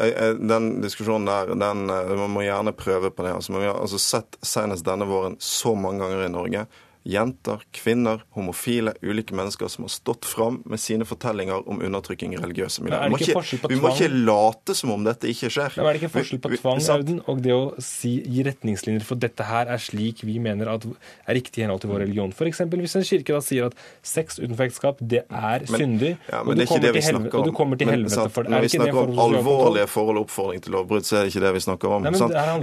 den 0.42 0.70
diskusjonen 0.82 1.28
der, 1.30 1.54
den, 1.54 1.88
eh, 1.94 2.14
man 2.18 2.34
må 2.34 2.44
gjerne 2.44 2.76
prøve 2.76 3.14
på 3.14 3.24
det. 3.26 3.38
Altså, 3.38 3.56
vi 3.56 3.70
har 3.70 3.80
altså 3.80 4.02
sett 4.02 4.40
senest 4.42 4.88
denne 4.88 5.08
våren 5.10 5.38
så 5.40 5.76
mange 5.78 6.04
ganger 6.04 6.26
i 6.26 6.32
Norge 6.34 6.68
jenter, 7.08 7.62
kvinner, 7.72 8.24
homofile, 8.36 8.94
ulike 9.02 9.36
mennesker 9.36 9.68
som 9.72 9.86
har 9.86 9.92
stått 9.94 10.26
fram 10.28 10.60
med 10.66 10.80
sine 10.80 11.06
fortellinger 11.08 11.70
om 11.70 11.82
undertrykking 11.82 12.34
i 12.36 12.40
religiøse 12.42 12.84
miljøer. 12.84 13.14
Vi, 13.16 13.60
vi 13.72 13.80
må 13.80 13.94
ikke 13.94 14.10
late 14.12 14.76
som 14.76 14.92
om 14.94 15.06
dette 15.08 15.30
ikke 15.32 15.52
skjer. 15.54 15.78
Men 15.78 15.88
er 15.88 15.96
det 15.96 16.02
ikke 16.04 16.12
forskjell 16.18 16.42
på 16.44 16.52
tvang 16.58 16.84
Auden, 16.90 17.22
og 17.30 17.42
det 17.46 17.54
å 17.56 17.62
si, 17.84 18.16
gi 18.26 18.44
retningslinjer 18.48 19.06
for 19.08 19.22
dette 19.22 19.46
her 19.48 19.72
er 19.72 19.82
slik 19.82 20.24
vi 20.28 20.40
mener 20.44 20.72
at 20.74 20.88
er 20.90 21.38
riktig 21.38 21.62
i 21.62 21.66
henhold 21.66 21.84
til 21.84 21.94
vår 21.94 22.04
religion? 22.04 22.34
F.eks. 22.36 22.64
hvis 22.74 22.98
en 23.00 23.08
kirke 23.08 23.38
da 23.38 23.44
sier 23.46 23.70
at 23.70 23.78
sex 24.06 24.42
utenfor 24.42 24.68
ekteskap 24.68 25.00
det 25.00 25.24
er 25.24 25.66
men, 25.70 25.84
syndig, 25.84 26.14
ja, 26.28 26.42
og, 26.44 26.56
du 26.56 26.66
helvete, 26.66 27.38
og, 27.38 27.46
du 27.48 27.54
kommer 27.56 27.80
til 27.80 27.94
helvete 27.94 28.28
for 28.34 28.48
det. 28.48 28.54
Når 28.56 28.68
vi 28.68 28.74
snakker 28.76 29.02
om 29.06 29.24
alvorlige 29.28 29.88
forhold 29.92 30.20
og 30.20 30.28
oppfordring 30.28 30.66
til 30.66 30.76
lovbrudd, 30.76 31.08
så 31.08 31.22
er 31.22 31.28
det 31.28 31.36
ikke 31.36 31.46
det 31.46 31.54
vi 31.56 31.64
snakker 31.68 31.96
om. 31.96 32.10
Nei, 32.10 32.14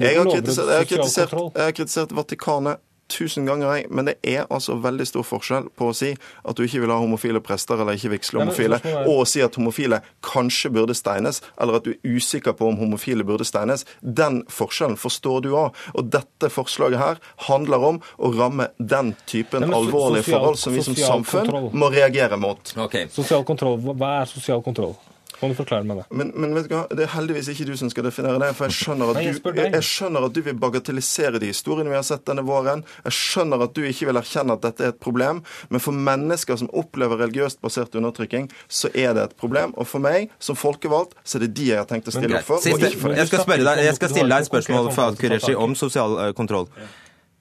jeg, 0.02 0.18
har 0.18 0.28
kritisert, 0.28 0.66
jeg, 0.66 0.82
har 0.82 0.90
kritisert, 0.90 1.38
jeg 1.40 1.70
har 1.70 1.78
kritisert 1.80 2.14
Vatikanet 2.16 2.84
tusen 3.12 3.46
ganger, 3.46 3.74
jeg. 3.76 3.86
Men 3.90 4.08
det 4.10 4.16
er 4.26 4.46
altså 4.50 4.76
veldig 4.82 5.06
stor 5.08 5.26
forskjell 5.26 5.70
på 5.78 5.90
å 5.90 5.94
si 5.96 6.12
at 6.16 6.58
du 6.58 6.64
ikke 6.66 6.82
vil 6.84 6.92
ha 6.92 6.98
homofile 7.02 7.40
prester 7.44 7.80
eller 7.80 7.98
ikke 7.98 8.12
vigsle 8.16 8.42
homofile, 8.42 8.80
og 9.06 9.22
å 9.22 9.26
si 9.28 9.42
at 9.44 9.56
homofile 9.58 10.00
kanskje 10.26 10.72
burde 10.74 10.96
steines, 10.96 11.42
eller 11.60 11.78
at 11.78 11.86
du 11.86 11.94
er 11.94 12.16
usikker 12.16 12.56
på 12.58 12.68
om 12.70 12.78
homofile 12.80 13.26
burde 13.26 13.46
steines. 13.46 13.86
Den 14.02 14.42
forskjellen 14.52 14.98
forstår 15.00 15.42
du 15.46 15.50
òg. 15.54 15.76
Og 15.94 16.10
dette 16.12 16.50
forslaget 16.52 17.00
her 17.00 17.20
handler 17.48 17.90
om 17.92 18.00
å 18.18 18.32
ramme 18.36 18.70
den 18.78 19.14
typen 19.26 19.66
Nei, 19.66 19.74
alvorlige 19.76 20.26
sosial, 20.26 20.40
forhold 20.40 20.62
som 20.62 20.76
vi 20.76 20.86
som 20.86 20.96
samfunn 20.98 21.46
kontroll. 21.46 21.68
må 21.72 21.90
reagere 21.94 22.38
mot. 22.40 22.74
Okay. 22.86 23.08
Sosial 23.12 23.44
kontroll. 23.46 23.78
Hva 23.86 24.20
er 24.22 24.30
sosial 24.30 24.62
kontroll? 24.66 24.96
Kan 25.40 25.52
du 25.52 25.56
forklare 25.58 25.84
meg 25.84 26.00
det? 26.00 26.06
Men, 26.16 26.30
men, 26.34 26.54
vet 26.56 26.68
du 26.70 26.74
hva, 26.76 26.84
det 26.88 27.04
er 27.04 27.12
heldigvis 27.12 27.50
ikke 27.52 27.66
du 27.68 27.74
som 27.76 27.90
skal 27.92 28.06
definere 28.08 28.40
det. 28.40 28.50
For 28.56 28.70
jeg 28.70 28.76
skjønner 28.78 29.12
at, 29.12 29.20
du, 29.20 29.50
jeg, 29.58 29.72
jeg 29.74 29.86
skjønner 29.88 30.26
at 30.28 30.36
du 30.36 30.40
vil 30.46 30.56
bagatellisere 30.62 31.40
de 31.42 31.50
historiene 31.52 31.92
vi 31.92 31.98
har 31.98 32.06
sett 32.08 32.24
denne 32.28 32.44
våren. 32.46 32.84
Jeg 33.04 33.16
skjønner 33.18 33.66
at 33.66 33.76
du 33.76 33.82
ikke 33.84 34.08
vil 34.10 34.20
erkjenne 34.22 34.56
at 34.56 34.64
dette 34.64 34.86
er 34.86 34.94
et 34.94 35.00
problem. 35.02 35.42
Men 35.68 35.84
for 35.84 36.04
mennesker 36.08 36.60
som 36.62 36.70
opplever 36.72 37.20
religiøst 37.26 37.60
basert 37.64 37.96
undertrykking, 37.98 38.48
så 38.68 38.92
er 38.94 39.16
det 39.16 39.28
et 39.28 39.38
problem. 39.40 39.76
Og 39.76 39.88
for 39.90 40.04
meg, 40.04 40.32
som 40.40 40.58
folkevalgt, 40.58 41.16
så 41.24 41.38
er 41.40 41.46
det 41.46 41.52
de 41.58 41.70
jeg 41.72 41.82
har 41.82 41.90
tenkt 41.90 42.08
å 42.08 42.16
stille 42.16 42.40
opp 42.40 42.48
for. 42.48 42.62
Siste, 42.64 42.92
jeg, 42.92 43.28
skal 43.28 43.50
deg, 43.60 43.82
jeg 43.84 43.98
skal 43.98 44.14
stille 44.14 44.30
deg 44.32 44.46
et 44.46 44.52
spørsmål 44.52 44.94
fra 44.96 45.10
Kureshi 45.20 45.56
om 45.56 45.76
sosial 45.78 46.16
uh, 46.20 46.30
kontroll. 46.36 46.70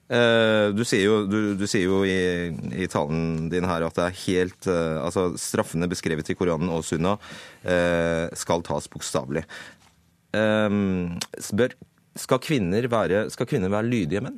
Eh, 0.06 0.68
du 0.70 0.84
sier 0.86 1.02
jo, 1.02 1.14
du, 1.26 1.56
du 1.58 1.64
sier 1.66 1.88
jo 1.88 2.04
i, 2.06 2.52
i, 2.78 2.86
talen 2.86 3.48
din 3.50 3.66
her 3.66 3.82
at 3.88 3.96
det 3.98 4.04
er 4.04 4.18
helt 4.20 4.68
uh, 4.70 5.02
Altså, 5.02 5.32
straffene 5.40 5.88
beskrevet 5.90 6.28
i 6.30 6.36
Koranen 6.38 6.70
og 6.70 6.84
Sunna 6.86 7.16
uh, 7.18 8.26
skal 8.38 8.62
tas 8.66 8.86
bokstavelig. 8.92 9.42
Spør 11.42 11.74
skal 12.16 12.40
kvinner, 12.44 12.86
være, 12.92 13.24
skal 13.32 13.48
kvinner 13.48 13.72
være 13.72 13.88
lydige 13.88 14.22
menn? 14.24 14.36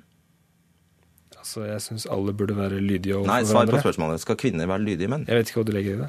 Altså, 1.37 1.67
Jeg 1.67 1.83
syns 1.85 2.07
alle 2.11 2.33
burde 2.35 2.57
være 2.57 2.81
lydige 2.81 3.19
overfor 3.19 3.29
hverandre. 3.29 3.45
Nei, 3.45 3.51
svar 3.51 3.73
på 3.75 3.83
spørsmålet. 3.83 4.23
Skal 4.25 4.39
kvinner 4.41 4.71
være 4.71 4.87
lydige 4.87 5.11
menn? 5.11 5.27
Jeg 5.29 5.41
vet 5.41 5.53
ikke 5.53 5.61
hva 5.61 5.69
du 5.69 5.75
legger 5.77 5.99
i 5.99 6.01
det. 6.05 6.09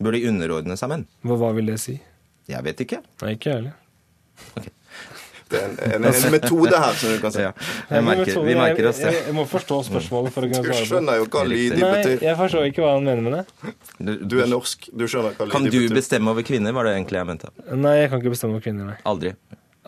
Bør 0.00 0.16
de 0.16 0.22
underordne 0.28 0.76
seg 0.80 0.92
menn? 0.92 1.06
Hva, 1.24 1.38
hva 1.40 1.54
vil 1.56 1.72
det 1.72 1.78
si? 1.82 1.96
Jeg 2.50 2.66
vet 2.66 2.84
ikke. 2.84 3.00
Nei, 3.22 3.32
ikke 3.38 3.50
jeg 3.52 3.62
heller. 3.62 3.80
Okay 4.58 4.74
en, 5.58 5.76
en, 5.86 6.06
en, 6.10 6.26
metode 6.34 6.80
her, 6.82 6.96
som 7.00 7.12
du 7.14 7.20
kan 7.22 7.34
si. 7.34 7.42
Ja. 7.42 7.52
Merker, 8.06 8.40
vi 8.46 8.56
merker 8.58 8.90
oss 8.90 9.00
det. 9.02 9.10
Jeg, 9.10 9.24
jeg, 9.28 9.36
må 9.36 9.46
forstå 9.50 9.80
spørsmålet 9.88 10.34
for 10.34 10.46
å 10.46 10.50
kunne 10.50 10.64
svare 10.64 10.84
Du 10.84 10.90
skjønner 10.90 11.20
jo 11.20 11.28
hva 11.30 11.44
lydig 11.48 11.78
betyr. 11.78 12.10
Nei, 12.14 12.18
jeg 12.28 12.36
forstår 12.40 12.68
ikke 12.70 12.84
hva 12.84 12.92
han 12.96 13.08
mener 13.08 13.24
med 13.26 13.38
det. 13.38 13.74
Du, 13.98 14.12
du 14.34 14.36
er 14.44 14.50
norsk, 14.50 14.90
du 14.92 15.06
skjønner 15.06 15.34
hva 15.34 15.48
lydig 15.48 15.56
betyr. 15.56 15.56
Kan 15.56 15.70
du 15.70 15.96
bestemme 15.96 16.34
over 16.34 16.46
kvinner, 16.46 16.76
var 16.76 16.88
det 16.88 16.94
egentlig 16.98 17.20
jeg 17.20 17.30
mente? 17.32 17.54
Nei, 17.72 17.96
jeg 18.02 18.12
kan 18.12 18.22
ikke 18.22 18.34
bestemme 18.36 18.58
over 18.58 18.66
kvinner, 18.68 18.92
nei. 18.92 19.00
Aldri? 19.10 19.34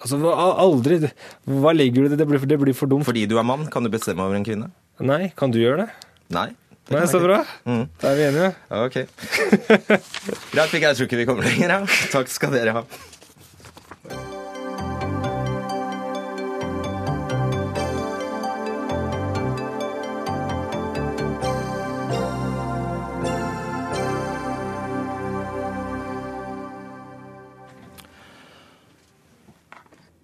Altså, 0.02 0.18
aldri. 0.34 0.98
Hva 1.46 1.74
legger 1.76 2.02
du 2.02 2.08
i 2.08 2.14
det? 2.14 2.18
Det 2.22 2.26
blir, 2.26 2.42
det 2.48 2.58
blir 2.64 2.76
for 2.76 2.90
dumt. 2.90 3.06
Fordi 3.06 3.28
du 3.30 3.36
er 3.38 3.46
mann, 3.46 3.68
kan 3.70 3.86
du 3.86 3.92
bestemme 3.92 4.24
over 4.24 4.38
en 4.38 4.46
kvinne? 4.46 4.72
Nei, 5.02 5.28
kan 5.38 5.54
du 5.54 5.60
gjøre 5.62 5.84
det? 5.84 6.10
Nei. 6.34 6.48
Det 6.88 6.98
Nei, 6.98 7.06
Så 7.06 7.20
bra. 7.22 7.38
Mm. 7.64 7.84
Da 8.02 8.10
er 8.10 8.16
vi 8.18 8.24
enige. 8.26 8.48
Ok. 8.74 8.96
Greit, 10.52 10.74
jeg 10.74 10.96
tror 10.98 11.06
ikke 11.06 11.20
vi 11.20 11.26
kommer 11.28 11.46
lenger. 11.46 11.76
Ja. 11.76 11.80
Takk 12.10 12.32
skal 12.32 12.54
dere 12.56 12.74
ha. 12.74 12.82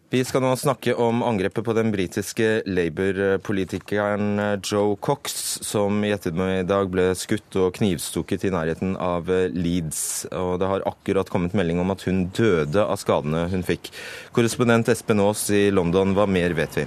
Vi 0.09 0.23
skal 0.25 0.40
nå 0.40 0.55
snakke 0.57 0.94
om 0.97 1.18
angrepet 1.21 1.66
på 1.66 1.73
den 1.77 1.90
britiske 1.92 2.62
Labour-politikeren 2.64 4.38
Joe 4.64 4.94
Cox, 5.05 5.35
som 5.68 5.99
i 6.01 6.14
ettermiddag 6.14 6.88
ble 6.88 7.11
skutt 7.12 7.59
og 7.61 7.75
knivstukket 7.77 8.47
i 8.49 8.53
nærheten 8.55 8.94
av 8.97 9.29
Leeds. 9.29 10.01
Og 10.33 10.55
det 10.62 10.71
har 10.71 10.87
akkurat 10.88 11.29
kommet 11.29 11.53
melding 11.53 11.83
om 11.83 11.92
at 11.92 12.07
hun 12.09 12.23
døde 12.33 12.81
av 12.81 12.97
skadene 12.97 13.51
hun 13.53 13.66
fikk. 13.68 13.90
Korrespondent 14.33 14.88
Espen 14.88 15.21
Aas 15.21 15.42
i 15.53 15.66
London, 15.77 16.16
hva 16.16 16.25
mer 16.25 16.57
vet 16.57 16.81
vi? 16.81 16.87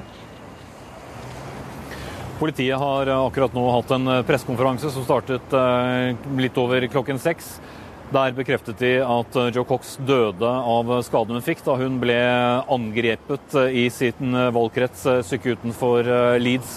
Politiet 2.41 2.81
har 2.81 3.13
akkurat 3.19 3.53
nå 3.53 3.67
hatt 3.69 3.93
en 3.99 4.15
pressekonferanse 4.25 4.89
som 4.89 5.05
startet 5.05 5.53
eh, 5.53 6.17
litt 6.41 6.57
over 6.57 6.89
klokken 6.89 7.21
seks. 7.21 7.59
Der 8.11 8.33
bekreftet 8.35 8.81
de 8.81 8.97
at 8.99 9.35
eh, 9.39 9.53
Joe 9.55 9.63
Cox 9.67 9.93
døde 10.03 10.47
av 10.47 10.89
skadene 11.07 11.39
hun 11.39 11.45
fikk 11.45 11.61
da 11.63 11.77
hun 11.79 11.95
ble 12.01 12.17
angrepet 12.75 13.53
eh, 13.55 13.77
i 13.79 13.85
sin 13.93 14.35
eh, 14.35 14.49
valgkrets 14.51 15.05
syke 15.29 15.53
utenfor 15.55 16.09
Leeds 16.43 16.73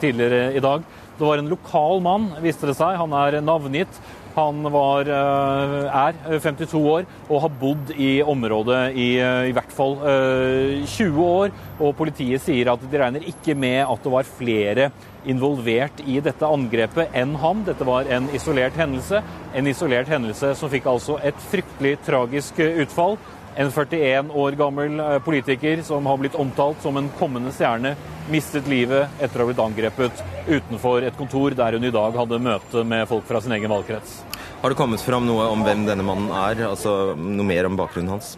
tidligere 0.00 0.54
i 0.56 0.62
dag. 0.64 0.86
Det 1.18 1.26
var 1.26 1.42
en 1.42 1.50
lokal 1.50 2.00
mann, 2.00 2.30
viste 2.40 2.70
det 2.70 2.78
seg. 2.78 2.96
Han 3.02 3.12
er 3.20 3.36
navngitt. 3.44 4.00
Han 4.38 4.62
var, 4.70 5.08
er 5.10 6.18
52 6.38 6.78
år 6.78 7.06
og 7.26 7.40
har 7.42 7.54
bodd 7.58 7.90
i 7.98 8.20
området 8.22 8.92
i 8.94 9.08
i 9.18 9.54
hvert 9.56 9.72
fall 9.74 9.96
20 9.98 11.18
år. 11.24 11.56
Og 11.82 11.96
politiet 11.98 12.44
sier 12.44 12.70
at 12.70 12.84
de 12.84 13.00
regner 13.02 13.26
ikke 13.26 13.56
med 13.58 13.82
at 13.82 14.04
det 14.04 14.14
var 14.14 14.30
flere 14.38 14.92
involvert 15.28 16.00
i 16.06 16.18
dette 16.24 16.46
angrepet 16.46 17.14
enn 17.16 17.36
ham. 17.42 17.64
Dette 17.66 17.86
var 17.86 18.08
en 18.10 18.28
isolert 18.36 18.76
hendelse. 18.78 19.22
En 19.54 19.68
isolert 19.68 20.08
hendelse 20.10 20.54
som 20.58 20.72
fikk 20.72 20.88
altså 20.90 21.18
et 21.24 21.48
fryktelig 21.50 21.98
tragisk 22.06 22.62
utfall. 22.68 23.18
En 23.58 23.72
41 23.74 24.30
år 24.38 24.54
gammel 24.54 25.00
eh, 25.02 25.16
politiker 25.24 25.82
som 25.82 26.06
har 26.06 26.20
blitt 26.20 26.36
omtalt 26.38 26.78
som 26.84 26.96
en 26.96 27.08
kommende 27.18 27.50
stjerne, 27.50 27.96
mistet 28.30 28.68
livet 28.70 29.18
etter 29.18 29.40
å 29.40 29.46
ha 29.46 29.50
blitt 29.50 29.62
angrepet 29.64 30.22
utenfor 30.46 31.02
et 31.02 31.16
kontor 31.18 31.56
der 31.58 31.74
hun 31.74 31.88
i 31.88 31.94
dag 31.94 32.14
hadde 32.20 32.38
møte 32.44 32.84
med 32.86 33.08
folk 33.10 33.26
fra 33.26 33.42
sin 33.42 33.56
egen 33.56 33.72
valgkrets. 33.72 34.20
Har 34.62 34.70
det 34.70 34.78
kommet 34.78 35.02
fram 35.02 35.26
noe 35.26 35.48
om 35.50 35.64
hvem 35.66 35.88
denne 35.88 36.06
mannen 36.06 36.30
er? 36.34 36.68
Altså 36.68 37.16
noe 37.18 37.46
mer 37.50 37.66
om 37.66 37.78
bakgrunnen 37.78 38.14
hans? 38.14 38.36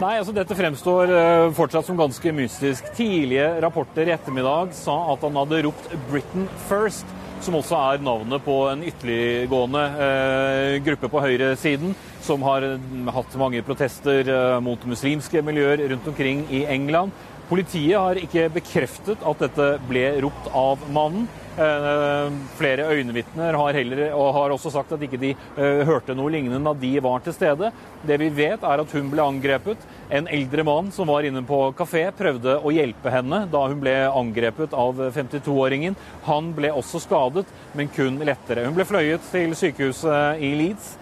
Nei, 0.00 0.14
altså 0.16 0.32
Dette 0.32 0.56
fremstår 0.56 1.10
uh, 1.12 1.50
fortsatt 1.52 1.84
som 1.84 1.98
ganske 1.98 2.30
mystisk. 2.32 2.86
Tidlige 2.96 3.50
rapporter 3.60 4.08
i 4.08 4.14
ettermiddag 4.14 4.70
sa 4.72 4.94
at 5.12 5.26
han 5.26 5.36
hadde 5.36 5.58
ropt 5.66 5.90
'Britain 6.08 6.46
First', 6.70 7.10
som 7.44 7.58
også 7.58 7.76
er 7.76 8.00
navnet 8.00 8.40
på 8.46 8.54
en 8.70 8.80
ytterliggående 8.88 9.82
uh, 10.00 10.78
gruppe 10.86 11.10
på 11.12 11.20
høyresiden, 11.20 11.92
som 12.24 12.40
har 12.48 12.64
hatt 13.12 13.36
mange 13.40 13.60
protester 13.66 14.32
mot 14.64 14.80
muslimske 14.88 15.44
miljøer 15.44 15.84
rundt 15.92 16.08
omkring 16.08 16.46
i 16.48 16.64
England. 16.64 17.12
Politiet 17.50 17.98
har 17.98 18.18
ikke 18.20 18.44
bekreftet 18.54 19.22
at 19.26 19.40
dette 19.42 19.64
ble 19.88 20.04
ropt 20.22 20.44
av 20.54 20.84
mannen. 20.94 21.24
Eh, 21.58 22.28
flere 22.54 22.84
øyenvitner 22.94 23.56
har, 23.58 23.78
og 24.14 24.28
har 24.36 24.52
også 24.54 24.70
sagt 24.70 24.92
at 24.94 25.02
ikke 25.02 25.18
de 25.18 25.32
eh, 25.34 25.82
hørte 25.88 26.14
noe 26.14 26.30
lignende 26.30 26.62
da 26.62 26.76
de 26.78 26.92
var 27.02 27.24
til 27.24 27.34
stede. 27.34 27.72
Det 28.06 28.20
vi 28.22 28.30
vet, 28.38 28.62
er 28.62 28.84
at 28.84 28.94
hun 28.94 29.10
ble 29.10 29.26
angrepet. 29.26 29.82
En 30.14 30.30
eldre 30.30 30.62
mann 30.64 30.92
som 30.94 31.10
var 31.10 31.26
inne 31.26 31.42
på 31.42 31.58
kafé, 31.74 32.06
prøvde 32.14 32.54
å 32.62 32.70
hjelpe 32.70 33.10
henne 33.10 33.42
da 33.50 33.66
hun 33.66 33.82
ble 33.82 33.98
angrepet 34.06 34.70
av 34.70 35.02
52-åringen. 35.10 35.98
Han 36.30 36.54
ble 36.54 36.70
også 36.70 37.02
skadet, 37.02 37.50
men 37.74 37.90
kun 37.90 38.22
lettere. 38.22 38.68
Hun 38.70 38.78
ble 38.78 38.86
fløyet 38.86 39.26
til 39.34 39.58
sykehuset 39.58 40.38
i 40.38 40.54
Leeds, 40.62 40.94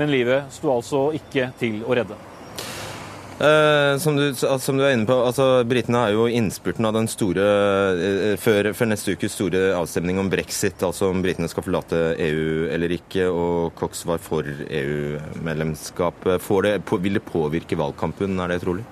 men 0.00 0.08
livet 0.08 0.48
sto 0.56 0.72
altså 0.72 1.10
ikke 1.20 1.52
til 1.60 1.82
å 1.84 2.00
redde. 2.00 2.31
Eh, 3.42 3.98
som, 3.98 4.16
du, 4.16 4.34
som, 4.38 4.76
du, 4.78 4.84
er 4.86 4.92
inne 4.94 5.06
på, 5.08 5.16
altså 5.18 5.64
Britene 5.66 6.04
er 6.06 6.12
jo 6.14 6.28
innspurten 6.30 6.86
av 6.86 6.94
den 6.94 7.08
store 7.10 7.46
eh, 7.98 8.34
før, 8.38 8.68
før, 8.70 8.92
neste 8.92 9.16
ukes 9.16 9.34
store 9.34 9.64
avstemning 9.74 10.20
om 10.22 10.30
brexit, 10.30 10.78
altså 10.86 11.08
om 11.10 11.24
britene 11.24 11.50
skal 11.50 11.66
forlate 11.66 12.04
EU 12.22 12.68
eller 12.70 12.94
ikke. 12.94 13.26
Og 13.26 13.74
Cox 13.80 14.04
var 14.06 14.22
for 14.22 14.46
EU-medlemskap. 14.46 16.22
Vil 17.02 17.18
det 17.18 17.26
påvirke 17.26 17.78
valgkampen, 17.82 18.38
er 18.38 18.54
det 18.54 18.62
trolig? 18.62 18.86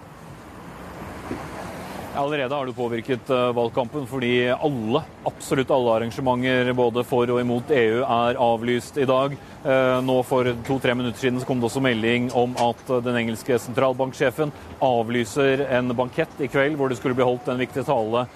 Allerede 2.20 2.54
har 2.54 2.66
du 2.66 2.72
påvirket 2.76 3.30
uh, 3.32 3.48
valgkampen 3.56 4.04
fordi 4.08 4.50
alle, 4.52 5.00
absolutt 5.24 5.70
alle 5.72 5.94
arrangementer 5.94 6.68
både 6.76 7.04
for 7.08 7.30
og 7.32 7.40
imot 7.40 7.72
EU 7.72 8.02
er 8.02 8.40
avlyst 8.44 8.98
i 9.00 9.06
dag. 9.08 9.36
Uh, 9.64 9.96
nå 10.04 10.18
For 10.28 10.50
to-tre 10.66 10.92
minutter 10.98 11.16
siden 11.22 11.40
så 11.40 11.48
kom 11.48 11.62
det 11.62 11.70
også 11.70 11.80
melding 11.84 12.28
om 12.36 12.52
at 12.60 12.84
den 13.06 13.16
engelske 13.22 13.56
sentralbanksjefen 13.64 14.52
avlyser 14.84 15.64
en 15.78 15.94
bankett 15.96 16.44
i 16.44 16.50
kveld 16.52 16.76
hvor 16.76 16.92
det 16.92 17.00
skulle 17.00 17.16
bli 17.16 17.24
holdt 17.24 17.48
en 17.48 17.60
viktig 17.60 17.86
tale 17.88 18.26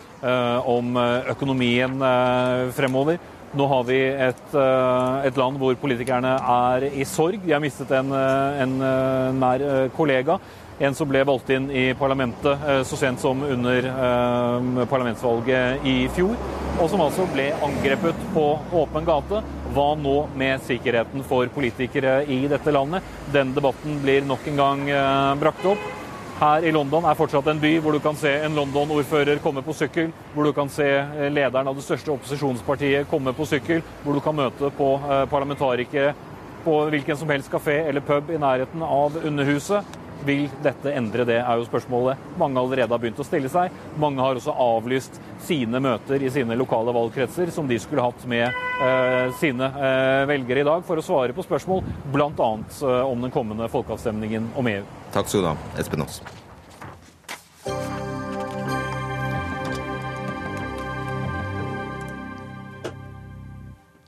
om 0.71 0.97
økonomien 1.29 2.01
fremover. 2.73 3.19
Nå 3.55 3.67
har 3.69 3.83
vi 3.85 3.99
et, 4.01 4.55
et, 4.57 5.37
land 5.37 5.61
hvor 5.61 5.77
politikerne 5.79 6.33
er 6.55 6.87
i 6.89 7.05
sorg. 7.07 7.43
De 7.45 7.53
har 7.53 7.61
mistet 7.63 7.93
en, 7.95 8.09
en 8.11 8.73
nær 9.37 9.67
kollega. 9.97 10.39
En 10.83 10.95
som 10.95 11.07
ble 11.07 11.21
valgt 11.23 11.51
inn 11.55 11.69
i 11.71 11.85
parlamentet 11.95 12.63
eh, 12.67 12.81
så 12.83 12.97
sent 12.99 13.21
som 13.23 13.43
under 13.47 13.87
eh, 13.87 14.87
parlamentsvalget 14.91 15.87
i 15.87 16.09
fjor, 16.17 16.35
og 16.83 16.89
som 16.91 17.05
altså 17.05 17.29
ble 17.31 17.53
angrepet 17.63 18.25
på 18.35 18.47
åpen 18.81 19.07
gate. 19.07 19.43
Hva 19.75 19.93
nå 19.99 20.17
med 20.39 20.65
sikkerheten 20.67 21.23
for 21.29 21.47
politikere 21.55 22.25
i 22.27 22.41
dette 22.51 22.75
landet? 22.75 23.07
Den 23.35 23.55
debatten 23.55 24.03
blir 24.03 24.27
nok 24.27 24.51
en 24.51 24.59
gang 24.65 24.85
eh, 24.91 25.31
brakt 25.45 25.71
opp. 25.77 25.87
Her 26.41 26.67
i 26.67 26.75
London 26.75 27.07
er 27.07 27.15
fortsatt 27.15 27.47
en 27.53 27.63
by 27.63 27.77
hvor 27.79 27.95
du 27.95 28.03
kan 28.03 28.19
se 28.19 28.33
en 28.43 28.59
London-ordfører 28.59 29.39
komme 29.43 29.63
på 29.63 29.77
sykkel, 29.79 30.11
hvor 30.35 30.49
du 30.49 30.57
kan 30.57 30.67
se 30.67 30.89
lederen 31.31 31.71
av 31.71 31.79
det 31.79 31.87
største 31.87 32.11
opposisjonspartiet 32.17 33.07
komme 33.07 33.31
på 33.39 33.47
sykkel, 33.47 33.87
hvor 34.03 34.19
du 34.19 34.25
kan 34.25 34.35
møte 34.35 34.75
på 34.75 34.97
parlamentarikere 35.31 36.11
på 36.65 36.81
hvilken 36.91 37.21
som 37.21 37.31
helst 37.31 37.53
kafé 37.53 37.85
eller 37.85 38.03
pub 38.03 38.35
i 38.35 38.41
nærheten 38.43 38.83
av 38.83 39.21
Underhuset. 39.23 40.03
Vil 40.25 40.47
dette 40.65 40.93
endre 40.97 41.27
det, 41.29 41.41
er 41.43 41.59
jo 41.59 41.67
spørsmålet 41.67 42.39
mange 42.41 42.61
allerede 42.61 42.95
har 42.95 43.01
begynt 43.03 43.21
å 43.21 43.27
stille 43.27 43.51
seg. 43.53 43.75
Mange 44.01 44.23
har 44.25 44.39
også 44.39 44.55
avlyst 44.55 45.19
sine 45.45 45.81
møter 45.83 46.23
i 46.23 46.31
sine 46.33 46.57
lokale 46.59 46.95
valgkretser 46.97 47.53
som 47.55 47.69
de 47.69 47.79
skulle 47.83 48.05
hatt 48.05 48.25
med 48.31 48.47
eh, 48.49 49.35
sine 49.41 49.69
eh, 49.69 50.23
velgere 50.31 50.65
i 50.65 50.69
dag, 50.71 50.87
for 50.87 51.01
å 51.01 51.05
svare 51.05 51.37
på 51.37 51.45
spørsmål 51.45 51.85
bl.a. 52.15 52.31
Eh, 52.31 53.03
om 53.05 53.27
den 53.27 53.35
kommende 53.35 53.69
folkeavstemningen 53.73 54.55
om 54.57 54.73
EU. 54.73 54.89
Takk 55.15 55.31
skal 55.31 55.45
du 55.45 55.53
ha, 55.53 55.59
Espen 55.81 56.07
Aas. 56.07 56.23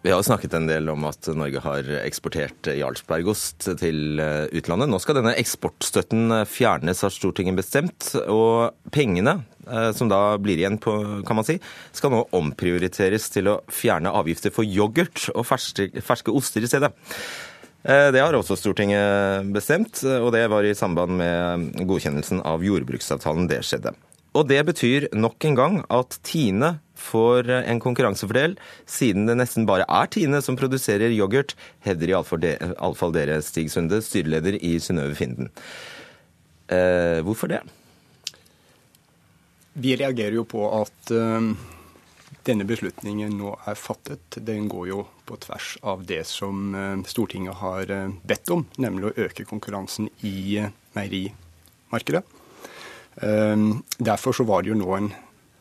Vi 0.07 0.12
har 0.12 0.23
snakket 0.23 0.53
en 0.55 0.69
del 0.69 0.87
om 0.92 1.03
at 1.09 1.27
Norge 1.35 1.59
har 1.64 1.88
eksportert 2.05 2.69
Jarlsbergost 2.79 3.64
til 3.81 4.21
eh, 4.23 4.45
utlandet. 4.55 4.87
Nå 4.87 5.01
skal 5.03 5.16
denne 5.19 5.33
eksportstøtten 5.35 6.31
eh, 6.31 6.45
fjernes, 6.47 7.01
har 7.03 7.11
Stortinget 7.11 7.59
bestemt. 7.59 8.12
Og 8.31 8.71
pengene, 8.95 9.40
eh, 9.66 9.88
som 9.99 10.07
da 10.07 10.21
blir 10.38 10.62
igjen, 10.62 10.79
på, 10.79 10.95
kan 11.27 11.40
man 11.40 11.49
si, 11.49 11.59
skal 11.90 12.14
nå 12.14 12.23
omprioriteres 12.38 13.27
til 13.35 13.51
å 13.51 13.57
fjerne 13.66 14.14
avgifter 14.14 14.55
for 14.55 14.62
yoghurt 14.62 15.27
og 15.35 15.42
ferske, 15.51 15.90
ferske 15.99 16.31
oster 16.31 16.62
i 16.62 16.71
stedet. 16.71 16.95
Det 17.83 18.19
har 18.19 18.35
også 18.35 18.55
Stortinget 18.59 19.51
bestemt, 19.55 20.01
og 20.07 20.33
det 20.35 20.47
var 20.51 20.66
i 20.66 20.75
samband 20.75 21.19
med 21.19 21.69
godkjennelsen 21.87 22.47
av 22.47 22.62
jordbruksavtalen 22.66 23.47
det 23.51 23.61
skjedde. 23.66 23.92
Og 24.38 24.47
det 24.51 24.62
betyr 24.69 25.11
nok 25.14 25.47
en 25.47 25.59
gang 25.59 25.79
at 25.90 26.19
Tine 26.27 26.77
får 26.96 27.50
en 27.62 27.80
konkurransefordel, 27.82 28.56
siden 28.88 29.28
det 29.28 29.38
nesten 29.38 29.68
bare 29.68 29.87
er 29.88 30.11
Tine 30.12 30.42
som 30.44 30.59
produserer 30.59 31.14
yoghurt, 31.14 31.54
hevder 31.87 32.16
iallfall 32.16 33.14
dere, 33.14 33.40
Stig 33.44 33.70
Sunde, 33.72 34.02
styreleder 34.04 34.59
i 34.59 34.76
Synnøve 34.82 35.16
Finden. 35.18 35.52
Eh, 36.66 37.22
hvorfor 37.22 37.52
det? 37.52 37.61
Vi 39.78 39.96
reagerer 39.96 40.38
jo 40.38 40.46
på 40.48 40.62
at 40.72 41.11
uh, 41.12 41.50
denne 42.48 42.64
beslutningen 42.64 43.35
nå 43.37 43.52
er 43.68 43.76
fattet. 43.76 44.38
Den 44.40 44.70
går 44.72 44.87
jo 44.88 45.02
på 45.28 45.37
tvers 45.42 45.74
av 45.85 46.06
det 46.09 46.22
som 46.30 46.72
uh, 46.72 47.04
Stortinget 47.04 47.61
har 47.61 47.92
uh, 47.92 48.14
bedt 48.24 48.54
om, 48.54 48.64
nemlig 48.80 49.11
å 49.11 49.26
øke 49.26 49.44
konkurransen 49.44 50.09
i 50.24 50.64
meierimarkedet. 50.96 52.25
Derfor 53.16 54.35
så 54.37 54.44
var 54.44 54.60
det 54.60 54.68
jo 54.68 54.75
nå 54.77 54.90
en 54.92 55.06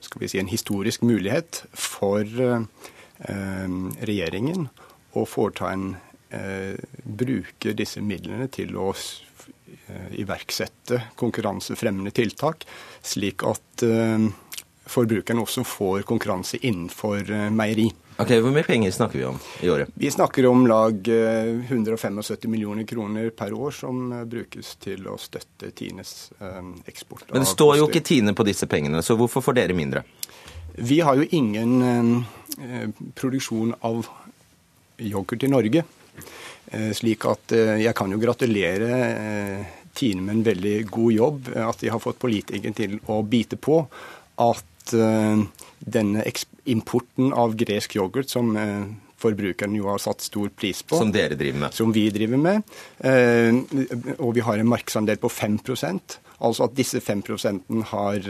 skal 0.06 0.22
vi 0.22 0.30
si, 0.32 0.40
en 0.40 0.52
historisk 0.52 1.06
mulighet 1.06 1.64
for 1.74 2.24
eh, 2.26 3.78
regjeringen 4.06 4.70
å 5.16 5.26
foreta 5.30 5.72
en 5.74 5.94
eh, 6.30 6.78
bruke 7.04 7.76
disse 7.78 8.04
midlene 8.06 8.48
til 8.54 8.76
å 8.80 8.92
eh, 8.94 10.10
iverksette 10.22 11.02
konkurransefremmende 11.20 12.14
tiltak, 12.16 12.68
slik 13.06 13.46
at 13.48 13.86
forbrukerne 14.86 15.44
også 15.44 15.64
får 15.68 16.06
konkurranse 16.08 16.60
innenfor 16.62 17.24
eh, 17.26 17.48
meieri. 17.54 17.90
Ok, 18.22 18.32
Hvor 18.40 18.54
mye 18.56 18.64
penger 18.64 18.94
snakker 18.96 19.20
vi 19.20 19.26
om 19.28 19.40
i 19.62 19.70
året? 19.70 19.90
Vi 20.00 20.08
snakker 20.12 20.46
om 20.48 20.64
lag 20.70 21.08
175 21.08 22.48
millioner 22.48 22.88
kroner 22.88 23.28
per 23.36 23.52
år 23.54 23.76
som 23.76 24.14
brukes 24.32 24.78
til 24.80 25.10
å 25.12 25.18
støtte 25.20 25.74
Tines 25.76 26.30
eksport. 26.88 27.26
Men 27.34 27.44
det 27.44 27.50
står 27.52 27.82
jo 27.82 27.90
ikke 27.90 28.06
Tine 28.08 28.32
på 28.32 28.46
disse 28.48 28.70
pengene, 28.72 29.04
så 29.04 29.18
hvorfor 29.20 29.44
får 29.44 29.60
dere 29.60 29.76
mindre? 29.76 30.06
Vi 30.76 31.02
har 31.04 31.20
jo 31.20 31.28
ingen 31.32 32.24
eh, 32.60 32.90
produksjon 33.20 33.76
av 33.82 34.08
yoghurt 34.98 35.44
i 35.44 35.52
Norge. 35.52 35.84
Eh, 36.68 36.92
slik 36.98 37.26
at 37.30 37.54
eh, 37.56 37.78
jeg 37.84 37.96
kan 37.96 38.12
jo 38.12 38.20
gratulere 38.20 38.92
eh, 39.08 39.74
Tine 39.96 40.26
med 40.26 40.36
en 40.36 40.44
veldig 40.44 40.78
god 40.92 41.14
jobb. 41.14 41.50
At 41.56 41.80
de 41.80 41.92
har 41.94 42.04
fått 42.04 42.20
politikere 42.20 42.74
til 42.76 42.98
å 43.08 43.22
bite 43.24 43.56
på 43.56 43.80
at 44.44 44.75
denne 44.92 46.26
importen 46.66 47.34
av 47.34 47.56
gresk 47.58 47.96
yoghurt, 47.98 48.30
som 48.30 48.52
forbrukerne 49.22 49.80
jo 49.80 49.88
har 49.90 50.02
satt 50.04 50.22
stor 50.26 50.52
pris 50.54 50.84
på. 50.84 51.00
Som 51.00 51.14
dere 51.16 51.38
driver 51.40 51.64
med? 51.66 51.74
Som 51.74 51.94
vi 51.96 52.10
driver 52.14 52.42
med. 52.42 52.76
Og 54.20 54.36
vi 54.36 54.44
har 54.46 54.62
en 54.62 54.70
markedsandel 54.70 55.18
på 55.22 55.32
5% 55.32 56.20
Altså 56.46 56.66
at 56.66 56.74
disse 56.76 57.00
5 57.00 57.22
har 57.94 58.26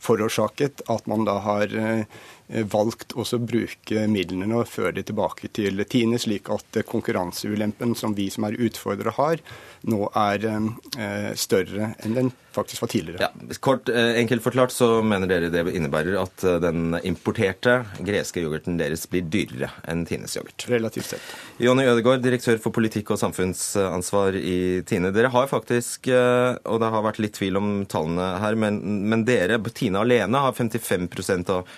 forårsaket 0.00 0.80
at 0.88 1.06
man 1.10 1.26
da 1.28 1.34
har 1.44 1.74
Eh, 1.76 2.04
valgt 2.48 3.16
å 3.18 3.24
bruke 3.42 4.06
midlene 4.10 4.60
og 4.60 4.68
føre 4.70 4.94
de 5.00 5.06
tilbake 5.06 5.50
til 5.56 5.82
Tine, 5.90 6.18
slik 6.20 6.50
at 6.54 6.78
konkurranseulempen 6.86 7.96
som 7.98 8.14
vi 8.14 8.28
som 8.30 8.46
er 8.46 8.58
utfordrere 8.62 9.14
har, 9.18 9.42
nå 9.86 10.06
er 10.16 10.46
eh, 10.46 11.30
større 11.38 11.92
enn 12.04 12.14
den 12.16 12.30
faktisk 12.56 12.86
var 12.86 12.90
tidligere. 12.92 13.26
Ja, 13.26 13.56
kort, 13.60 13.90
eh, 13.90 14.16
Enkelt 14.22 14.44
forklart 14.44 14.72
så 14.72 15.02
mener 15.04 15.28
dere 15.28 15.50
det 15.52 15.64
innebærer 15.74 16.16
at 16.22 16.44
den 16.62 16.96
importerte 17.02 17.80
greske 18.00 18.40
yoghurten 18.40 18.78
deres 18.80 19.04
blir 19.10 19.26
dyrere 19.26 19.72
enn 19.84 20.06
Tines 20.08 20.38
yoghurt. 20.38 20.68
Relativt 20.70 21.10
sett. 21.12 21.34
Jonny 21.62 21.84
Ødegaard, 21.90 22.22
direktør 22.24 22.60
for 22.62 22.74
politikk 22.74 23.12
og 23.14 23.20
samfunnsansvar 23.20 24.38
i 24.38 24.82
Tine. 24.88 25.12
Dere 25.14 25.32
har 25.34 25.50
faktisk, 25.50 26.08
og 26.08 26.80
det 26.80 26.92
har 26.94 27.04
vært 27.04 27.20
litt 27.22 27.36
tvil 27.36 27.60
om 27.60 27.70
tallene 27.90 28.30
her, 28.42 28.56
men, 28.58 28.80
men 29.10 29.26
dere, 29.28 29.60
Tine 29.76 30.00
alene, 30.00 30.40
har 30.46 30.56
55% 30.56 31.52
av 31.52 31.68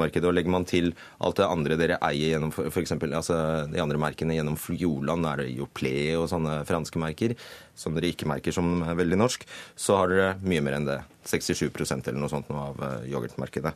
yoghurtmarkedet. 0.00 0.28
Og 0.28 0.34
legger 0.34 0.52
man 0.52 0.66
til 0.68 0.92
alt 1.20 1.38
det 1.38 1.48
andre 1.48 1.76
dere 1.78 1.98
eier 2.00 2.34
gjennom 2.34 2.52
f.eks. 2.52 2.92
Altså, 2.96 3.66
de 3.70 3.80
andre 3.80 4.00
merkene 4.00 4.36
gjennom 4.36 4.56
Fjordland, 4.56 5.26
er 5.26 5.42
det 5.42 5.58
Joplé 5.58 6.16
og 6.16 6.28
sånne 6.30 6.64
franske 6.68 6.98
merker, 6.98 7.36
som 7.74 7.94
dere 7.94 8.10
ikke 8.12 8.28
merker 8.28 8.52
som 8.52 8.82
veldig 8.82 9.18
norsk, 9.18 9.46
så 9.76 10.00
har 10.00 10.10
dere 10.10 10.32
mye 10.42 10.64
mer 10.64 10.78
enn 10.78 10.88
det. 10.88 11.00
67% 11.26 12.08
eller 12.08 12.20
noe 12.20 12.32
sånt 12.32 12.48
av 12.50 12.80
eh, 12.80 13.08
yoghurtmarkedet. 13.12 13.72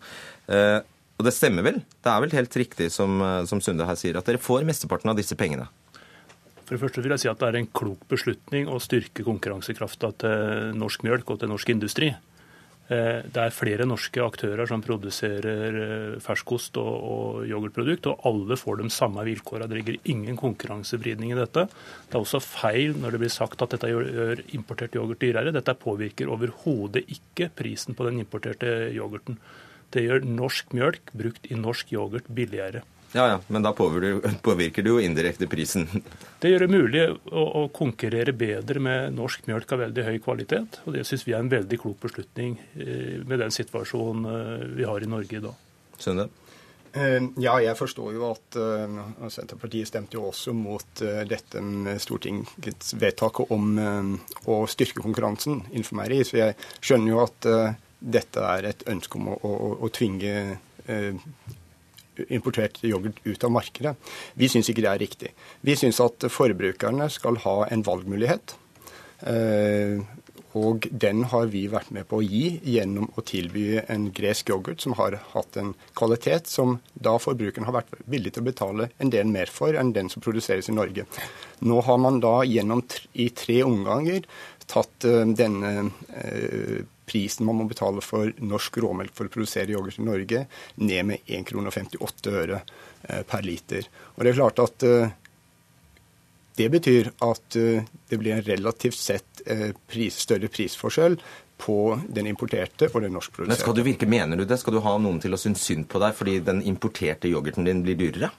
Eh, 0.49 0.81
og 1.15 1.27
det 1.27 1.35
stemmer 1.37 1.63
vel? 1.63 1.83
Det 2.03 2.11
er 2.11 2.23
vel 2.25 2.35
helt 2.35 2.57
riktig 2.57 2.91
som, 2.91 3.21
eh, 3.21 3.45
som 3.47 3.61
Sunde 3.63 3.87
her 3.87 3.99
sier, 4.01 4.17
at 4.17 4.27
dere 4.27 4.41
får 4.41 4.65
mesteparten 4.67 5.13
av 5.13 5.19
disse 5.19 5.37
pengene? 5.39 5.69
For 6.65 6.73
det 6.73 6.81
første 6.81 7.03
vil 7.05 7.13
jeg 7.13 7.21
si 7.21 7.29
at 7.29 7.43
det 7.43 7.51
er 7.51 7.59
en 7.61 7.69
klok 7.77 8.07
beslutning 8.09 8.71
å 8.73 8.81
styrke 8.81 9.27
konkurransekrafta 9.27 10.15
til 10.25 10.79
norsk 10.81 11.05
mjølk 11.05 11.35
og 11.35 11.43
til 11.43 11.53
norsk 11.53 11.75
industri. 11.75 12.15
Eh, 12.93 13.25
det 13.33 13.41
er 13.41 13.55
flere 13.55 13.87
norske 13.89 14.21
aktører 14.21 14.69
som 14.69 14.83
produserer 14.85 15.77
eh, 15.81 16.17
ferskost 16.21 16.77
og, 16.81 16.93
og 16.93 17.47
yoghurtprodukt, 17.49 18.11
og 18.11 18.27
alle 18.29 18.59
får 18.61 18.83
de 18.83 18.91
samme 18.93 19.25
vilkårene. 19.25 19.71
Det 19.71 19.79
ligger 19.79 20.11
ingen 20.13 20.37
konkurransevridning 20.37 21.33
i 21.33 21.39
dette. 21.39 21.65
Det 21.71 22.19
er 22.19 22.21
også 22.21 22.43
feil 22.45 22.93
når 23.01 23.17
det 23.17 23.23
blir 23.25 23.33
sagt 23.33 23.65
at 23.65 23.73
dette 23.73 23.89
gjør 23.89 24.45
importert 24.57 24.99
yoghurt 24.99 25.23
dyrere. 25.25 25.55
Dette 25.55 25.77
påvirker 25.81 26.33
overhodet 26.35 27.07
ikke 27.09 27.49
prisen 27.57 27.97
på 27.97 28.05
den 28.11 28.21
importerte 28.21 28.75
yoghurten. 28.93 29.41
Det 29.95 30.05
gjør 30.05 30.27
norsk 30.29 30.75
mjølk 30.77 31.15
brukt 31.17 31.49
i 31.49 31.57
norsk 31.57 31.95
yoghurt 31.95 32.29
billigere. 32.37 32.85
Ja, 33.15 33.29
ja, 33.29 33.41
Men 33.47 33.63
da 33.63 33.71
påvirker 33.73 34.83
det 34.83 34.91
jo 34.91 35.01
indirekte 35.01 35.47
prisen. 35.47 35.87
Det 36.43 36.51
gjør 36.51 36.65
det 36.67 36.75
mulig 36.75 37.03
å, 37.09 37.43
å 37.61 37.61
konkurrere 37.73 38.35
bedre 38.37 38.83
med 38.83 39.15
norsk 39.17 39.47
mjølk 39.49 39.71
av 39.73 39.85
veldig 39.87 40.03
høy 40.05 40.17
kvalitet. 40.21 40.81
Og 40.85 40.97
det 40.97 41.07
syns 41.09 41.23
vi 41.25 41.33
er 41.33 41.41
en 41.41 41.49
veldig 41.49 41.79
klok 41.81 42.03
beslutning 42.03 42.59
eh, 42.75 43.23
med 43.25 43.41
den 43.41 43.55
situasjonen 43.55 44.27
eh, 44.29 44.67
vi 44.77 44.85
har 44.85 45.01
i 45.01 45.09
Norge 45.09 45.39
i 45.39 45.41
dag. 45.41 45.63
Sønne? 45.97 46.27
Eh, 46.93 47.17
ja, 47.41 47.55
jeg 47.65 47.79
forstår 47.79 48.13
jo 48.19 48.27
at 48.29 48.59
uh, 48.61 48.99
Senterpartiet 49.33 49.89
stemte 49.89 50.19
jo 50.19 50.29
også 50.29 50.53
mot 50.59 51.01
uh, 51.07 51.23
dette 51.27 51.63
med 51.65 52.03
Stortingets 52.03 52.93
vedtak 53.01 53.41
om 53.47 53.73
uh, 53.79 54.37
å 54.53 54.61
styrke 54.71 55.01
konkurransen 55.07 55.63
innenfor 55.73 56.03
meieri. 56.03 56.21
Så 56.29 56.43
jeg 56.43 56.59
skjønner 56.85 57.15
jo 57.15 57.25
at 57.25 57.51
dette 58.05 58.47
er 58.59 58.69
et 58.75 58.85
ønske 58.91 59.23
om 59.23 59.33
å, 59.33 59.41
å, 59.41 59.75
å 59.87 59.91
tvinge 59.95 60.35
importert 62.29 62.81
yoghurt 62.87 63.21
ut 63.25 63.47
av 63.47 63.55
markedet. 63.55 63.95
Vi 64.35 64.51
syns 64.51 64.71
ikke 64.71 64.85
det 64.85 64.93
er 64.93 65.03
riktig. 65.03 65.33
Vi 65.67 65.77
syns 65.79 66.01
at 66.05 66.29
forbrukerne 66.33 67.09
skal 67.13 67.41
ha 67.45 67.57
en 67.71 67.85
valgmulighet. 67.87 68.57
Eh, 69.25 70.03
og 70.55 70.87
den 70.91 71.25
har 71.33 71.49
vi 71.51 71.65
vært 71.71 71.91
med 71.95 72.07
på 72.07 72.21
å 72.21 72.25
gi 72.25 72.61
gjennom 72.77 73.09
å 73.19 73.25
tilby 73.27 73.81
en 73.91 74.07
gresk 74.15 74.53
yoghurt 74.53 74.85
som 74.85 74.95
har 75.01 75.17
hatt 75.33 75.59
en 75.59 75.73
kvalitet 75.99 76.47
som 76.51 76.77
da 76.95 77.17
forbrukeren 77.19 77.67
har 77.67 77.75
vært 77.81 77.97
villig 78.11 78.35
til 78.35 78.45
å 78.45 78.49
betale 78.51 78.89
en 79.03 79.11
del 79.11 79.27
mer 79.31 79.51
for 79.51 79.75
enn 79.75 79.91
den 79.97 80.11
som 80.13 80.23
produseres 80.23 80.71
i 80.71 80.77
Norge. 80.77 81.09
Nå 81.67 81.81
har 81.89 81.99
man 81.99 82.21
da 82.23 82.37
gjennom 82.47 82.85
i 83.19 83.31
tre 83.35 83.63
omganger 83.67 84.29
tatt 84.71 85.09
eh, 85.09 85.27
denne 85.35 85.91
eh, 86.15 86.85
prisen 87.07 87.47
man 87.47 87.59
må 87.61 87.69
betale 87.71 88.03
for 88.05 88.33
norsk 88.41 88.79
råmelk 88.85 89.15
for 89.17 89.29
å 89.29 89.35
produsere 89.35 89.75
yoghurt 89.75 90.01
i 90.01 90.07
Norge, 90.07 90.47
ned 90.81 91.11
med 91.11 91.29
1,58 91.29 92.01
kr 92.25 92.35
øre 92.35 92.63
eh, 92.63 93.23
per 93.29 93.45
liter. 93.47 93.87
Og 94.15 94.25
det 94.25 94.33
er 94.33 94.41
klart 94.41 94.65
at 94.65 94.89
det 96.55 96.69
betyr 96.71 97.09
at 97.27 97.57
det 97.57 98.17
blir 98.21 98.37
en 98.37 98.45
relativt 98.47 98.95
sett 98.95 99.41
pris, 99.91 100.21
større 100.23 100.47
prisforskjell 100.47 101.17
på 101.57 102.01
den 102.09 102.29
importerte 102.31 102.89
og 102.93 103.03
den 103.03 103.15
norskproduserte. 103.15 103.53
Men 103.53 103.61
skal 103.61 103.77
du 103.77 103.83
virke, 103.87 104.09
Mener 104.11 104.39
du 104.39 104.45
det? 104.45 104.59
Skal 104.61 104.77
du 104.77 104.83
ha 104.85 104.97
noen 104.99 105.21
til 105.23 105.35
å 105.35 105.41
synes 105.41 105.63
synd 105.65 105.89
på 105.91 106.01
deg 106.03 106.17
fordi 106.17 106.39
den 106.45 106.63
importerte 106.67 107.31
yoghurten 107.31 107.67
din 107.67 107.83
blir 107.87 107.99
dyrere? 107.99 108.31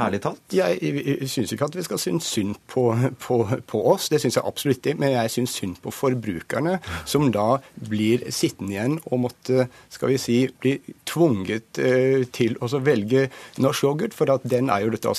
Ærlig 0.00 0.20
talt? 0.24 0.42
Jeg, 0.52 0.78
jeg 0.82 1.28
syns 1.30 1.52
ikke 1.54 1.68
at 1.70 1.78
vi 1.78 1.84
skal 1.86 2.00
synes 2.00 2.28
synd 2.28 2.58
på, 2.70 2.84
på, 3.22 3.38
på 3.70 3.82
oss, 3.92 4.10
det 4.12 4.20
syns 4.22 4.38
jeg 4.38 4.46
absolutt 4.46 4.84
ikke. 4.84 5.00
Men 5.00 5.14
jeg 5.14 5.34
syns 5.36 5.56
synd 5.56 5.80
på 5.84 5.92
forbrukerne, 5.94 6.78
som 7.08 7.30
da 7.34 7.48
blir 7.90 8.26
sittende 8.34 8.76
igjen 8.76 8.98
og 9.10 9.24
måtte, 9.26 9.68
skal 9.92 10.12
vi 10.12 10.20
si, 10.20 10.38
bli 10.62 10.76
tvunget 11.08 11.80
eh, 11.82 12.26
til 12.36 12.58
å 12.60 12.70
velge 12.76 13.28
norsk 13.62 13.88
yoghurt, 13.88 14.16
for 14.16 14.32
at 14.32 14.46
den 14.48 14.72
er 14.72 14.84
jo 14.84 14.94
dette 14.94 15.14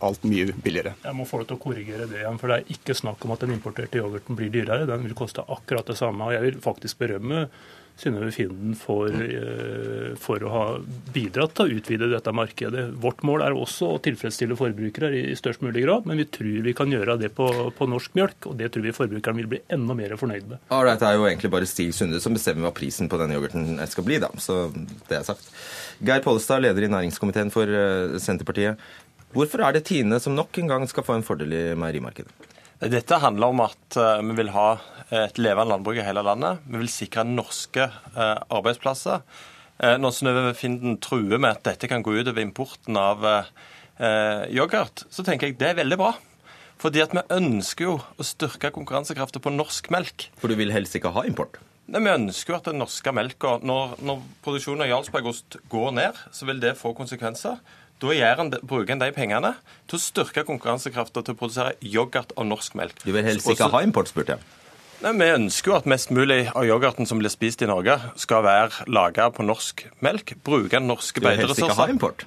alt 0.00 0.22
mye 0.24 0.54
billigere. 0.64 0.94
Jeg 1.04 1.16
må 1.16 1.26
få 1.28 1.42
deg 1.42 1.50
til 1.50 1.58
å 1.58 1.60
korrigere 1.60 2.06
det 2.08 2.22
igjen, 2.22 2.38
for 2.40 2.50
det 2.50 2.60
er 2.60 2.72
ikke 2.76 2.96
snakk 2.96 3.26
om 3.26 3.34
at 3.34 3.44
den 3.44 3.52
importerte 3.56 4.00
yoghurten 4.00 4.38
blir 4.38 4.52
dyrere. 4.54 4.88
Den 4.88 5.04
vil 5.04 5.16
koste 5.18 5.44
akkurat 5.44 5.90
det 5.90 5.98
samme. 5.98 6.24
og 6.24 6.36
Jeg 6.36 6.46
vil 6.46 6.62
faktisk 6.64 7.02
berømme 7.02 7.48
Synnøve 8.00 8.30
Finden 8.32 8.76
for, 8.78 9.12
eh, 9.12 10.14
for, 10.20 10.42
å 10.42 10.52
ha 10.54 10.64
bidratt 11.12 11.54
til 11.56 11.68
å 11.68 11.80
utvide 11.80 12.08
dette 12.10 12.32
markedet. 12.32 12.86
Vårt 13.02 13.22
mål 13.26 13.44
er 13.44 13.56
også 13.56 13.92
å 13.94 14.00
tilfredsstille 14.02 14.56
forbrukere 14.58 15.12
i 15.18 15.36
størst 15.38 15.64
mulig 15.64 15.84
grad, 15.84 16.08
men 16.08 16.20
vi 16.22 16.28
tror 16.32 16.62
vi 16.64 16.74
kan 16.76 16.92
gjøre 16.92 17.18
det 17.20 17.32
på, 17.36 17.48
på 17.76 17.90
norsk 17.90 18.16
mjølk, 18.16 18.48
og 18.50 18.56
det 18.60 18.70
tror 18.72 18.86
vi 18.86 18.96
forbrukeren 18.96 19.40
vil 19.42 19.50
bli 19.52 19.62
enda 19.76 19.96
mer 19.98 20.16
fornøyd 20.20 20.48
med. 20.48 20.64
Ja, 20.72 20.80
det 20.88 21.06
er 21.06 21.18
jo 21.18 21.28
egentlig 21.28 21.52
bare 21.52 21.68
Stig 21.68 21.92
Sunde 21.96 22.22
som 22.24 22.36
bestemmer 22.36 22.68
hva 22.68 22.74
prisen 22.76 23.10
på 23.10 23.20
denne 23.20 23.36
yoghurten 23.36 23.76
skal 23.90 24.06
bli, 24.08 24.20
da. 24.22 24.32
Så 24.40 24.62
det 25.10 25.20
er 25.20 25.28
sagt. 25.28 25.52
Geir 26.00 26.24
Pollestad, 26.24 26.64
leder 26.64 26.86
i 26.86 26.92
næringskomiteen 26.92 27.52
for 27.52 27.68
eh, 27.68 28.16
Senterpartiet. 28.22 28.80
Hvorfor 29.36 29.62
er 29.62 29.76
det 29.76 29.84
Tine 29.86 30.18
som 30.22 30.34
nok 30.34 30.56
en 30.58 30.70
gang 30.72 30.88
skal 30.90 31.06
få 31.06 31.18
en 31.18 31.26
fordel 31.26 31.52
i 31.54 31.64
meierimarkedet? 31.78 32.48
Dette 32.80 33.18
handler 33.20 33.52
om 33.52 33.60
at 33.66 33.96
eh, 34.00 34.22
vi 34.24 34.38
vil 34.38 34.54
ha 34.54 34.68
et 35.10 35.40
levende 35.40 35.72
landbruk 35.72 35.98
i 35.98 36.06
hele 36.06 36.22
landet. 36.26 36.62
Vi 36.66 36.80
vil 36.80 36.92
sikre 36.92 37.26
norske 37.26 37.86
eh, 37.86 38.38
arbeidsplasser. 38.50 39.22
Eh, 39.80 39.96
når 39.98 40.14
Synnøve 40.16 40.54
Finden 40.58 40.98
truer 41.02 41.38
med 41.38 41.56
at 41.56 41.64
dette 41.72 41.90
kan 41.90 42.04
gå 42.06 42.14
ut 42.18 42.28
over 42.28 42.42
importen 42.42 42.98
av 43.00 43.26
yoghurt, 44.00 45.02
så 45.12 45.20
tenker 45.20 45.50
jeg 45.50 45.58
det 45.60 45.66
er 45.68 45.74
veldig 45.82 45.98
bra. 46.00 46.14
Fordi 46.80 47.02
at 47.04 47.12
vi 47.12 47.20
ønsker 47.36 47.84
jo 47.84 47.96
å 48.00 48.24
styrke 48.24 48.70
konkurransekraften 48.72 49.42
på 49.44 49.52
norsk 49.52 49.90
melk. 49.92 50.30
For 50.40 50.48
du 50.48 50.56
vil 50.56 50.72
helst 50.72 50.96
ikke 50.96 51.12
ha 51.12 51.26
import? 51.28 51.58
Nei, 51.90 52.00
Vi 52.06 52.12
ønsker 52.12 52.54
jo 52.54 52.58
at 52.60 52.70
den 52.70 52.80
norske 52.80 53.12
melka 53.12 53.58
når, 53.66 53.98
når 54.06 54.22
produksjonen 54.44 54.86
av 54.86 54.92
Jarlsbergost 54.92 55.58
går 55.72 55.92
ned, 55.98 56.20
så 56.32 56.48
vil 56.48 56.62
det 56.62 56.76
få 56.78 56.94
konsekvenser. 56.96 57.58
Da 58.00 58.14
en, 58.14 58.54
bruker 58.64 58.94
en 58.94 59.02
de 59.02 59.10
pengene 59.12 59.50
til 59.90 59.98
å 59.98 60.00
styrke 60.00 60.46
konkurransekraften 60.48 61.26
til 61.26 61.36
å 61.36 61.40
produsere 61.42 61.74
yoghurt 61.84 62.32
av 62.38 62.46
norsk 62.48 62.78
melk. 62.78 63.02
Du 63.04 63.12
vil 63.12 63.26
helst 63.26 63.50
ikke 63.52 63.68
ha 63.74 63.82
import, 63.84 64.08
spurte 64.08 64.38
jeg. 64.38 64.46
Nei, 65.00 65.12
Vi 65.16 65.30
ønsker 65.32 65.72
jo 65.72 65.76
at 65.78 65.86
mest 65.88 66.10
mulig 66.12 66.42
av 66.52 66.66
yoghurten 66.68 67.08
som 67.08 67.20
blir 67.22 67.32
spist 67.32 67.62
i 67.64 67.68
Norge, 67.70 67.96
skal 68.20 68.44
være 68.44 68.84
laga 68.92 69.30
på 69.32 69.46
norsk 69.46 69.86
melk. 70.04 70.34
Bruke 70.44 70.80
norske 70.82 71.22
beiteressurser. 71.24 71.56
Du 71.56 71.56
vil 71.56 71.64
helst 71.64 71.64
ikke 71.64 71.80
ha 71.80 71.94
import? 71.94 72.26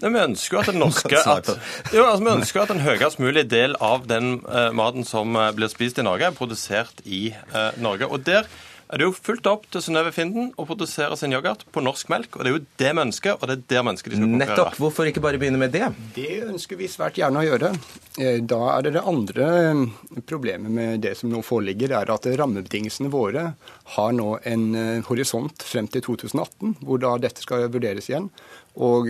Nei, 0.00 0.12
Vi 0.14 0.22
ønsker 0.22 0.56
jo 0.56 0.62
at 0.62 0.70
den 0.72 0.80
norske 0.80 1.20
at, 1.34 1.50
jo, 1.92 2.06
altså, 2.06 2.24
vi 2.24 2.32
ønsker 2.32 2.62
at 2.62 2.72
en 2.72 2.80
høyest 2.86 3.20
mulig 3.20 3.44
del 3.50 3.76
av 3.84 4.06
den 4.08 4.38
uh, 4.46 4.70
maten 4.72 5.04
som 5.04 5.36
uh, 5.36 5.50
blir 5.52 5.68
spist 5.68 6.00
i 6.00 6.06
Norge, 6.06 6.30
er 6.30 6.38
produsert 6.38 7.04
i 7.04 7.26
uh, 7.52 7.76
Norge. 7.76 8.08
Og 8.08 8.24
Der 8.24 8.48
er 8.88 9.00
det 9.00 9.04
jo 9.04 9.12
fullt 9.12 9.46
opp 9.50 9.66
til 9.72 9.82
Synnøve 9.84 10.12
Finden 10.16 10.50
å 10.56 10.64
produsere 10.68 11.16
sin 11.20 11.34
yoghurt 11.34 11.66
på 11.74 11.82
norsk 11.84 12.08
melk. 12.12 12.38
Og 12.38 12.44
det 12.44 12.50
er 12.50 12.54
jo 12.56 12.62
det 12.80 12.92
vi 12.96 13.02
ønsker, 13.04 13.36
og 13.36 13.44
det 13.50 13.56
er 13.58 13.64
der 13.74 13.84
vi 13.84 13.92
ønsker 13.92 14.12
de 14.12 14.16
skal 14.16 14.24
konkurrere. 14.24 14.54
Nettopp. 14.54 14.78
Hvorfor 14.80 15.10
ikke 15.10 15.22
bare 15.24 15.40
begynne 15.42 15.60
med 15.60 15.74
det? 15.76 15.90
Det 16.16 16.38
ønsker 16.48 16.80
vi 16.80 16.88
svært 16.88 17.20
gjerne 17.20 17.42
å 17.42 17.46
gjøre. 17.46 17.72
Eh, 18.16 18.40
Da 18.48 18.60
er 18.72 18.86
det 18.86 18.94
det 18.96 19.04
andre 19.12 19.50
eh, 19.66 19.84
problemet 20.30 20.72
med 20.72 21.04
det 21.04 21.14
som 21.20 21.28
nå 21.32 21.42
foreligger, 21.44 21.92
er 22.00 22.14
at 22.14 22.30
rammebetingelsene 22.40 23.12
våre 23.12 23.50
har 23.98 24.16
nå 24.16 24.30
en 24.48 24.66
eh, 24.74 25.04
horisont 25.10 25.68
frem 25.68 25.90
til 25.92 26.06
2018, 26.08 26.78
hvor 26.80 27.04
da 27.04 27.16
dette 27.20 27.44
skal 27.44 27.68
vurderes 27.68 28.08
igjen. 28.08 28.32
Og 28.78 29.08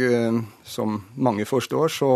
som 0.65 0.95
mange 1.21 1.45
forstår, 1.45 1.91
så 1.93 2.09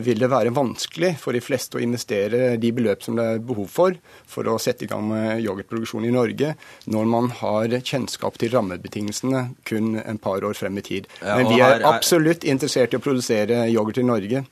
vil 0.00 0.18
det 0.22 0.30
være 0.32 0.52
vanskelig 0.54 1.16
for 1.20 1.36
de 1.36 1.42
fleste 1.44 1.76
å 1.78 1.82
investere 1.82 2.56
de 2.60 2.70
beløp 2.72 3.02
som 3.04 3.16
det 3.18 3.26
er 3.34 3.42
behov 3.44 3.68
for 3.72 3.98
for 4.28 4.48
å 4.48 4.58
sette 4.62 4.86
i 4.86 4.90
gang 4.90 5.04
med 5.08 5.42
yoghurtproduksjon 5.44 6.06
i 6.08 6.14
Norge, 6.14 6.54
når 6.86 7.10
man 7.10 7.28
har 7.42 7.76
kjennskap 7.80 8.38
til 8.40 8.54
rammebetingelsene 8.54 9.44
kun 9.68 9.96
en 10.00 10.18
par 10.22 10.44
år 10.44 10.56
frem 10.56 10.78
i 10.78 10.86
tid. 10.86 11.08
Men 11.22 11.48
vi 11.50 11.60
er 11.60 11.80
er- 11.80 11.88
absolutt 11.92 12.44
interessert 12.44 12.94
i 12.94 12.96
å 13.00 13.04
produsere 13.04 13.66
yoghurt 13.70 13.98
i 13.98 14.06
Norge. 14.08 14.44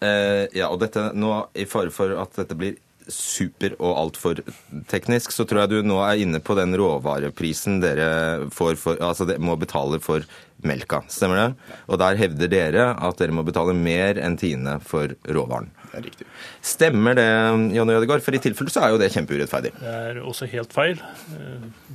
Eh, 0.00 0.46
ja, 0.56 0.70
og 0.70 0.80
dette 0.80 1.10
nå, 1.12 1.48
i 1.54 1.66
fare 1.68 1.90
for 1.92 2.14
at 2.16 2.32
dette 2.38 2.56
blir 2.56 2.78
super 3.14 3.76
og 3.78 3.96
altfor 4.04 4.42
teknisk, 4.90 5.34
så 5.34 5.46
tror 5.46 5.64
jeg 5.64 5.72
du 5.72 5.90
nå 5.90 6.00
er 6.04 6.24
inne 6.24 6.42
på 6.42 6.56
den 6.58 6.76
råvareprisen 6.78 7.80
dere 7.82 8.50
får 8.54 8.78
for, 8.80 9.00
altså 9.00 9.28
dere 9.28 9.42
må 9.42 9.56
betale 9.60 10.00
for 10.02 10.26
melka. 10.66 11.02
Stemmer 11.08 11.40
det? 11.40 11.74
Og 11.88 12.00
der 12.02 12.18
hevder 12.20 12.50
dere 12.52 12.88
at 13.00 13.20
dere 13.20 13.32
må 13.36 13.46
betale 13.46 13.72
mer 13.76 14.20
enn 14.20 14.36
Tine 14.40 14.76
for 14.84 15.14
råvaren. 15.24 15.70
Det 15.90 15.98
er 15.98 16.04
riktig. 16.06 16.26
Stemmer 16.62 17.16
det, 17.18 17.26
Jonny 17.74 17.96
Ødegaard? 17.96 18.22
For 18.22 18.36
i 18.36 18.38
tilfelle 18.42 18.70
så 18.70 18.84
er 18.84 18.92
jo 18.92 19.00
det 19.00 19.08
kjempeurettferdig. 19.10 19.72
Det 19.80 19.94
er 20.04 20.20
også 20.22 20.46
helt 20.52 20.76
feil. 20.76 21.00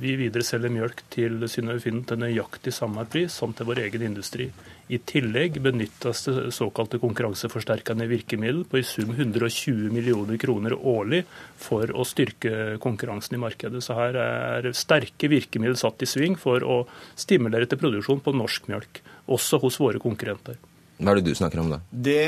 Vi 0.02 0.06
Vi 0.06 0.14
videreselger 0.20 0.70
mjølk 0.70 1.00
til 1.10 1.42
Synnøve 1.50 1.82
Finden 1.82 2.04
til 2.06 2.20
nøyaktig 2.22 2.72
samme 2.72 3.02
pris 3.10 3.34
som 3.40 3.50
til 3.56 3.66
vår 3.66 3.82
egen 3.82 4.04
industri. 4.06 4.46
I 4.86 5.00
tillegg 5.02 5.56
benyttes 5.64 6.20
det 6.28 6.52
såkalte 6.54 7.00
konkurranseforsterkende 7.02 8.06
virkemiddel 8.06 8.62
på 8.70 8.78
i 8.78 8.84
sum 8.86 9.10
120 9.16 9.90
millioner 9.90 10.38
kroner 10.38 10.76
årlig 10.78 11.24
for 11.58 11.90
å 11.90 12.06
styrke 12.06 12.76
konkurransen 12.82 13.34
i 13.34 13.42
markedet. 13.42 13.82
Så 13.82 13.96
her 13.98 14.20
er 14.22 14.70
sterke 14.78 15.30
virkemidler 15.32 15.78
satt 15.80 16.06
i 16.06 16.10
sving 16.10 16.38
for 16.38 16.62
å 16.62 16.78
stimulere 17.18 17.66
til 17.66 17.82
produksjon 17.82 18.22
på 18.22 18.36
norsk 18.38 18.70
mjølk, 18.70 19.02
også 19.26 19.58
hos 19.64 19.80
våre 19.82 20.02
konkurrenter. 20.02 20.60
Hva 20.96 21.12
er 21.12 21.18
det 21.20 21.26
du 21.28 21.36
snakker 21.36 21.60
om 21.60 21.68
da? 21.74 21.78
Det 21.92 22.22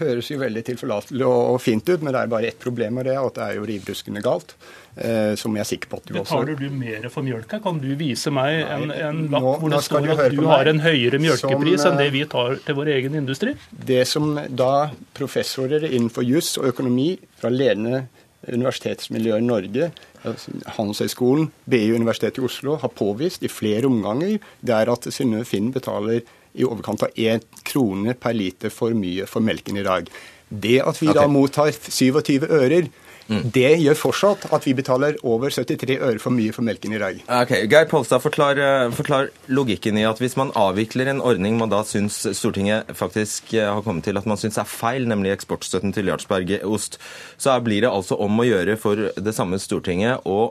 høres 0.00 0.30
jo 0.32 0.40
veldig 0.40 0.64
tilforlatelig 0.66 1.26
og 1.26 1.60
fint 1.62 1.86
ut, 1.86 2.02
men 2.02 2.10
det 2.10 2.24
er 2.24 2.30
bare 2.32 2.48
ett 2.50 2.58
problem 2.58 2.96
med 2.98 3.06
det, 3.06 3.14
og 3.22 3.30
det 3.36 3.44
er 3.44 3.58
jo 3.60 3.66
rivruskende 3.68 4.22
galt. 4.24 4.56
Eh, 4.96 5.36
som 5.38 5.54
jeg 5.54 5.62
er 5.62 5.68
sikker 5.68 5.88
på 5.92 6.00
at 6.00 6.08
du 6.08 6.16
også 6.18 6.40
Betaler 6.40 6.56
du 6.58 6.74
mer 6.74 7.06
for 7.14 7.22
mjølka? 7.22 7.60
Kan 7.62 7.78
du 7.78 7.86
vise 7.94 8.32
meg 8.34 8.64
en, 8.66 8.90
en 8.90 9.20
lapp 9.30 9.44
nå- 9.46 9.52
hvor 9.62 9.70
det 9.70 9.82
står 9.86 10.02
du 10.08 10.10
at 10.16 10.34
du 10.34 10.42
har 10.50 10.66
en 10.72 10.82
høyere 10.82 11.20
mjølkepris 11.22 11.84
Som, 11.84 11.92
enn 11.92 12.00
det 12.02 12.08
eh, 12.08 12.14
vi 12.16 12.24
tar 12.32 12.56
til 12.66 12.78
vår 12.80 12.90
egen 12.96 13.14
industri? 13.20 13.54
Det 13.70 14.02
som 14.10 14.32
da 14.50 14.90
professorer 15.14 15.86
innenfor 15.86 16.26
juss 16.26 16.56
og 16.58 16.66
økonomi 16.72 17.12
fra 17.38 17.52
ledende 17.54 18.08
universitetsmiljøer 18.50 19.38
i 19.38 19.46
Norge, 19.46 19.90
altså 20.26 20.52
Handelshøyskolen, 20.76 21.50
BI 21.70 21.92
Universitetet 21.94 22.40
i 22.42 22.46
Oslo, 22.48 22.76
har 22.82 22.90
påvist 22.96 23.44
i 23.46 23.50
flere 23.52 23.86
omganger, 23.86 24.38
det 24.64 24.74
er 24.74 24.90
at 24.90 25.06
Synnøve 25.12 25.46
Finn 25.48 25.70
betaler 25.74 26.24
i 26.54 26.66
overkant 26.66 27.06
av 27.06 27.14
én 27.16 27.42
krone 27.66 28.16
per 28.18 28.34
liter 28.36 28.72
for 28.74 28.96
mye 28.96 29.28
for 29.30 29.44
melken 29.44 29.78
i 29.80 29.86
dag. 29.86 30.10
Det 30.50 30.80
at 30.82 30.98
vi 30.98 31.12
da 31.14 31.28
mottar 31.30 31.70
27 31.70 32.48
ører, 32.50 32.90
det 33.30 33.76
gjør 33.78 33.98
fortsatt 33.98 34.46
at 34.50 34.64
vi 34.66 34.72
betaler 34.74 35.18
over 35.26 35.52
73 35.54 35.98
øre 36.02 36.18
for 36.22 36.34
mye 36.34 36.54
for 36.54 36.66
melken 36.66 36.96
i 36.96 36.98
dag. 36.98 37.20
Ok, 37.30 37.52
Geir 37.70 37.86
Polstad, 37.90 38.22
forklar, 38.24 38.58
eh, 38.58 38.90
forklar 38.90 39.30
logikken 39.46 39.98
i 40.00 40.06
at 40.08 40.18
hvis 40.18 40.34
man 40.40 40.50
avvikler 40.58 41.12
en 41.12 41.22
ordning 41.22 41.58
man 41.60 41.70
da 41.70 41.84
syns 41.86 42.24
Stortinget 42.34 42.90
faktisk 42.98 43.54
eh, 43.54 43.68
har 43.70 43.84
kommet 43.86 44.08
til 44.08 44.18
at 44.18 44.26
man 44.26 44.40
syns 44.40 44.58
er 44.58 44.66
feil, 44.66 45.06
nemlig 45.06 45.36
eksportstøtten 45.36 45.94
til 45.94 46.10
Jarlsbergost, 46.10 46.98
så 47.38 47.54
blir 47.62 47.86
det 47.86 47.92
altså 47.92 48.18
om 48.18 48.42
å 48.42 48.48
gjøre 48.48 48.76
for 48.80 49.10
det 49.14 49.36
samme 49.36 49.62
Stortinget 49.62 50.26
å, 50.26 50.50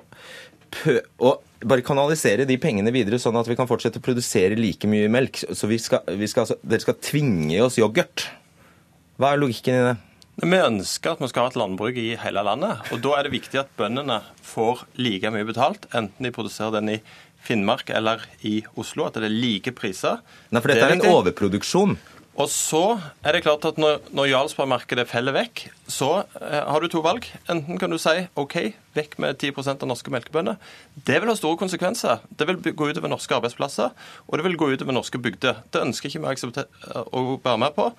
å 1.20 1.36
bare 1.60 1.84
kanalisere 1.86 2.45
de 2.47 2.57
pengene 2.62 2.91
videre, 2.95 3.20
sånn 3.20 3.38
at 3.39 3.47
vi 3.49 3.57
kan 3.60 3.68
fortsette 3.70 3.99
å 3.99 4.03
produsere 4.03 4.57
like 4.60 4.88
mye 4.89 5.10
melk. 5.12 5.41
Så 5.51 5.68
vi 5.70 5.80
skal, 5.82 6.05
vi 6.20 6.30
skal, 6.30 6.45
altså, 6.45 6.60
dere 6.64 6.86
skal 6.86 6.99
tvinge 7.03 7.60
oss 7.66 7.80
yoghurt. 7.80 8.30
Hva 9.20 9.34
er 9.34 9.41
logikken 9.41 9.76
i 9.76 9.88
det? 9.89 9.95
Vi 10.39 10.55
ønsker 10.55 11.18
at 11.18 11.20
vi 11.20 11.28
skal 11.28 11.45
ha 11.45 11.51
et 11.51 11.57
landbruk 11.60 11.97
i 11.99 12.14
hele 12.22 12.43
landet. 12.47 12.86
og 12.93 13.01
Da 13.03 13.18
er 13.18 13.28
det 13.28 13.34
viktig 13.34 13.60
at 13.60 13.74
bøndene 13.80 14.22
får 14.45 14.86
like 14.95 15.32
mye 15.36 15.47
betalt, 15.47 15.89
enten 15.91 16.24
de 16.24 16.32
produserer 16.32 16.78
den 16.78 16.93
i 16.95 17.01
Finnmark 17.43 17.91
eller 17.95 18.24
i 18.47 18.62
Oslo. 18.80 19.07
At 19.07 19.20
det 19.20 19.28
er 19.28 19.36
like 19.36 19.74
priser. 19.76 20.24
Nei, 20.51 20.62
for 20.62 20.72
dette 20.72 20.88
Det 20.88 20.95
er 20.95 20.95
en 20.95 21.18
overproduksjon. 21.18 21.97
Og 22.39 22.47
så 22.47 23.01
er 23.20 23.36
det 23.36 23.43
klart 23.43 23.68
at 23.68 23.80
når, 23.82 23.99
når 24.16 24.32
Jarlsberg-markedet 24.32 25.10
faller 25.12 25.36
vekk, 25.36 25.66
så 25.90 26.10
eh, 26.42 26.64
har 26.70 26.82
du 26.82 26.88
to 26.92 27.02
valg. 27.06 27.26
Enten 27.50 27.80
kan 27.82 27.92
du 27.92 27.98
si 28.02 28.16
OK, 28.40 28.56
vekk 28.98 29.18
med 29.22 29.42
10% 29.42 29.84
av 29.84 29.90
norske 29.90 30.14
melkebønder. 30.14 30.58
Det 31.08 31.20
vil 31.20 31.32
ha 31.32 31.36
store 31.38 31.60
konsekvenser. 31.60 32.24
Det 32.30 32.48
vil 32.50 32.62
gå 32.62 32.90
utover 32.92 33.12
norske 33.12 33.36
arbeidsplasser, 33.38 33.92
og 34.28 34.38
det 34.38 34.46
vil 34.48 34.58
gå 34.60 34.72
utover 34.74 34.96
norske 34.96 35.22
bygder. 35.22 35.64
Det 35.74 35.84
ønsker 35.84 36.10
ikke 36.10 36.24
vi 36.24 36.30
å 36.30 36.34
aksepte- 36.34 36.68
å 37.10 37.40
være 37.44 37.62
med 37.66 37.76
på. 37.76 37.90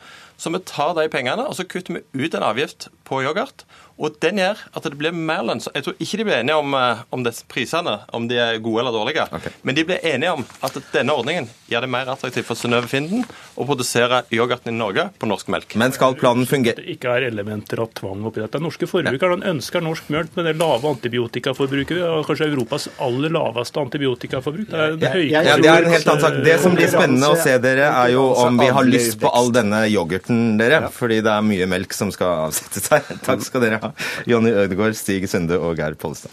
Så 0.40 0.52
vi 0.54 0.62
tar 0.64 0.94
de 0.96 1.08
pengene, 1.12 1.44
og 1.46 1.56
så 1.58 1.68
kutter 1.68 1.98
vi 1.98 2.24
ut 2.24 2.34
en 2.34 2.46
avgift 2.46 2.88
på 3.04 3.22
yoghurt. 3.26 3.66
Og 4.00 4.14
den 4.22 4.38
gjør 4.40 4.60
at 4.72 4.86
det 4.88 4.96
blir 4.96 5.12
mer 5.12 5.42
lønnsomt. 5.44 5.74
Jeg 5.76 5.84
tror 5.84 5.98
ikke 6.00 6.18
de 6.20 6.24
blir 6.24 6.38
enige 6.38 6.56
om, 6.56 6.74
eh, 6.74 7.02
om 7.12 7.24
disse 7.24 7.44
prisene, 7.44 7.98
om 8.16 8.28
de 8.28 8.38
er 8.40 8.58
gode 8.58 8.80
eller 8.80 8.96
dårlige. 8.96 9.28
okay. 9.32 9.52
Men 9.62 9.74
de 9.74 9.84
blir 9.84 10.00
enige 10.02 10.32
om 10.32 10.46
at 10.62 10.72
denne 10.92 11.12
ordningen 11.12 11.48
gjør 11.68 11.82
det 11.82 11.90
mer 11.90 12.06
attraktivt 12.06 12.46
for 12.46 12.56
Synnøve 12.56 12.88
Finden 12.88 13.26
å 13.56 13.66
produsere 13.66 14.24
yoghurten 14.32 14.72
i 14.72 14.78
Norge 14.78 15.10
på 15.18 15.28
norsk 15.28 15.48
melk. 15.48 15.76
Men 15.76 15.92
skal 15.92 16.14
planen 16.14 16.46
fungere 16.46 16.76
Det 16.76 16.96
ikke 16.96 17.12
er 17.12 17.28
elementer 17.28 17.79
av 17.82 17.90
tvang 17.96 18.24
oppi 18.28 18.40
dette. 18.42 18.60
Norske 18.62 18.86
forbrukere 18.90 19.36
de 19.40 19.48
ønsker 19.50 19.82
norsk 19.84 20.10
mjølk 20.12 20.36
med 20.38 20.46
det 20.50 20.54
lave 20.60 20.90
antibiotikaforbruket. 20.94 21.96
Vi 21.96 22.02
har 22.04 22.24
kanskje 22.28 22.48
Europas 22.50 22.88
aller 23.00 23.32
laveste 23.34 23.80
antibiotikaforbruk. 23.82 24.68
Det 24.70 24.78
er 24.80 24.92
en 24.92 25.00
høye- 25.16 25.30
Ja, 25.30 25.56
Det 25.56 25.66
er 25.70 25.84
en 25.84 25.92
helt 25.92 26.08
annen 26.08 26.20
sak. 26.26 26.38
Det 26.44 26.58
som 26.60 26.74
blir 26.76 26.88
spennende 26.92 27.30
å 27.32 27.36
se 27.42 27.58
dere, 27.58 27.88
er 28.04 28.12
jo 28.12 28.26
om 28.34 28.58
vi 28.58 28.66
har 28.68 28.84
lyst 28.84 29.18
på 29.20 29.30
all 29.32 29.50
denne 29.50 29.84
yoghurten, 29.90 30.58
dere. 30.58 30.88
Fordi 30.90 31.20
det 31.22 31.32
er 31.32 31.42
mye 31.42 31.66
melk 31.66 31.92
som 31.96 32.10
skal 32.12 32.46
avsettes 32.48 32.88
her. 32.90 33.02
Takk 33.26 33.42
skal 33.42 33.60
dere 33.60 33.80
ha. 33.82 33.92
Jonny 34.26 34.50
Ødegaard, 34.50 34.94
Stig 34.96 35.28
Sunde 35.28 35.58
og 35.60 35.76
Geir 35.76 35.94
Pollestad. 35.94 36.30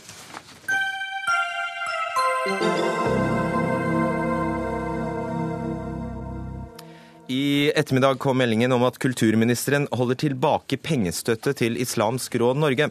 I 7.29 7.71
ettermiddag 7.75 8.19
kom 8.19 8.37
meldingen 8.37 8.71
om 8.71 8.83
at 8.87 8.97
kulturministeren 9.03 9.87
holder 9.91 10.15
tilbake 10.21 10.77
pengestøtte 10.79 11.51
til 11.59 11.75
Islamsk 11.75 12.37
Råd 12.39 12.59
Norge. 12.61 12.87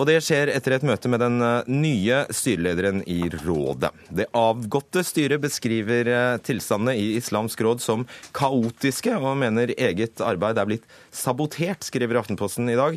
Og 0.00 0.08
det 0.08 0.22
skjer 0.24 0.48
etter 0.54 0.78
et 0.78 0.86
møte 0.88 1.10
med 1.12 1.20
den 1.20 1.36
eh, 1.44 1.68
nye 1.68 2.22
styrelederen 2.32 3.02
i 3.04 3.28
rådet. 3.42 3.92
Det 4.08 4.30
avgåtte 4.40 5.04
styret 5.04 5.44
beskriver 5.44 6.08
eh, 6.08 6.38
tilstandene 6.48 6.96
i 6.96 7.10
Islamsk 7.18 7.60
Råd 7.60 7.84
som 7.84 8.08
kaotiske, 8.32 9.18
og 9.20 9.36
mener 9.44 9.76
eget 9.76 10.24
arbeid 10.24 10.62
er 10.62 10.70
blitt 10.72 10.88
sabotert, 11.12 11.84
skriver 11.84 12.22
Aftenposten 12.22 12.72
i 12.72 12.80
dag. 12.80 12.96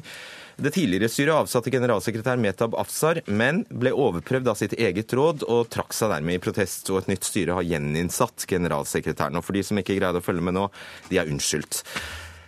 Det 0.57 0.71
tidligere 0.73 1.05
styret 1.13 1.37
avsatte 1.37 1.69
generalsekretær 1.69 2.39
Metab 2.41 2.73
Afsar, 2.81 3.19
men 3.29 3.59
ble 3.69 3.91
overprøvd 3.93 4.47
av 4.49 4.57
sitt 4.57 4.71
eget 4.73 5.13
råd 5.13 5.43
og 5.45 5.67
trakk 5.69 5.93
seg 5.93 6.09
dermed 6.09 6.39
i 6.39 6.41
protest. 6.41 6.89
Og 6.89 7.03
et 7.03 7.11
nytt 7.11 7.27
styre 7.27 7.59
har 7.59 7.67
gjeninnsatt 7.67 8.47
generalsekretæren. 8.49 9.37
Og 9.37 9.45
for 9.45 9.53
de 9.53 9.61
som 9.67 9.77
ikke 9.77 9.99
greide 9.99 10.17
å 10.17 10.25
følge 10.25 10.41
med 10.47 10.57
nå, 10.57 10.63
de 11.11 11.21
er 11.21 11.29
unnskyldt. 11.29 11.83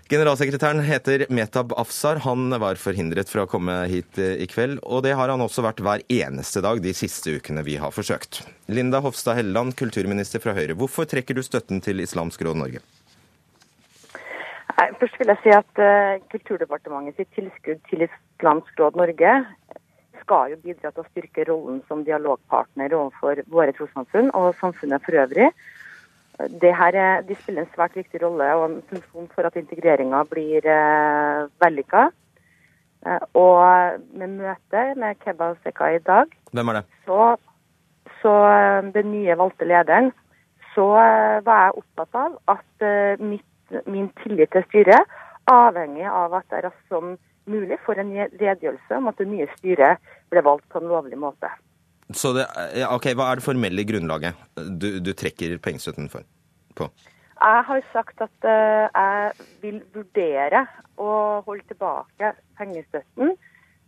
Generalsekretæren 0.09 0.81
heter 0.81 1.27
Metab 1.29 1.75
Afsar. 1.77 2.23
Han 2.25 2.49
var 2.57 2.81
forhindret 2.81 3.29
fra 3.29 3.45
å 3.45 3.51
komme 3.51 3.75
hit 3.91 4.17
eh, 4.17 4.39
i 4.41 4.49
kveld, 4.49 4.81
og 4.81 5.03
det 5.05 5.13
har 5.13 5.29
han 5.29 5.45
også 5.45 5.61
vært 5.61 5.83
hver 5.85 6.01
eneste 6.09 6.65
dag 6.65 6.81
de 6.81 6.95
siste 6.97 7.35
ukene 7.37 7.61
vi 7.67 7.77
har 7.77 7.93
forsøkt. 7.93 8.41
Linda 8.73 9.03
Hofstad 9.05 9.37
Helleland, 9.37 9.77
kulturminister 9.77 10.41
fra 10.41 10.57
Høyre. 10.57 10.73
Hvorfor 10.81 11.05
trekker 11.05 11.37
du 11.37 11.45
støtten 11.45 11.85
til 11.85 12.01
Islamsk 12.01 12.41
Råd 12.41 12.57
Norge? 12.57 12.81
Nei, 14.77 14.87
Først 14.99 15.17
vil 15.19 15.31
jeg 15.31 15.41
si 15.43 15.51
at 15.55 15.81
eh, 15.83 16.19
Kulturdepartementet 16.31 17.17
sitt 17.17 17.31
tilskudd 17.37 17.81
til 17.89 18.05
Islamsk 18.05 18.79
Råd 18.79 18.99
Norge 18.99 19.33
skal 20.21 20.51
jo 20.53 20.59
bidra 20.61 20.91
til 20.91 21.01
å 21.03 21.09
styrke 21.09 21.45
rollen 21.47 21.79
som 21.89 22.03
dialogpartner 22.05 22.93
overfor 22.93 23.41
våre 23.49 23.73
trossamfunn 23.73 24.29
og 24.37 24.51
samfunnet 24.59 25.01
for 25.05 25.17
øvrig. 25.23 25.49
Det 26.61 26.71
her 26.75 26.95
er, 26.95 27.23
de 27.27 27.35
spiller 27.35 27.65
en 27.65 27.71
svært 27.73 27.97
viktig 27.97 28.21
rolle 28.21 28.47
og 28.55 28.65
en 28.69 28.77
funksjon 28.91 29.27
for 29.33 29.47
at 29.49 29.57
integreringa 29.59 30.21
blir 30.29 30.67
eh, 30.69 31.49
vellykka. 31.63 32.05
Eh, 33.07 33.25
og 33.41 34.05
med 34.21 34.37
møtet 34.37 34.99
med 35.01 35.19
Keba 35.25 35.53
Seka 35.63 35.91
i 35.97 36.01
dag, 36.05 36.31
Hvem 36.53 36.71
er 36.71 36.79
det? 36.79 36.85
så, 37.09 37.33
så 38.21 38.35
den 38.95 39.11
nye 39.15 39.35
valgte 39.39 39.67
lederen, 39.67 40.13
så 40.75 40.85
var 40.93 41.65
jeg 41.65 41.79
opptatt 41.81 42.19
av 42.21 42.35
at 42.53 42.83
mitt, 43.19 43.48
min 43.85 44.09
tillit 44.23 44.51
til 44.53 44.65
styret 44.69 45.19
avhengig 45.49 46.05
av 46.05 46.35
at 46.39 46.53
jeg 46.53 46.65
raskt 46.67 46.93
som 46.93 47.15
mulig 47.49 47.79
får 47.85 48.03
en 48.03 48.11
redegjørelse 48.37 48.97
om 48.99 49.09
at 49.09 49.21
det 49.21 49.27
nye 49.29 49.47
styret 49.57 50.11
ble 50.29 50.43
valgt 50.45 50.67
på 50.69 50.81
en 50.81 50.91
lovlig 50.91 51.17
måte. 51.19 51.49
Så 52.13 52.33
det, 52.33 52.45
ok, 52.89 53.11
Hva 53.17 53.29
er 53.29 53.39
det 53.39 53.45
formelle 53.45 53.85
grunnlaget 53.85 54.37
du, 54.81 54.97
du 55.01 55.11
trekker 55.17 55.57
pengestøtten 55.61 56.09
for, 56.09 56.25
på? 56.77 56.89
Jeg 57.39 57.65
har 57.69 57.83
sagt 57.93 58.21
at 58.25 58.47
uh, 58.49 58.89
jeg 58.89 59.47
vil 59.61 59.77
vurdere 59.95 60.65
å 60.99 61.11
holde 61.45 61.63
tilbake 61.69 62.33
pengestøtten 62.59 63.35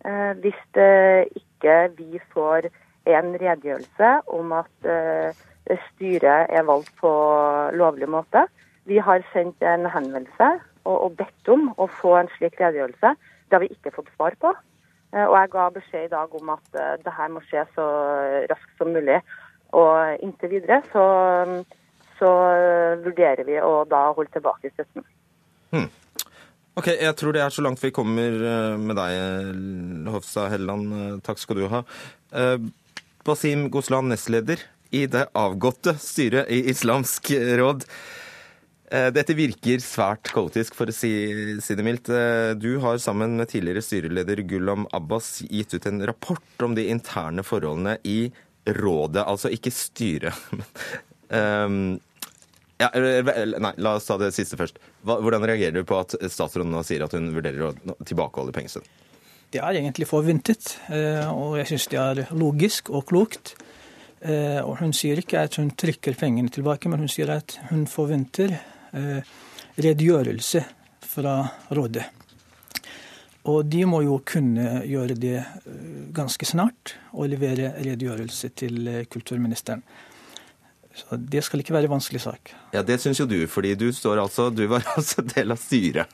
uh, 0.06 0.32
hvis 0.42 0.62
uh, 0.78 1.26
ikke 1.42 1.78
vi 1.98 2.22
får 2.34 2.70
en 3.10 3.34
redegjørelse 3.34 4.12
om 4.30 4.52
at 4.54 4.90
styret 5.88 6.52
er 6.54 6.66
valgt 6.68 6.92
på 7.02 7.10
lovlig 7.74 8.06
måte. 8.14 8.44
Vi 8.90 8.98
har 9.00 9.26
sendt 9.34 9.62
en 9.66 9.86
henvendelse 9.90 10.50
og, 10.86 10.96
og 10.96 11.18
bedt 11.20 11.52
om 11.54 11.70
å 11.78 11.88
få 12.02 12.16
en 12.20 12.32
slik 12.38 12.58
redegjørelse. 12.62 13.14
Det 13.48 13.58
har 13.58 13.64
vi 13.66 13.74
ikke 13.74 13.94
fått 13.96 14.10
svar 14.16 14.38
på. 14.42 14.54
Og 15.12 15.34
jeg 15.36 15.50
ga 15.52 15.64
beskjed 15.76 16.06
i 16.08 16.12
dag 16.14 16.36
om 16.40 16.54
at 16.54 16.78
det 17.04 17.12
her 17.12 17.28
må 17.34 17.42
skje 17.44 17.66
så 17.76 17.86
raskt 18.48 18.78
som 18.80 18.94
mulig. 18.96 19.18
Og 19.76 20.24
inntil 20.24 20.54
videre 20.54 20.78
så 20.94 21.04
så 22.22 22.30
eh, 22.54 23.00
vurderer 23.02 23.48
vi 23.48 23.58
å 23.64 23.82
da 23.90 24.10
holde 24.14 24.32
tilbake 24.36 24.72
støtten. 24.76 25.06
Hmm. 25.74 25.90
Ok, 26.78 26.88
Jeg 26.94 27.16
tror 27.20 27.36
det 27.36 27.42
er 27.44 27.54
så 27.54 27.64
langt 27.66 27.82
vi 27.84 27.94
kommer 27.96 28.38
eh, 28.52 28.76
med 28.80 28.98
deg, 29.00 30.12
Hofstad 30.14 30.52
Helleland. 30.54 30.94
Eh, 30.94 31.16
takk 31.26 31.42
skal 31.42 31.62
du 31.62 31.66
ha. 31.72 31.84
Basim 33.26 33.68
Goslan, 33.74 34.10
nestleder 34.12 34.62
i 34.96 35.06
det 35.10 35.28
avgåtte 35.38 35.96
styret 36.00 36.52
i 36.52 36.64
Islamsk 36.72 37.34
råd. 37.60 37.86
Dette 38.92 39.32
virker 39.38 39.80
svært 39.80 40.28
kaotisk, 40.36 40.76
for 40.76 40.92
å 40.92 40.94
si, 40.96 41.12
si, 41.64 41.76
det 41.80 41.86
mildt. 41.88 42.10
Du 42.60 42.74
har 42.84 42.98
sammen 43.00 43.38
med 43.40 43.48
tidligere 43.48 43.80
styreleder 43.86 44.42
Gullam 44.44 44.84
Abbas 44.92 45.38
gitt 45.48 45.72
ut 45.78 45.88
en 45.88 46.04
rapport 46.10 46.66
om 46.66 46.76
de 46.76 46.90
interne 46.92 47.46
forholdene 47.48 47.96
i 48.04 48.26
rådet, 48.68 49.24
altså 49.24 49.52
ikke 49.54 49.72
styret. 49.72 50.36
um, 51.30 52.00
Ja, 52.82 52.90
nei, 52.98 53.74
La 53.78 53.94
oss 54.00 54.08
ta 54.10 54.18
det 54.18 54.32
siste 54.34 54.58
først. 54.58 54.80
Hvordan 55.06 55.46
reagerer 55.46 55.76
du 55.76 55.88
på 55.88 56.00
at 56.02 56.16
statsråden 56.34 56.72
nå 56.74 56.82
sier 56.86 57.04
at 57.06 57.14
hun 57.14 57.30
vurderer 57.36 57.68
å 57.70 57.96
tilbakeholde 58.08 58.56
pengestøtten? 58.56 58.90
Det 59.52 59.60
er 59.60 59.78
egentlig 59.82 60.08
forventet, 60.08 60.78
eh, 60.90 61.28
og 61.28 61.58
jeg 61.60 61.74
syns 61.74 61.88
det 61.92 62.00
er 62.00 62.22
logisk 62.34 62.90
og 62.90 63.04
klokt. 63.10 63.54
Eh, 64.24 64.62
og 64.64 64.80
Hun 64.80 64.94
sier 64.96 65.20
ikke 65.20 65.44
at 65.44 65.58
hun 65.60 65.74
trykker 65.76 66.16
pengene 66.18 66.50
tilbake, 66.50 66.90
men 66.90 67.04
hun 67.04 67.12
sier 67.12 67.30
at 67.36 67.58
hun 67.70 67.84
forventer 67.90 68.56
eh, 68.56 68.64
redegjørelse 68.92 70.64
fra 71.12 71.36
rådet. 71.72 72.06
Og 73.50 73.66
de 73.66 73.82
må 73.90 74.04
jo 74.06 74.20
kunne 74.28 74.84
gjøre 74.86 75.16
det 75.18 75.40
ganske 76.14 76.46
snart 76.46 76.96
og 77.16 77.32
levere 77.32 77.74
redegjørelse 77.82 78.52
til 78.62 78.90
kulturministeren. 79.10 79.82
Så 80.94 81.18
Det 81.18 81.44
skal 81.44 81.64
ikke 81.64 81.74
være 81.74 81.88
en 81.88 81.96
vanskelig 81.96 82.22
sak. 82.22 82.52
Ja, 82.74 82.84
Det 82.84 83.00
syns 83.02 83.20
jo 83.20 83.26
du, 83.26 83.48
fordi 83.48 83.76
du, 83.76 83.88
altså, 83.90 84.50
du 84.50 84.68
var 84.68 84.84
altså 84.96 85.24
del 85.24 85.52
av 85.52 85.58
styret 85.58 86.08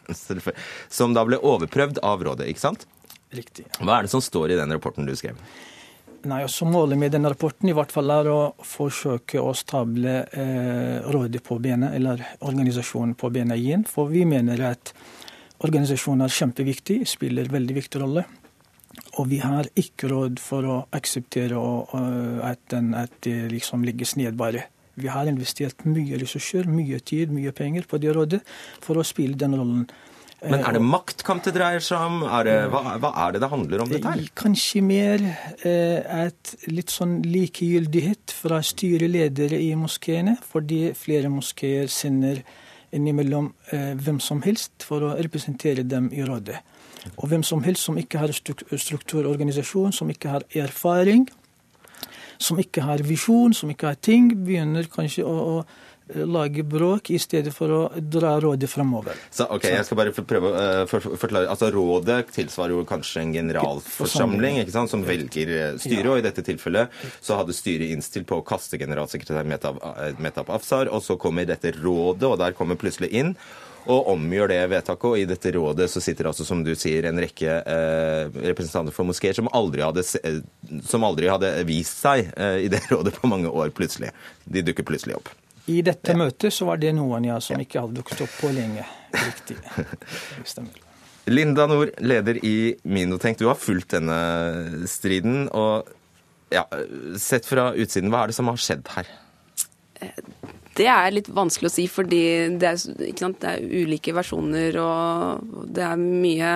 som 0.90 1.14
da 1.14 1.26
ble 1.26 1.40
overprøvd 1.42 2.00
av 2.04 2.24
rådet, 2.24 2.48
ikke 2.48 2.64
sant? 2.64 2.88
Riktig. 3.34 3.66
Hva 3.82 3.98
er 3.98 4.08
det 4.08 4.14
som 4.14 4.24
står 4.24 4.54
i 4.54 4.60
den 4.60 4.72
rapporten 4.72 5.08
du 5.08 5.16
skrev? 5.18 5.36
Nei, 6.28 6.42
også 6.44 6.66
Målet 6.68 7.00
med 7.00 7.14
denne 7.16 7.30
rapporten 7.32 7.70
i 7.72 7.76
hvert 7.76 7.94
fall 7.94 8.12
er 8.12 8.28
å 8.28 8.40
forsøke 8.66 9.40
å 9.40 9.54
stable 9.56 10.16
eh, 10.28 11.06
rådet 11.08 11.40
på 11.46 11.56
bena, 11.64 11.94
eller 11.96 12.24
organisasjonen 12.44 13.14
på 13.20 13.30
bena 13.32 13.56
igjen. 13.56 13.86
For 13.88 14.12
vi 14.12 14.26
mener 14.28 14.64
at 14.74 14.92
organisasjonen 15.64 16.26
er 16.26 16.36
kjempeviktig, 16.36 17.00
spiller 17.08 17.48
veldig 17.54 17.78
viktig 17.78 18.02
rolle. 18.04 18.26
Og 19.22 19.30
vi 19.32 19.40
har 19.40 19.70
ikke 19.78 20.10
råd 20.12 20.42
for 20.44 20.68
å 20.68 20.78
akseptere 20.98 21.62
at, 22.44 22.60
den, 22.74 22.92
at 22.98 23.14
det 23.24 23.48
liksom 23.54 23.86
legges 23.88 24.18
ned 24.20 24.36
bare. 24.38 24.66
Vi 24.98 25.08
har 25.14 25.30
investert 25.30 25.86
mye 25.88 26.20
ressurser, 26.20 26.68
mye 26.68 27.00
tid, 27.00 27.32
mye 27.32 27.54
penger 27.56 27.88
på 27.88 28.02
det 28.02 28.16
rådet 28.18 28.42
for 28.84 29.00
å 29.00 29.06
spille 29.06 29.38
den 29.40 29.56
rollen. 29.56 29.88
Men 30.46 30.62
er 30.62 30.76
det 30.76 30.82
eh, 30.84 30.86
maktkamp 30.86 31.46
det 31.48 31.56
dreier 31.56 31.82
seg 31.82 32.04
om? 32.12 32.20
Er 32.30 32.46
det, 32.46 32.56
hva, 32.70 32.82
hva, 33.02 33.10
er 33.24 33.34
det 33.34 33.42
det 33.42 33.50
handler 33.50 33.82
om, 33.82 33.90
dette 33.90 34.12
her? 34.12 34.28
Kanskje 34.38 34.84
mer 34.86 35.24
eh, 35.66 36.28
et 36.28 36.54
litt 36.70 36.94
sånn 36.94 37.18
likegyldighet 37.26 38.36
fra 38.38 38.62
styreledere 38.66 39.58
i 39.58 39.72
moskeene, 39.80 40.38
fordi 40.46 40.92
flere 40.98 41.32
moskeer 41.34 41.90
sender 41.90 42.44
innimellom 42.94 43.50
eh, 43.74 43.96
hvem 43.98 44.22
som 44.24 44.44
helst 44.46 44.86
for 44.86 45.08
å 45.08 45.16
representere 45.18 45.88
dem 45.88 46.12
i 46.14 46.22
rådet. 46.26 46.62
Og 47.16 47.32
hvem 47.32 47.44
som 47.46 47.64
helst 47.66 47.88
som 47.88 47.98
ikke 47.98 48.22
har 48.22 48.34
strukturorganisasjon, 48.36 49.96
som 49.96 50.10
ikke 50.14 50.36
har 50.36 50.46
erfaring, 50.60 51.26
som 52.38 52.60
ikke 52.62 52.86
har 52.86 53.02
visjon, 53.06 53.56
som 53.58 53.74
ikke 53.74 53.90
har 53.90 54.00
ting, 54.06 54.30
begynner 54.46 54.86
kanskje 54.94 55.26
å, 55.26 55.34
å 55.34 55.60
eh, 55.66 55.86
lage 56.16 56.64
bråk 56.64 57.12
i 57.12 57.20
stedet 57.20 57.54
for 57.56 57.74
å 57.74 57.82
dra 58.00 58.36
rådet 58.42 58.70
fremover. 58.72 59.18
Så, 59.30 59.48
ok, 59.52 59.68
Jeg 59.70 59.86
skal 59.88 60.00
bare 60.00 60.14
prøve 60.16 60.52
å 60.52 60.64
uh, 60.84 60.96
forklare. 61.20 61.50
Altså, 61.52 61.70
Rådet 61.74 62.32
tilsvarer 62.36 62.76
jo 62.76 62.86
kanskje 62.88 63.26
en 63.26 63.36
generalforsamling 63.36 64.62
ikke 64.64 64.76
sant, 64.76 64.92
som 64.92 65.04
velger 65.08 65.54
eh, 65.54 65.70
styret. 65.82 66.10
Og 66.12 66.22
I 66.22 66.26
dette 66.26 66.46
tilfellet 66.48 66.94
så 67.20 67.42
hadde 67.42 67.56
styret 67.56 67.92
innstilt 67.94 68.28
på 68.30 68.40
å 68.40 68.46
kaste 68.48 68.80
generalsekretær 68.80 69.48
Metap 69.48 70.52
Afsar. 70.54 70.92
og 70.92 71.04
Så 71.06 71.20
kommer 71.22 71.48
dette 71.48 71.76
rådet, 71.76 72.28
og 72.28 72.38
der 72.42 72.56
kommer 72.58 72.80
plutselig 72.80 73.12
inn 73.16 73.36
og 73.88 74.10
omgjør 74.14 74.52
det 74.52 74.60
vedtaket. 74.72 75.08
Og 75.10 75.22
i 75.22 75.28
dette 75.30 75.54
rådet 75.56 75.90
så 75.92 76.04
sitter 76.04 76.30
altså, 76.30 76.46
som 76.48 76.64
du 76.66 76.74
sier, 76.76 77.08
en 77.08 77.22
rekke 77.24 77.60
eh, 77.62 78.38
representanter 78.50 78.96
for 78.96 79.08
moskeer 79.08 79.38
som 79.38 79.48
eh, 79.48 80.40
som 80.88 81.08
aldri 81.08 81.32
hadde 81.32 81.54
vist 81.68 82.04
seg 82.04 82.32
eh, 82.36 82.64
i 82.66 82.72
det 82.72 82.84
rådet 82.94 83.16
på 83.18 83.32
mange 83.32 83.52
år, 83.52 83.72
plutselig. 83.76 84.12
De 84.46 84.66
dukker 84.66 84.88
plutselig 84.88 85.18
opp. 85.20 85.32
I 85.68 85.82
dette 85.84 86.14
ja. 86.14 86.20
møtet 86.20 86.56
så 86.56 86.68
var 86.70 86.80
det 86.80 86.94
noen 86.96 87.28
ja, 87.28 87.38
som 87.44 87.60
ikke 87.60 87.84
hadde 87.84 88.00
dukket 88.00 88.24
opp 88.24 88.36
på 88.40 88.52
lenge. 88.56 88.86
Riktig. 89.12 89.58
Stemmer. 90.52 90.84
Linda 91.28 91.66
Nord, 91.68 91.92
leder 92.00 92.40
i 92.46 92.76
Minotenk. 92.88 93.40
Du 93.40 93.50
har 93.50 93.60
fulgt 93.60 93.92
denne 93.98 94.18
striden. 94.88 95.50
og 95.52 95.90
ja, 96.54 96.64
Sett 97.20 97.50
fra 97.50 97.74
utsiden, 97.76 98.14
hva 98.14 98.24
er 98.24 98.32
det 98.32 98.38
som 98.38 98.48
har 98.48 98.62
skjedd 98.64 98.88
her? 98.96 99.12
Det 100.78 100.88
er 100.88 101.12
litt 101.12 101.28
vanskelig 101.34 101.72
å 101.72 101.74
si, 101.74 101.88
fordi 101.90 102.24
det 102.62 102.70
er, 102.70 102.80
sant, 103.18 103.42
det 103.42 103.54
er 103.58 103.84
ulike 103.84 104.14
versjoner 104.16 104.78
og 104.80 105.64
det 105.74 105.84
er 105.84 106.00
mye 106.00 106.52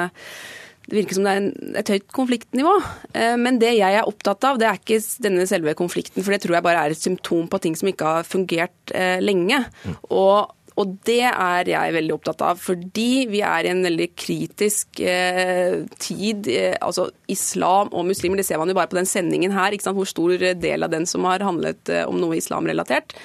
det 0.88 0.97
virker 0.97 1.17
som 1.17 1.27
det 1.27 1.34
er 1.34 1.82
et 1.82 1.91
høyt 1.93 2.07
konfliktnivå. 2.15 2.71
Eh, 3.13 3.36
men 3.39 3.59
det 3.61 3.75
jeg 3.77 3.97
er 3.97 4.07
opptatt 4.07 4.43
av, 4.47 4.57
det 4.59 4.67
er 4.67 4.79
ikke 4.79 5.01
denne 5.23 5.45
selve 5.49 5.75
konflikten, 5.77 6.23
for 6.23 6.34
det 6.34 6.41
tror 6.43 6.57
jeg 6.57 6.65
bare 6.65 6.88
er 6.88 6.95
et 6.95 7.01
symptom 7.01 7.45
på 7.51 7.61
ting 7.63 7.77
som 7.79 7.91
ikke 7.91 8.15
har 8.17 8.27
fungert 8.27 8.95
eh, 8.97 9.21
lenge. 9.21 9.61
Mm. 9.86 9.95
Og, 10.09 10.51
og, 10.73 10.95
det 11.07 11.21
er 11.29 11.69
jeg 11.69 11.95
veldig 11.95 12.15
opptatt 12.17 12.43
av, 12.49 12.59
fordi 12.59 13.27
vi 13.29 13.43
er 13.45 13.67
i 13.67 13.71
en 13.71 13.86
veldig 13.86 14.09
kritisk 14.17 15.03
eh, 15.05 15.84
tid. 16.01 16.49
Altså 16.82 17.11
Islam 17.32 17.93
og 17.93 18.09
muslimer, 18.09 18.41
det 18.41 18.49
ser 18.49 18.59
man 18.59 18.73
jo 18.73 18.79
bare 18.79 18.91
på 18.91 18.99
den 18.99 19.09
sendingen 19.09 19.53
her, 19.55 19.77
hvor 19.93 20.09
stor 20.09 20.34
del 20.57 20.88
av 20.88 20.91
den 20.91 21.05
som 21.07 21.29
har 21.29 21.45
handlet 21.45 21.93
om 22.07 22.17
noe 22.19 22.39
islamrelatert. 22.41 23.15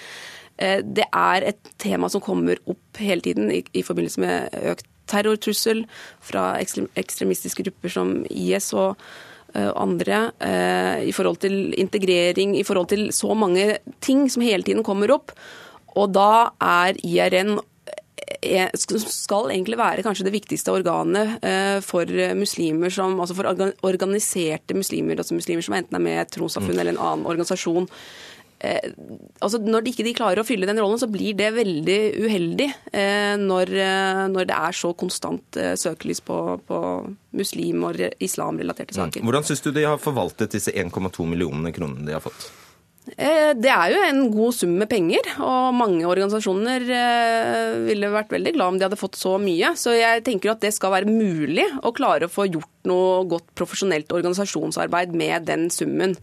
Det 0.56 1.04
er 1.04 1.44
et 1.44 1.74
tema 1.76 2.08
som 2.08 2.22
kommer 2.24 2.56
opp 2.64 3.00
hele 3.02 3.20
tiden 3.20 3.50
i, 3.52 3.58
i 3.76 3.82
forbindelse 3.84 4.22
med 4.22 4.54
økt 4.72 4.86
terrortrussel 5.10 5.84
fra 6.24 6.56
ekstremistiske 6.60 7.66
grupper 7.66 7.92
som 7.92 8.18
IS 8.30 8.72
og 8.76 8.96
uh, 8.96 9.70
andre. 9.74 10.26
Uh, 10.40 11.06
I 11.06 11.14
forhold 11.16 11.40
til 11.44 11.74
integrering, 11.78 12.56
i 12.58 12.66
forhold 12.66 12.90
til 12.92 13.08
så 13.14 13.34
mange 13.34 13.78
ting 14.00 14.26
som 14.32 14.44
hele 14.46 14.66
tiden 14.66 14.84
kommer 14.86 15.14
opp. 15.14 15.34
Og 15.96 16.12
da 16.14 16.50
er 16.60 16.98
IRN 17.06 17.58
skal 18.76 19.50
egentlig 19.52 19.76
være 19.78 20.02
kanskje 20.02 20.24
det 20.26 20.32
viktigste 20.34 20.72
organet 20.74 21.36
for 21.86 22.10
muslimer 22.36 22.90
som, 22.92 23.14
altså 23.22 23.36
for 23.38 23.48
organiserte 23.86 24.74
muslimer, 24.76 25.18
altså 25.20 25.36
muslimer 25.36 25.62
som 25.62 25.76
enten 25.78 25.96
er 25.96 26.02
med 26.02 26.16
i 26.16 26.22
et 26.24 26.32
trossamfunn 26.34 26.74
mm. 26.74 26.80
eller 26.80 26.94
en 26.94 27.02
annen 27.06 27.28
organisasjon 27.30 27.86
eh, 28.58 28.92
altså 29.40 29.60
Når 29.62 29.84
de 29.84 29.92
ikke 29.92 30.06
de 30.06 30.14
klarer 30.16 30.42
å 30.42 30.46
fylle 30.46 30.68
den 30.68 30.80
rollen, 30.82 31.00
så 31.00 31.08
blir 31.10 31.36
det 31.38 31.52
veldig 31.56 31.98
uheldig 32.26 32.68
eh, 32.92 33.34
når, 33.40 33.72
eh, 33.86 34.22
når, 34.32 34.50
det 34.50 34.58
er 34.58 34.76
så 34.76 34.92
konstant 34.98 35.60
eh, 35.60 35.74
søkelys 35.80 36.22
på, 36.26 36.38
på 36.66 36.82
muslim- 37.36 37.88
og 37.88 38.00
islamrelaterte 38.22 38.96
mm. 38.96 39.00
saker. 39.00 39.26
Hvordan 39.26 39.48
syns 39.48 39.64
du 39.64 39.72
de 39.76 39.88
har 39.88 40.00
forvaltet 40.02 40.56
disse 40.56 40.72
1,2 40.72 41.28
millionene 41.28 41.74
kronene 41.76 42.08
de 42.08 42.16
har 42.16 42.24
fått? 42.24 42.48
Eh, 43.14 43.52
det 43.54 43.70
er 43.70 43.92
jo 43.92 44.00
en 44.02 44.24
god 44.34 44.54
sum 44.56 44.72
med 44.80 44.88
penger, 44.90 45.28
og 45.38 45.76
mange 45.78 46.02
organisasjoner 46.08 46.88
eh, 46.90 47.76
ville 47.86 48.10
vært 48.10 48.34
veldig 48.34 48.52
glad 48.56 48.72
om 48.72 48.80
de 48.80 48.86
hadde 48.88 48.98
fått 48.98 49.18
så 49.20 49.36
mye. 49.38 49.76
Så 49.78 49.94
jeg 49.94 50.24
tenker 50.26 50.52
at 50.52 50.64
det 50.64 50.72
skal 50.74 50.94
være 50.96 51.12
mulig 51.12 51.68
å 51.86 51.94
klare 51.94 52.26
å 52.26 52.32
få 52.32 52.48
gjort 52.50 52.90
noe 52.90 53.22
godt 53.30 53.52
profesjonelt 53.58 54.10
organisasjonsarbeid 54.16 55.14
med 55.14 55.46
den 55.46 55.68
summen. 55.70 56.16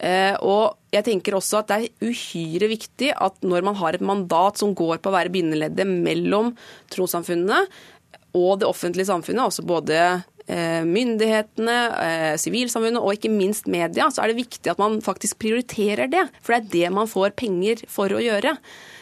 Eh, 0.00 0.32
og 0.40 0.78
jeg 0.94 1.04
tenker 1.10 1.36
også 1.36 1.60
at 1.60 1.70
det 1.70 1.76
er 1.76 2.08
uhyre 2.08 2.70
viktig 2.72 3.10
at 3.12 3.42
når 3.44 3.66
man 3.68 3.76
har 3.76 3.96
et 3.96 4.04
mandat 4.04 4.60
som 4.60 4.72
går 4.76 5.02
på 5.02 5.10
å 5.10 5.16
være 5.16 5.32
bindeleddet 5.34 5.84
mellom 5.88 6.54
trossamfunnene 6.92 7.66
og 8.38 8.60
det 8.62 8.68
offentlige 8.68 9.10
samfunnet, 9.10 9.42
altså 9.42 9.64
både 9.66 9.98
eh, 10.46 10.86
myndighetene, 10.86 11.78
eh, 12.06 12.34
sivilsamfunnet 12.40 13.02
og 13.02 13.16
ikke 13.16 13.32
minst 13.32 13.68
media, 13.70 14.08
så 14.08 14.24
er 14.24 14.32
det 14.32 14.40
viktig 14.40 14.72
at 14.72 14.80
man 14.80 15.00
faktisk 15.04 15.40
prioriterer 15.42 16.10
det. 16.10 16.28
For 16.40 16.54
det 16.54 16.60
er 16.62 16.72
det 16.76 16.94
man 16.96 17.10
får 17.10 17.34
penger 17.38 17.84
for 17.90 18.14
å 18.14 18.22
gjøre. 18.22 18.56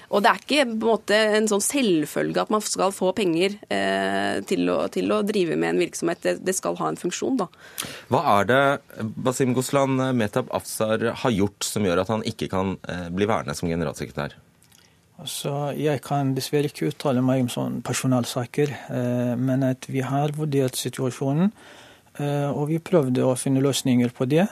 Og 0.08 0.24
det 0.24 0.30
er 0.30 0.40
ikke 0.40 0.64
på 0.64 0.72
en, 0.72 0.76
måte, 0.80 1.16
en 1.36 1.48
sånn 1.50 1.64
selvfølge 1.64 2.40
at 2.40 2.52
man 2.52 2.62
skal 2.64 2.94
få 2.96 3.10
penger 3.16 3.58
eh, 3.68 4.40
til, 4.48 4.64
å, 4.72 4.80
til, 4.92 5.12
å, 5.12 5.20
drive 5.26 5.58
med 5.60 5.74
en 5.74 5.82
virksomhet. 5.82 6.22
Det, 6.24 6.36
det, 6.46 6.54
skal 6.56 6.78
ha 6.80 6.88
en 6.88 7.00
funksjon, 7.00 7.36
da. 7.42 7.48
Hva 8.08 8.22
er 8.38 8.48
det 8.48 8.62
Basim 9.20 9.52
Goslan 9.56 10.00
Metab 10.16 10.48
Afsar 10.56 11.10
har 11.22 11.34
gjort 11.34 11.66
som 11.66 11.84
gjør 11.84 12.04
at 12.04 12.12
han 12.14 12.24
ikke 12.28 12.48
kan 12.52 12.78
eh, 12.88 13.08
bli 13.12 13.28
værende 13.28 13.56
som 13.58 13.68
generalsekretær? 13.68 14.38
Altså, 15.18 15.52
jeg 15.74 15.98
kan 16.04 16.30
dessverre 16.36 16.70
ikke 16.70 16.92
uttale 16.92 17.22
meg 17.26 17.42
om 17.42 17.50
sånne 17.50 17.82
personalsaker, 17.86 18.70
eh, 18.94 19.34
men 19.34 19.66
at 19.66 19.88
vi 19.90 20.04
har 20.06 20.32
vurdert 20.36 20.78
situasjonen, 20.78 21.50
eh, 22.22 22.48
og 22.48 22.68
vi 22.70 22.78
prøvde 22.78 23.26
å 23.26 23.34
finne 23.38 23.64
løsninger 23.64 24.14
på 24.14 24.28
det. 24.30 24.46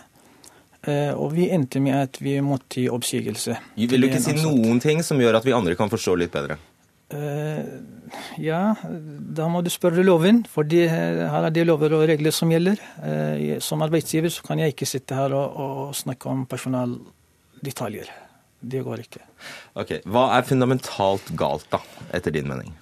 Eh, 0.86 1.12
og 1.12 1.34
vi 1.34 1.48
endte 1.54 1.82
med 1.82 1.96
at 1.98 2.20
vi 2.22 2.36
måtte 2.44 2.80
gi 2.82 2.86
oppsigelse. 2.92 3.58
Vil 3.76 4.06
du 4.06 4.08
ikke 4.08 4.22
si 4.22 4.36
noen 4.38 4.80
ting 4.82 5.02
som 5.06 5.20
gjør 5.20 5.40
at 5.40 5.46
vi 5.46 5.54
andre 5.56 5.76
kan 5.78 5.92
forstå 5.92 6.18
litt 6.22 6.34
bedre? 6.34 6.58
ja, 8.42 8.74
da 8.82 9.44
må 9.46 9.60
du 9.62 9.68
spørre 9.70 10.02
loven, 10.02 10.40
for 10.50 10.66
her 10.66 11.36
er 11.38 11.52
det 11.54 11.62
lover 11.68 11.92
og 11.94 12.02
regler 12.10 12.34
som 12.34 12.50
gjelder. 12.50 12.80
som 13.62 13.84
arbeidsgiver 13.86 14.32
så 14.34 14.42
kan 14.42 14.58
jeg 14.58 14.74
ikke 14.74 14.88
sitte 14.90 15.14
her 15.14 15.30
og, 15.38 15.54
og 15.54 15.94
snakke 15.94 16.26
om 16.26 16.42
personaldetaljer. 16.50 18.10
Det 18.58 18.82
går 18.82 19.04
ikke. 19.04 19.22
Ok, 19.78 19.92
Hva 20.02 20.24
er 20.34 20.48
fundamentalt 20.48 21.30
galt, 21.38 21.68
da, 21.70 21.78
etter 22.16 22.34
din 22.34 22.48
mening? 22.50 22.74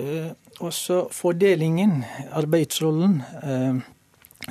Eh, 0.00 0.30
også 0.62 1.06
fordelingen, 1.12 2.02
arbeidsrollen 2.32 3.18
eh, 3.42 3.82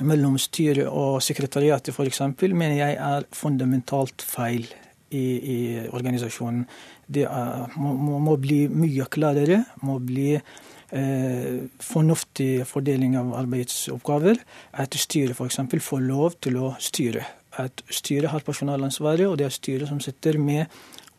mellom 0.00 0.38
styret 0.40 0.88
og 0.88 1.20
sekretariatet 1.24 1.92
f.eks., 1.92 2.22
mener 2.40 2.76
jeg 2.78 2.96
er 2.96 3.28
fundamentalt 3.36 4.24
feil 4.24 4.64
i, 5.12 5.22
i 5.22 5.58
organisasjonen. 5.92 6.64
Det 7.12 7.26
er, 7.28 7.66
må, 7.76 8.18
må, 8.22 8.38
bli 8.40 8.64
mye 8.72 9.04
klarere. 9.12 9.64
må 9.84 9.98
bli 10.00 10.30
eh, 10.38 11.58
fornuftig 11.82 12.64
fordeling 12.66 13.18
av 13.20 13.34
arbeidsoppgaver. 13.42 14.40
At 14.72 14.96
styret 14.96 15.36
f.eks. 15.36 15.60
får 15.84 16.04
lov 16.08 16.40
til 16.40 16.56
å 16.62 16.74
styre 16.80 17.26
at 17.60 17.82
styret 17.92 18.30
har 18.32 18.44
personalansvaret, 18.46 19.26
og 19.28 19.38
det 19.38 19.44
er 19.44 19.52
styret 19.52 19.90
som 19.90 20.00
sitter 20.00 20.38
med 20.40 20.70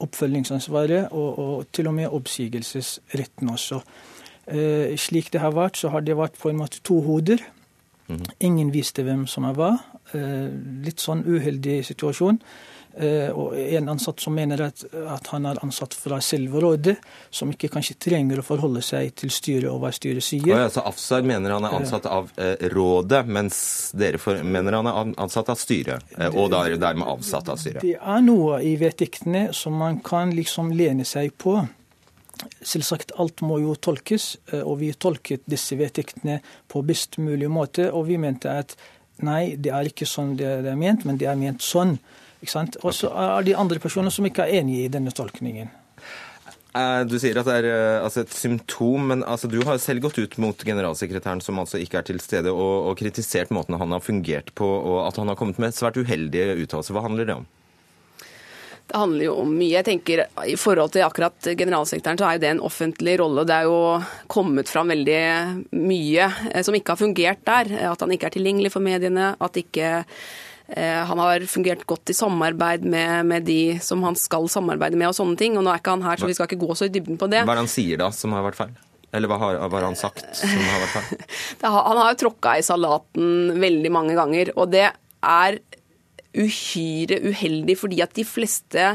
oppfølgingsansvaret 0.04 1.12
og, 1.14 1.40
og 1.40 1.68
til 1.76 1.90
og 1.92 1.98
med 2.00 2.10
oppsigelsesretten 2.10 3.52
også. 3.54 3.84
Eh, 4.48 4.96
slik 5.00 5.30
det 5.34 5.44
har 5.44 5.54
vært, 5.56 5.78
så 5.80 5.94
har 5.94 6.04
det 6.04 6.18
vært 6.18 6.40
på 6.42 6.50
en 6.50 6.60
måte 6.60 6.82
to 6.84 7.00
hoder. 7.06 7.44
Ingen 8.44 8.72
visste 8.74 9.06
hvem 9.06 9.26
som 9.30 9.48
jeg 9.48 9.58
hva. 9.58 9.72
Eh, 10.14 10.52
litt 10.86 11.04
sånn 11.04 11.24
uheldig 11.26 11.82
situasjon. 11.88 12.42
Eh, 12.94 13.30
og 13.34 13.56
en 13.58 13.90
ansatt 13.90 14.22
som 14.22 14.36
mener 14.38 14.62
at, 14.68 14.84
at, 14.94 15.28
han 15.34 15.48
er 15.50 15.58
ansatt 15.66 15.96
fra 15.98 16.20
selve 16.22 16.62
rådet, 16.62 16.94
som 17.34 17.50
ikke 17.50 17.72
kanskje 17.74 17.96
trenger 18.06 18.38
å 18.38 18.46
forholde 18.46 18.84
seg 18.86 19.16
til 19.18 19.32
styret 19.34 19.70
og 19.72 19.80
hva 19.82 19.90
styret 19.96 20.26
sier. 20.26 20.52
Oh 20.54 20.62
ja, 20.62 20.70
så 20.70 20.84
Afsar 20.86 21.26
mener 21.26 21.56
han 21.56 21.66
er 21.66 21.74
ansatt 21.80 22.06
av 22.06 22.30
eh, 22.38 22.68
rådet, 22.74 23.24
mens 23.26 23.58
dere 23.98 24.22
for, 24.22 24.38
mener 24.46 24.78
han 24.78 24.92
er 24.92 25.14
ansatt 25.26 25.50
av 25.50 25.58
styret? 25.58 26.06
Eh, 26.20 26.30
og 26.30 26.54
er 26.60 26.78
dermed 26.78 27.10
avsatt 27.16 27.50
av 27.50 27.58
styret? 27.62 27.82
Det 27.82 27.98
er 27.98 28.26
noe 28.26 28.62
i 28.62 28.76
vedtektene 28.78 29.48
som 29.58 29.74
man 29.82 29.98
kan 30.06 30.36
liksom 30.38 30.70
lene 30.78 31.08
seg 31.08 31.34
på. 31.42 31.64
Selvsagt, 32.64 33.14
alt 33.20 33.44
må 33.46 33.60
jo 33.64 33.76
tolkes, 33.76 34.38
eh, 34.52 34.62
og 34.62 34.80
vi 34.82 34.92
tolket 34.94 35.46
disse 35.50 35.78
vedtektene 35.80 36.40
på 36.72 36.84
best 36.88 37.20
mulig 37.22 37.50
måte. 37.52 37.90
Og 37.92 38.08
vi 38.10 38.20
mente 38.22 38.52
at 38.52 38.76
nei, 39.24 39.56
det 39.56 39.74
er 39.74 39.90
ikke 39.90 40.10
sånn 40.10 40.36
det 40.40 40.60
er 40.62 40.80
ment, 40.80 41.06
men 41.06 41.20
det 41.22 41.30
er 41.30 41.40
ment 41.40 41.64
sånn. 41.64 41.98
Og 42.84 42.92
så 42.92 43.08
er 43.16 43.46
det 43.48 43.56
andre 43.56 43.80
personer 43.80 44.12
som 44.12 44.26
ikke 44.28 44.44
er 44.44 44.60
enig 44.60 44.82
i 44.84 44.92
denne 44.92 45.14
tolkningen. 45.16 45.72
Eh, 46.74 47.02
du 47.06 47.20
sier 47.22 47.38
at 47.38 47.46
det 47.46 47.56
er 47.62 47.68
eh, 47.70 48.04
altså 48.04 48.24
et 48.24 48.34
symptom, 48.34 49.12
men 49.12 49.22
altså, 49.30 49.50
du 49.52 49.60
har 49.68 49.78
selv 49.82 50.08
gått 50.08 50.18
ut 50.18 50.38
mot 50.42 50.66
generalsekretæren, 50.66 51.44
som 51.46 51.62
altså 51.62 51.78
ikke 51.82 52.00
er 52.02 52.08
til 52.08 52.22
stede, 52.24 52.52
og, 52.52 52.90
og 52.90 52.98
kritisert 52.98 53.54
måten 53.54 53.78
han 53.78 53.94
har 53.94 54.02
fungert 54.02 54.50
på, 54.58 54.66
og 54.66 55.04
at 55.06 55.20
han 55.22 55.30
har 55.30 55.38
kommet 55.38 55.62
med 55.62 55.76
svært 55.78 56.00
uheldige 56.02 56.58
uttalelser. 56.64 56.98
Hva 56.98 57.06
handler 57.06 57.30
det 57.30 57.38
om? 57.44 57.46
Det 58.92 59.00
handler 59.00 59.26
jo 59.26 59.36
om 59.42 59.52
mye. 59.56 59.72
Jeg 59.78 59.88
tenker 59.88 60.24
I 60.50 60.56
forhold 60.60 60.94
til 60.94 61.06
akkurat 61.06 61.52
generalsekretæren, 61.58 62.20
så 62.20 62.28
er 62.28 62.38
jo 62.38 62.44
det 62.44 62.54
en 62.54 62.64
offentlig 62.68 63.18
rolle. 63.22 63.46
Det 63.48 63.56
er 63.56 63.70
jo 63.70 63.78
kommet 64.32 64.70
fram 64.70 64.92
veldig 64.94 65.20
mye 65.80 66.32
eh, 66.52 66.64
som 66.66 66.76
ikke 66.78 66.96
har 66.96 67.02
fungert 67.02 67.46
der. 67.48 67.76
At 67.94 68.04
han 68.04 68.14
ikke 68.14 68.30
er 68.30 68.38
tilgjengelig 68.38 68.74
for 68.76 68.86
mediene. 68.86 69.34
At 69.42 69.58
ikke 69.62 70.04
Eh, 70.68 71.06
han 71.06 71.20
har 71.20 71.44
fungert 71.46 71.84
godt 71.86 72.10
i 72.10 72.16
samarbeid 72.16 72.86
med, 72.88 73.26
med, 73.26 73.44
de 73.44 73.80
som 73.84 74.04
han 74.08 74.16
skal 74.16 74.48
samarbeide 74.50 74.98
med 74.98 75.12
og 75.12 75.18
sånne 75.18 75.38
ting. 75.40 75.58
Og 75.60 75.66
nå 75.66 75.74
er 75.74 75.82
ikke 75.82 75.96
han 75.98 76.06
her, 76.08 76.20
så 76.20 76.30
vi 76.30 76.38
skal 76.38 76.50
ikke 76.50 76.64
gå 76.64 76.78
så 76.78 76.88
i 76.88 76.94
dybden 76.94 77.20
på 77.20 77.30
det. 77.32 77.44
Hva 77.44 77.56
er 77.56 77.62
det 77.62 77.66
han 77.66 77.76
sier 77.76 78.02
da 78.02 78.10
som 78.16 78.36
har 78.36 78.46
vært 78.48 78.60
feil? 78.60 78.74
Eller 79.14 79.30
hva 79.30 79.38
har, 79.38 79.60
hva 79.62 79.78
har 79.78 79.88
han 79.92 80.00
sagt 80.00 80.26
som 80.40 80.54
har 80.58 80.86
vært 80.86 80.96
feil? 80.96 81.26
han 81.68 82.02
har 82.02 82.14
jo 82.14 82.20
tråkka 82.24 82.58
i 82.58 82.66
salaten 82.66 83.60
veldig 83.62 83.94
mange 83.94 84.18
ganger, 84.18 84.54
og 84.58 84.72
det 84.74 84.88
er 84.88 85.60
uhyre 86.34 87.20
uheldig 87.30 87.78
fordi 87.78 88.02
at 88.04 88.16
de 88.18 88.26
fleste 88.26 88.90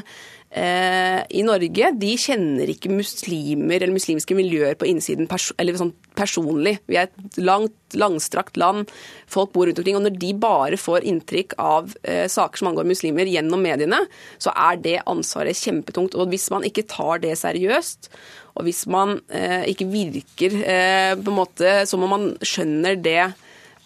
eh, 0.51 1.20
i 1.28 1.43
Norge 1.47 1.91
de 2.01 2.11
kjenner 2.20 2.70
ikke 2.72 2.93
muslimer 2.93 3.78
eller 3.78 3.95
muslimske 3.95 4.36
miljøer 4.39 4.78
på 4.78 4.89
innsiden 4.89 5.28
pers 5.30 5.51
eller 5.61 5.78
sånn 5.78 5.95
personlig. 6.18 6.78
Vi 6.91 6.99
er 6.99 7.09
et 7.09 7.39
langt, 7.41 7.76
langstrakt 7.99 8.59
land, 8.61 8.91
folk 9.30 9.53
bor 9.55 9.68
rundt 9.68 9.78
omkring. 9.80 9.99
Og 10.01 10.07
når 10.07 10.18
de 10.18 10.32
bare 10.41 10.80
får 10.80 11.07
inntrykk 11.09 11.57
av 11.62 11.95
eh, 12.03 12.26
saker 12.30 12.61
som 12.61 12.72
angår 12.72 12.89
muslimer 12.89 13.30
gjennom 13.30 13.62
mediene, 13.64 14.01
så 14.43 14.55
er 14.55 14.80
det 14.82 14.99
ansvaret 15.07 15.59
kjempetungt. 15.59 16.18
Og 16.18 16.32
hvis 16.32 16.49
man 16.55 16.66
ikke 16.66 16.89
tar 16.91 17.22
det 17.24 17.36
seriøst, 17.39 18.11
og 18.59 18.66
hvis 18.66 18.86
man 18.91 19.20
eh, 19.30 19.68
ikke 19.70 19.86
virker 19.93 20.57
eh, 20.64 21.12
på 21.14 21.30
en 21.30 21.39
måte 21.39 21.82
som 21.86 22.03
om 22.03 22.16
man 22.16 22.32
skjønner 22.43 22.99
det 22.99 23.20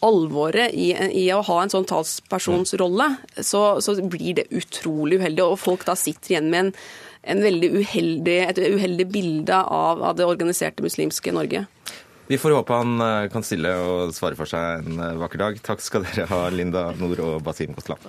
alvoret 0.03 0.75
i, 0.75 0.91
i, 0.93 1.27
å 1.35 1.43
ha 1.47 1.61
en 1.63 1.73
sånn 1.73 1.87
talspersonsrolle, 1.89 3.09
så, 3.39 3.63
så, 3.85 3.97
blir 4.03 4.41
det 4.41 4.49
utrolig 4.51 5.21
uheldig. 5.23 5.45
Og 5.47 5.61
folk 5.63 5.87
da 5.89 5.97
sitter 5.99 6.35
igjen 6.35 6.51
med 6.53 6.67
en, 6.67 6.73
en 7.35 7.43
veldig 7.47 7.73
uheldig, 7.79 8.39
et 8.49 8.63
uheldig 8.63 9.09
bilde 9.15 9.63
av, 9.63 10.03
av 10.03 10.19
det 10.19 10.29
organiserte 10.29 10.85
muslimske 10.85 11.35
Norge. 11.35 11.67
Vi 12.31 12.39
får 12.39 12.55
håpe 12.57 12.77
han 12.79 13.01
eh, 13.03 13.29
kan 13.33 13.45
stille 13.45 13.75
og 13.83 14.15
svare 14.17 14.39
for 14.39 14.49
seg 14.49 14.87
en 14.87 15.03
eh, 15.03 15.19
vakker 15.21 15.43
dag. 15.43 15.59
Takk 15.67 15.85
skal 15.85 16.07
dere 16.07 16.29
ha, 16.31 16.47
Linda 16.55 16.89
Nord 16.97 17.21
og 17.21 17.43
Basim 17.45 17.75
Gotland. 17.77 18.07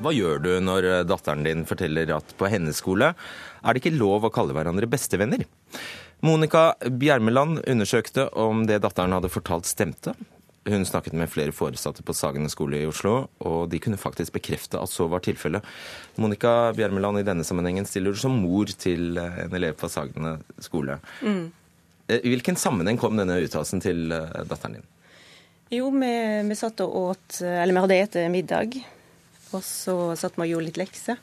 Hva 0.00 0.12
gjør 0.16 0.38
du 0.40 0.50
når 0.64 0.86
eh, 0.88 1.02
datteren 1.04 1.44
din 1.44 1.66
forteller 1.68 2.08
at 2.16 2.32
på 2.40 2.48
hennes 2.48 2.78
skole 2.80 3.12
er 3.12 3.76
det 3.76 3.82
ikke 3.82 3.98
lov 3.98 4.24
å 4.24 4.32
kalle 4.32 4.54
hverandre 4.56 4.88
bestevenner? 4.88 5.44
Monica 6.24 6.70
Bjermeland 6.80 7.60
undersøkte 7.68 8.28
om 8.36 8.64
det 8.68 8.78
datteren 8.84 9.12
hadde 9.12 9.28
fortalt, 9.32 9.68
stemte. 9.68 10.14
Hun 10.68 10.86
snakket 10.88 11.16
med 11.16 11.28
flere 11.32 11.52
foresatte 11.56 12.04
på 12.04 12.14
Sagene 12.16 12.48
skole 12.52 12.80
i 12.80 12.88
Oslo, 12.88 13.26
og 13.44 13.70
de 13.72 13.80
kunne 13.80 14.00
faktisk 14.00 14.34
bekrefte 14.36 14.80
at 14.80 14.92
så 14.92 15.06
var 15.08 15.20
tilfellet. 15.24 15.64
Monica 16.20 16.72
Bjermeland, 16.76 17.20
i 17.20 17.26
denne 17.28 17.44
sammenhengen 17.44 17.88
stiller 17.88 18.16
du 18.16 18.20
som 18.20 18.36
mor 18.40 18.72
til 18.72 19.20
eh, 19.20 19.42
en 19.44 19.56
elev 19.56 19.76
på 19.80 19.90
Sagene 19.92 20.38
skole. 20.64 20.96
Mm. 21.20 21.50
Eh, 22.08 22.22
I 22.24 22.32
hvilken 22.32 22.56
sammenheng 22.60 23.00
kom 23.00 23.20
denne 23.20 23.36
uttalelsen 23.44 23.84
til 23.84 24.08
datteren 24.08 24.78
din? 24.78 24.88
Jo, 25.76 25.92
vi, 25.92 26.14
vi 26.48 26.56
satt 26.58 26.80
og 26.82 26.96
åt 26.98 27.36
Eller 27.44 27.70
vi 27.70 27.82
hadde 27.84 28.00
spist 28.00 28.32
middag 28.32 28.80
og 29.56 29.64
så 29.66 29.96
satt 30.18 30.36
vi 30.38 30.46
og 30.46 30.52
gjorde 30.54 30.68
litt 30.68 30.80
lekser. 30.80 31.20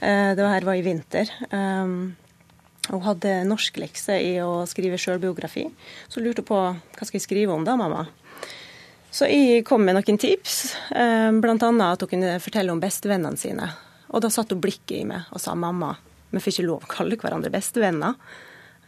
Eh, 0.00 0.32
det 0.36 0.48
her 0.54 0.66
var 0.66 0.78
i 0.78 0.84
vinter. 0.84 1.30
Hun 1.52 3.04
hadde 3.06 3.06
hadde 3.06 3.46
norsklekse 3.46 4.16
i 4.18 4.34
å 4.42 4.64
skrive 4.66 4.98
sjølbiografi. 4.98 5.68
Så 6.10 6.20
lurte 6.20 6.42
hun 6.42 6.50
på 6.50 6.58
hva 6.58 7.06
skal 7.06 7.18
jeg 7.20 7.26
skrive 7.28 7.54
om 7.54 7.64
da, 7.66 7.76
mamma. 7.78 8.08
Så 9.12 9.28
jeg 9.28 9.66
kom 9.68 9.84
med 9.84 9.98
noen 9.98 10.18
tips, 10.18 10.74
eh, 10.96 11.30
bl.a. 11.36 11.56
at 11.58 12.02
hun 12.02 12.08
kunne 12.08 12.38
fortelle 12.40 12.72
om 12.72 12.80
bestevennene 12.80 13.38
sine. 13.38 13.68
Og 14.12 14.24
da 14.24 14.32
satte 14.32 14.56
hun 14.56 14.64
blikket 14.64 14.96
i 14.98 15.04
meg 15.08 15.28
og 15.32 15.40
sa 15.40 15.54
mamma, 15.54 15.94
vi 16.32 16.40
får 16.40 16.54
ikke 16.54 16.66
lov 16.66 16.86
å 16.86 16.92
kalle 16.92 17.18
hverandre 17.20 17.52
bestevenner. 17.52 18.16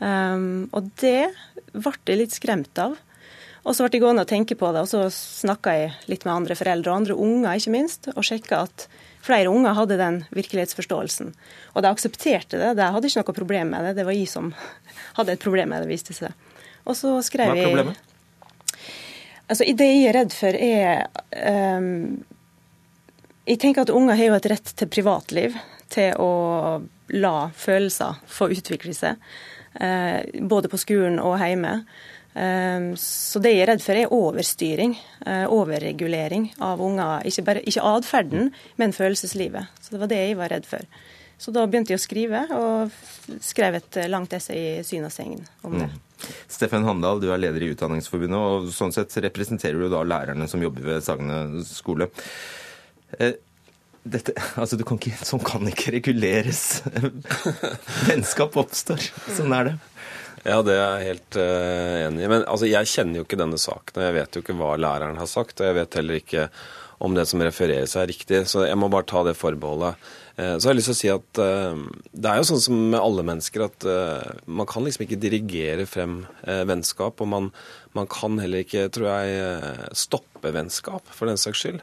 og 0.01 0.89
det 1.01 1.28
ble 1.72 1.93
jeg 2.07 2.18
litt 2.18 2.35
skremt 2.35 2.78
av. 2.82 2.97
Og 3.64 3.72
så 3.72 3.86
ble 3.86 3.96
jeg 3.96 4.04
gående 4.04 4.24
og 4.26 4.28
tenke 4.28 4.56
på 4.60 4.70
det, 4.76 4.82
og 4.84 4.90
så 4.90 5.06
snakka 5.12 5.72
jeg 5.72 5.92
litt 6.10 6.26
med 6.26 6.34
andre 6.34 6.56
foreldre, 6.58 6.90
og 6.90 7.00
andre 7.00 7.16
unger 7.16 7.56
ikke 7.56 7.72
minst, 7.72 8.10
og 8.12 8.26
sjekka 8.26 8.64
at 8.66 8.86
flere 9.24 9.48
unger 9.48 9.76
hadde 9.78 9.96
den 9.96 10.18
virkelighetsforståelsen. 10.36 11.30
Og 11.72 11.84
de 11.84 11.88
aksepterte 11.90 12.60
det, 12.60 12.74
de 12.76 12.90
hadde 12.92 13.08
ikke 13.08 13.22
noe 13.22 13.38
problem 13.38 13.72
med 13.72 13.88
det. 13.88 13.94
Det 13.96 14.04
var 14.04 14.16
jeg 14.16 14.28
som 14.28 14.52
hadde 15.16 15.32
et 15.32 15.44
problem 15.44 15.72
med 15.72 15.84
det, 15.84 15.88
viste 15.94 16.16
seg. 16.16 16.36
Og 16.84 16.98
så 16.98 17.14
skrev 17.24 17.54
jeg 17.54 17.64
Hva 17.64 17.64
er 17.64 17.72
problemet? 17.72 18.12
Altså, 19.48 19.64
Det 19.64 19.88
jeg 19.88 20.04
er 20.08 20.16
redd 20.18 20.36
for, 20.36 20.56
er 20.56 21.78
um, 21.78 22.24
Jeg 23.48 23.60
tenker 23.60 23.84
at 23.84 23.92
unger 23.92 24.16
har 24.16 24.30
jo 24.30 24.36
et 24.36 24.50
rett 24.52 24.76
til 24.76 24.92
privatliv, 24.92 25.56
til 25.92 26.12
å 26.20 26.30
la 27.12 27.50
følelser 27.56 28.20
få 28.28 28.48
utvikle 28.52 28.92
seg. 28.96 29.20
Eh, 29.74 30.40
både 30.40 30.70
på 30.70 30.78
skolen 30.78 31.18
og 31.20 31.36
hjemme. 31.42 31.82
Eh, 32.35 32.87
så 33.01 33.43
det 33.43 33.55
jeg 33.55 33.64
er 33.64 33.72
redd 33.72 33.82
for, 33.85 33.99
er 33.99 34.14
overstyring, 34.14 34.97
eh, 35.26 35.45
overregulering 35.47 36.51
av 36.64 36.82
unger. 36.82 37.26
Ikke, 37.30 37.47
bare, 37.47 37.64
ikke 37.64 37.85
atferden, 37.95 38.53
men 38.80 38.97
følelseslivet. 38.97 39.70
Så 39.80 39.95
det 39.95 40.03
var 40.03 40.12
det 40.12 40.22
jeg 40.22 40.41
var 40.41 40.55
redd 40.55 40.66
for. 40.68 40.87
Så 41.39 41.53
da 41.53 41.64
begynte 41.66 41.93
jeg 41.93 42.01
å 42.01 42.05
skrive, 42.05 42.41
og 42.55 43.39
skrev 43.43 43.80
et 43.80 43.99
langt 44.09 44.32
essay 44.37 44.78
i 44.78 44.82
Syn 44.87 45.07
og 45.07 45.12
Segn 45.12 45.43
om 45.66 45.78
det. 45.80 45.89
Mm. 45.91 46.28
Steffen 46.49 46.87
Handal, 46.87 47.20
du 47.20 47.26
er 47.32 47.41
leder 47.43 47.64
i 47.64 47.72
Utdanningsforbundet, 47.74 48.39
og 48.39 48.68
sånn 48.72 48.95
sett 48.95 49.16
representerer 49.24 49.82
du 49.82 49.91
da 49.93 50.05
lærerne 50.07 50.47
som 50.49 50.62
jobber 50.62 50.87
ved 50.87 51.05
Sagne 51.05 51.64
skole. 51.66 52.09
Eh, 53.18 53.35
dette, 54.05 54.35
altså 54.61 54.78
du 54.80 54.85
kan 54.87 55.01
ikke, 55.01 55.16
sånn 55.26 55.43
kan 55.45 55.66
ikke 55.70 55.97
reguleres. 55.99 56.82
Vennskap 58.09 58.57
oppstår. 58.61 59.05
Sånn 59.35 59.55
er 59.57 59.72
det. 59.72 59.74
Ja, 60.45 60.59
det 60.61 60.74
er 60.76 60.99
jeg 61.01 61.09
helt 61.09 61.36
uh, 61.40 61.95
enig 62.05 62.24
i. 62.26 62.28
Men 62.28 62.42
altså, 62.42 62.68
jeg 62.68 62.90
kjenner 62.90 63.20
jo 63.20 63.24
ikke 63.24 63.40
denne 63.40 63.61
saken, 63.61 63.97
og 63.97 64.05
jeg 64.05 64.16
vet 64.18 64.36
jo 64.36 64.42
ikke 64.45 64.57
hva 64.59 64.74
læreren 64.76 65.16
har 65.20 65.30
sagt. 65.30 65.57
Og 65.61 65.70
jeg 65.70 65.78
vet 65.78 65.97
heller 65.97 66.20
ikke 66.20 66.49
om 67.05 67.16
det 67.16 67.24
som 67.28 67.42
refereres 67.42 67.97
er 67.99 68.09
riktig, 68.09 68.45
så 68.49 68.66
jeg 68.68 68.76
må 68.78 68.90
bare 68.92 69.09
ta 69.09 69.24
det 69.24 69.34
forbeholdet. 69.40 69.97
Uh, 70.36 70.57
så 70.59 70.68
har 70.68 70.74
jeg 70.74 70.80
lyst 70.82 70.90
til 70.90 70.97
å 70.97 71.01
si 71.01 71.12
at 71.14 71.40
uh, 71.40 71.80
det 72.12 72.28
er 72.28 72.42
jo 72.42 72.49
sånn 72.51 72.62
som 72.66 72.82
med 72.92 73.01
alle 73.01 73.24
mennesker 73.24 73.64
at 73.70 73.88
man 74.45 74.68
kan 74.68 74.84
liksom 74.84 75.07
ikke 75.07 75.20
dirigere 75.22 75.88
frem 75.88 76.22
vennskap, 76.45 77.24
og 77.24 77.30
man, 77.32 77.49
man 77.97 78.11
kan 78.11 78.36
heller 78.42 78.66
ikke, 78.66 78.90
tror 78.92 79.14
jeg, 79.14 79.97
stoppe 79.97 80.53
vennskap, 80.53 81.09
for 81.16 81.30
den 81.30 81.40
saks 81.40 81.64
skyld. 81.64 81.80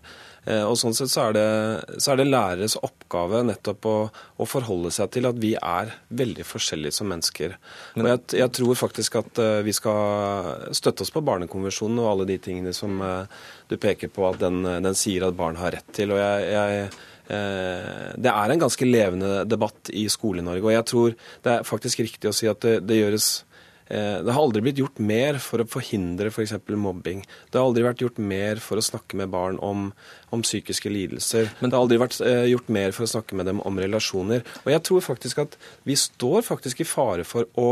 Eh, 0.49 0.63
og 0.65 0.77
Sånn 0.79 0.95
sett 0.97 1.11
så 1.11 1.27
er, 1.27 1.35
det, 1.37 1.99
så 2.01 2.13
er 2.13 2.21
det 2.21 2.29
læreres 2.29 2.77
oppgave 2.81 3.43
nettopp 3.45 3.85
å, 3.85 3.95
å, 4.41 4.47
forholde 4.49 4.89
seg 4.93 5.11
til 5.13 5.29
at 5.29 5.37
vi 5.41 5.53
er 5.57 5.93
veldig 6.09 6.45
forskjellige 6.47 6.97
som 6.97 7.11
mennesker. 7.11 7.53
Og 7.99 8.09
jeg, 8.09 8.23
jeg 8.41 8.53
tror 8.57 8.79
faktisk 8.79 9.19
at 9.21 9.41
eh, 9.41 9.59
vi 9.67 9.75
skal 9.77 10.73
støtte 10.77 11.05
oss 11.05 11.13
på 11.13 11.23
Barnekonvensjonen 11.27 12.01
og 12.01 12.09
alle 12.15 12.29
de 12.33 12.39
tingene 12.41 12.73
som 12.73 12.97
eh, 13.05 13.45
du 13.69 13.77
peker 13.81 14.09
på 14.13 14.25
at 14.31 14.41
den, 14.41 14.63
den 14.65 14.97
sier 14.97 15.27
at 15.27 15.37
barn 15.37 15.61
har 15.61 15.75
rett 15.77 15.95
til. 15.95 16.15
og 16.15 16.21
jeg, 16.21 16.51
jeg 16.57 16.91
det 17.31 18.27
er 18.27 18.51
en 18.51 18.59
ganske 18.59 18.83
levende 18.83 19.45
debatt 19.47 19.87
i 19.95 20.01
Skole-Norge. 20.11 20.65
Og 20.65 20.73
jeg 20.73 20.87
tror 20.89 21.13
det 21.45 21.51
er 21.53 21.63
faktisk 21.63 22.01
riktig 22.03 22.27
å 22.27 22.33
si 22.35 22.49
at 22.51 22.59
det, 22.65 22.73
det 22.83 22.97
gjøres 22.97 23.27
det 23.91 24.31
har 24.31 24.39
aldri 24.39 24.61
blitt 24.63 24.79
gjort 24.79 24.99
mer 25.03 25.39
for 25.43 25.63
å 25.63 25.67
forhindre 25.67 26.31
f.eks. 26.31 26.53
For 26.61 26.79
mobbing. 26.79 27.23
Det 27.51 27.59
har 27.59 27.67
aldri 27.67 27.83
vært 27.85 28.03
gjort 28.03 28.19
mer 28.23 28.61
for 28.63 28.79
å 28.79 28.85
snakke 28.85 29.17
med 29.19 29.31
barn 29.33 29.57
om, 29.59 29.89
om 30.31 30.43
psykiske 30.45 30.91
lidelser. 30.91 31.51
Men 31.59 31.69
det 31.69 31.77
har 31.77 31.85
aldri 31.85 31.99
vært 32.01 32.19
eh, 32.25 32.45
gjort 32.51 32.71
mer 32.71 32.95
for 32.95 33.05
å 33.05 33.11
snakke 33.11 33.37
med 33.37 33.49
dem 33.49 33.61
om 33.67 33.81
relasjoner. 33.81 34.45
Og 34.63 34.71
jeg 34.73 34.83
tror 34.87 35.05
faktisk 35.05 35.43
at 35.43 35.57
vi 35.87 35.97
står 35.99 36.45
faktisk 36.47 36.83
i 36.83 36.87
fare 36.87 37.25
for 37.27 37.49
å, 37.59 37.67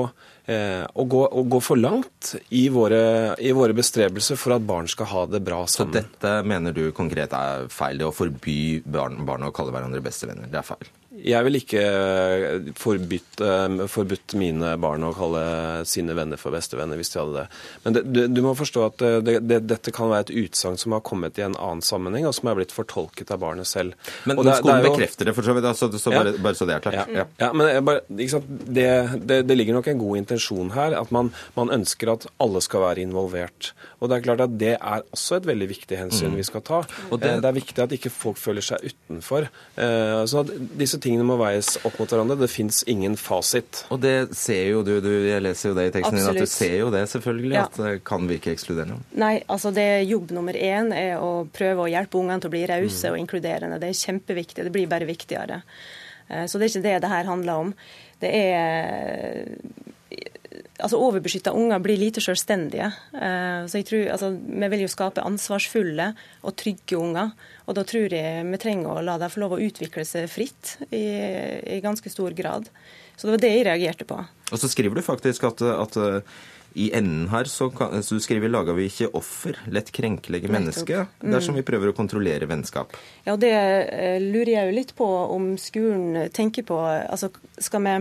eh, 0.51 0.83
å, 0.83 1.07
gå, 1.09 1.23
å 1.23 1.45
gå, 1.55 1.61
for 1.63 1.79
langt 1.79 2.33
i 2.55 2.65
våre, 2.73 3.01
i 3.39 3.53
våre, 3.55 3.75
bestrebelser 3.77 4.39
for 4.39 4.57
at 4.57 4.65
barn 4.67 4.89
skal 4.91 5.11
ha 5.13 5.25
det 5.31 5.43
bra 5.45 5.63
sammen. 5.67 5.93
Så 5.95 6.01
dette 6.01 6.35
mener 6.47 6.75
du 6.75 6.89
konkret 6.95 7.35
er 7.35 7.69
feil? 7.73 7.99
Det 7.99 8.07
å 8.09 8.15
forby 8.15 8.79
barn, 8.85 9.21
barn 9.27 9.47
å 9.47 9.53
kalle 9.55 9.75
hverandre 9.75 10.03
bestevenner, 10.03 10.51
det 10.51 10.61
er 10.61 10.67
feil? 10.73 10.89
Jeg 11.25 11.45
vil 11.45 11.57
ikke 11.59 11.81
eh, 11.81 12.69
forbudt, 12.79 13.41
eh, 13.43 13.85
forbudt, 13.91 14.35
mine 14.39 14.71
barn 14.81 15.03
å 15.03 15.11
kalle 15.15 15.41
sine 15.89 16.15
venner 16.17 16.39
for 16.39 16.55
bestevenner, 16.55 16.99
hvis 16.99 17.11
de 17.13 17.19
hadde 17.19 17.35
det. 17.35 17.45
Men 17.83 17.95
det, 17.95 18.03
du, 18.07 18.19
du, 18.31 18.41
må 18.45 18.53
forstå 18.57 18.85
at 18.85 19.03
eh, 19.05 19.17
det, 19.25 19.35
det, 19.49 19.59
dette 19.69 19.93
kan 19.95 20.11
være 20.11 20.27
et 20.27 20.33
utsagn 20.45 20.79
som 20.79 20.95
har 20.95 21.03
kommet 21.05 21.39
i 21.39 21.45
en 21.45 21.57
annen 21.57 21.83
sammenheng, 21.85 22.27
og 22.29 22.35
som 22.37 22.51
er 22.51 22.59
blitt 22.59 22.75
fortolket 22.75 23.33
av 23.35 23.41
barnet 23.43 23.67
selv. 23.69 23.97
Men 24.29 24.39
det, 24.39 24.55
skolen 24.61 24.85
jo... 24.85 24.93
bekrefter 24.93 25.29
det 25.29 25.35
for 25.37 25.47
så 25.47 25.57
vidt, 25.57 25.67
Altså, 25.69 25.89
så 26.01 26.13
bare, 26.13 26.33
ja. 26.33 26.41
bare, 26.41 26.57
så 26.57 26.65
det 26.65 26.77
er 26.77 26.85
klart. 26.85 27.11
Ja, 27.13 27.25
ja 27.41 27.49
men 27.53 27.85
bare, 27.85 28.01
det, 28.09 29.57
ligger 29.59 29.77
nok 29.77 29.89
en 29.91 30.01
god 30.01 30.21
intensjon 30.21 30.73
her, 30.73 30.95
at 30.97 31.13
man, 31.15 31.33
man, 31.57 31.73
ønsker 31.73 32.13
at 32.15 32.25
alle 32.41 32.63
skal 32.65 32.85
være 32.87 33.03
involvert. 33.05 33.73
Og 33.99 34.09
det 34.09 34.17
er 34.17 34.25
klart 34.25 34.45
at 34.45 34.55
det 34.59 34.73
er 34.77 35.03
også 35.13 35.39
et 35.39 35.49
veldig 35.49 35.69
viktig 35.69 35.99
hensyn 35.99 36.33
mm. 36.33 36.39
vi 36.39 36.47
skal 36.47 36.65
ta. 36.65 36.81
Og 37.09 37.19
det... 37.21 37.35
det 37.43 37.49
er 37.49 37.55
viktig 37.55 37.83
at 37.83 37.93
ikke 37.95 38.11
folk 38.13 38.39
føler 38.39 38.65
seg 38.65 38.83
utenfor. 38.89 39.47
Så 40.29 40.43
disse 40.79 40.97
tingene 40.97 41.08
tingene 41.09 41.25
må 41.27 41.35
veies 41.41 41.73
opp 41.81 41.97
mot 41.99 42.09
hverandre. 42.09 42.37
Det 42.39 42.49
fins 42.51 42.81
ingen 42.89 43.17
fasit. 43.19 43.83
Og 43.93 44.01
det 44.03 44.31
ser 44.37 44.69
jo 44.71 44.83
du, 44.85 44.95
du, 45.03 45.09
jeg 45.27 45.43
leser 45.43 45.71
jo 45.71 45.77
det 45.77 45.89
i 45.89 45.93
teksten 45.97 46.19
Absolutt. 46.19 46.37
din, 46.37 46.45
at 46.45 46.51
du 46.51 46.55
ser 46.55 46.75
jo 46.77 46.91
det 46.93 47.03
selvfølgelig, 47.13 47.55
ja. 47.57 47.65
at 47.67 47.79
det 47.81 47.93
kan 48.07 48.29
virke 48.29 48.53
ekskluderende. 48.53 48.99
Nei, 49.19 49.33
altså 49.49 49.73
det 49.75 49.87
jobb 50.09 50.33
nummer 50.37 50.57
én 50.57 50.93
er 50.95 51.17
å 51.19 51.47
prøve 51.53 51.85
å 51.85 51.91
hjelpe 51.91 52.21
ungene 52.21 52.39
til 52.43 52.51
å 52.51 52.55
bli 52.55 52.65
rause 52.69 53.07
mm. 53.07 53.11
og 53.13 53.23
inkluderende. 53.23 53.81
Det 53.81 53.91
er 53.91 54.03
kjempeviktig. 54.03 54.67
Det 54.67 54.75
blir 54.75 54.91
bare 54.91 55.09
viktigere. 55.09 55.63
Eh, 56.29 56.45
så 56.45 56.59
det 56.59 56.67
er 56.67 56.73
ikke 56.73 56.87
det 56.87 56.97
det 57.03 57.13
her 57.13 57.29
handler 57.29 57.65
om. 57.65 57.73
Det 58.19 58.33
er 58.35 59.55
altså 60.79 60.99
Overbeskytta 60.99 61.53
unger 61.55 61.81
blir 61.83 61.99
lite 61.99 62.21
selvstendige. 62.23 62.89
Eh, 63.13 63.65
så 63.69 63.79
jeg 63.79 63.87
tror, 63.89 64.05
altså, 64.15 64.29
Vi 64.33 64.69
vil 64.73 64.83
jo 64.85 64.91
skape 64.91 65.25
ansvarsfulle 65.25 66.13
og 66.43 66.55
trygge 66.55 66.97
unger. 66.97 67.33
Og 67.67 67.75
da 67.77 67.83
tror 67.83 68.13
jeg 68.13 68.45
vi 68.45 68.61
trenger 68.61 68.97
å 68.97 69.05
la 69.05 69.17
dem 69.21 69.29
få 69.29 69.43
lov 69.43 69.57
å 69.57 69.61
utvikle 69.61 70.05
seg 70.05 70.29
fritt 70.31 70.77
i, 70.89 71.05
i, 71.75 71.81
ganske 71.81 72.09
stor 72.09 72.33
grad. 72.33 72.69
Så 73.15 73.27
det 73.27 73.35
var 73.35 73.43
det 73.43 73.51
jeg 73.55 73.67
reagerte 73.67 74.07
på. 74.09 74.17
Og 74.49 74.57
så 74.57 74.69
skriver 74.71 74.95
du 74.95 75.05
faktisk 75.05 75.43
at, 75.51 75.61
at 75.61 75.97
i 76.73 76.89
enden 76.93 77.27
her 77.31 77.49
så, 77.49 77.69
kan, 77.73 78.03
så 78.03 78.17
du 78.17 78.23
skriver 78.23 78.51
lager 78.51 78.77
vi 78.77 78.87
ikke 78.89 79.09
offer, 79.17 79.57
lett 79.73 79.89
krenkelige 79.93 80.51
mennesker, 80.51 81.07
mm. 81.21 81.31
dersom 81.33 81.57
vi 81.57 81.65
prøver 81.65 81.91
å 81.91 81.97
kontrollere 81.97 82.49
vennskap. 82.49 82.93
Ja, 83.25 83.35
det 83.41 83.53
eh, 83.53 84.17
lurer 84.21 84.53
jeg 84.53 84.69
jo 84.69 84.77
litt 84.77 84.95
på 84.97 85.07
om 85.33 85.51
skolen 85.61 86.29
tenker 86.35 86.65
på. 86.69 86.77
Altså, 86.85 87.31
skal 87.57 87.85
vi 87.85 87.95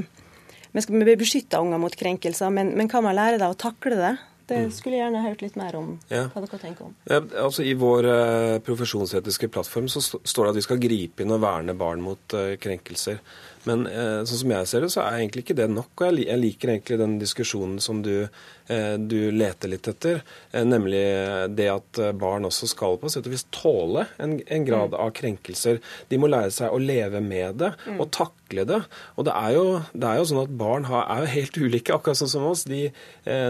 vi 0.72 0.84
skal 0.84 1.14
beskytte 1.20 1.60
unger 1.62 1.80
mot 1.80 1.94
krenkelser, 1.96 2.50
men, 2.54 2.74
men 2.78 2.90
kan 2.90 3.04
man 3.06 3.16
lære 3.18 3.40
deg 3.40 3.54
å 3.54 3.58
takle 3.58 3.98
det? 3.98 4.16
Det 4.48 4.62
mm. 4.64 4.70
skulle 4.72 4.96
jeg 4.96 5.02
gjerne 5.02 5.22
hørt 5.26 5.42
litt 5.44 5.56
mer 5.60 5.76
om. 5.76 5.88
Ja. 6.08 6.22
hva 6.32 6.40
dere 6.40 6.60
tenker 6.62 6.86
om. 6.86 6.94
Ja, 7.10 7.20
altså 7.42 7.64
I 7.68 7.74
vår 7.76 8.08
eh, 8.08 8.54
profesjonsetiske 8.64 9.50
plattform 9.52 9.90
så 9.92 10.00
står 10.00 10.46
det 10.46 10.52
at 10.54 10.60
vi 10.60 10.64
skal 10.64 10.80
gripe 10.80 11.24
inn 11.24 11.34
og 11.36 11.42
verne 11.44 11.74
barn 11.76 12.00
mot 12.04 12.36
eh, 12.36 12.54
krenkelser. 12.60 13.20
Men 13.68 13.86
eh, 13.90 14.20
sånn 14.28 14.42
som 14.44 14.54
jeg 14.56 14.70
ser 14.70 14.84
det, 14.84 14.92
så 14.94 15.04
er 15.04 15.20
egentlig 15.20 15.46
ikke 15.46 15.58
det 15.60 15.68
nok. 15.72 15.92
Og 15.98 16.22
jeg, 16.22 16.40
liker 16.42 16.74
egentlig 16.74 17.00
den 17.00 17.18
diskusjonen 17.22 17.78
som 17.84 18.02
du 18.04 18.28
Eh, 18.68 18.94
du 18.98 19.30
leter 19.32 19.70
litt 19.72 19.88
etter, 19.88 20.20
eh, 20.52 20.64
nemlig 20.64 21.00
det 21.56 21.68
at 21.72 21.98
eh, 22.04 22.12
barn 22.12 22.44
også 22.44 22.68
skal 22.68 22.98
på 23.00 23.08
sett 23.08 23.24
og 23.24 23.32
vis 23.32 23.46
tåle 23.54 24.04
en, 24.20 24.34
en 24.44 24.66
grad 24.66 24.92
mm. 24.92 24.98
av 25.00 25.12
krenkelser. 25.16 25.78
De 26.10 26.18
må 26.20 26.28
lære 26.28 26.52
seg 26.52 26.74
å 26.74 26.80
leve 26.82 27.22
med 27.24 27.62
det 27.62 27.70
mm. 27.86 27.96
og 27.96 28.10
takle 28.12 28.66
det. 28.68 28.82
Og 29.16 29.24
det 29.24 29.36
er 29.40 29.54
jo, 29.56 29.64
det 29.94 30.10
er 30.10 30.20
jo 30.20 30.26
sånn 30.28 30.42
at 30.42 30.52
barn 30.60 30.84
har, 30.90 31.06
er 31.08 31.24
jo 31.24 31.30
helt 31.32 31.60
ulike, 31.64 31.96
akkurat 31.96 32.20
sånn 32.20 32.32
som 32.34 32.44
oss. 32.50 32.66
De, 32.68 32.90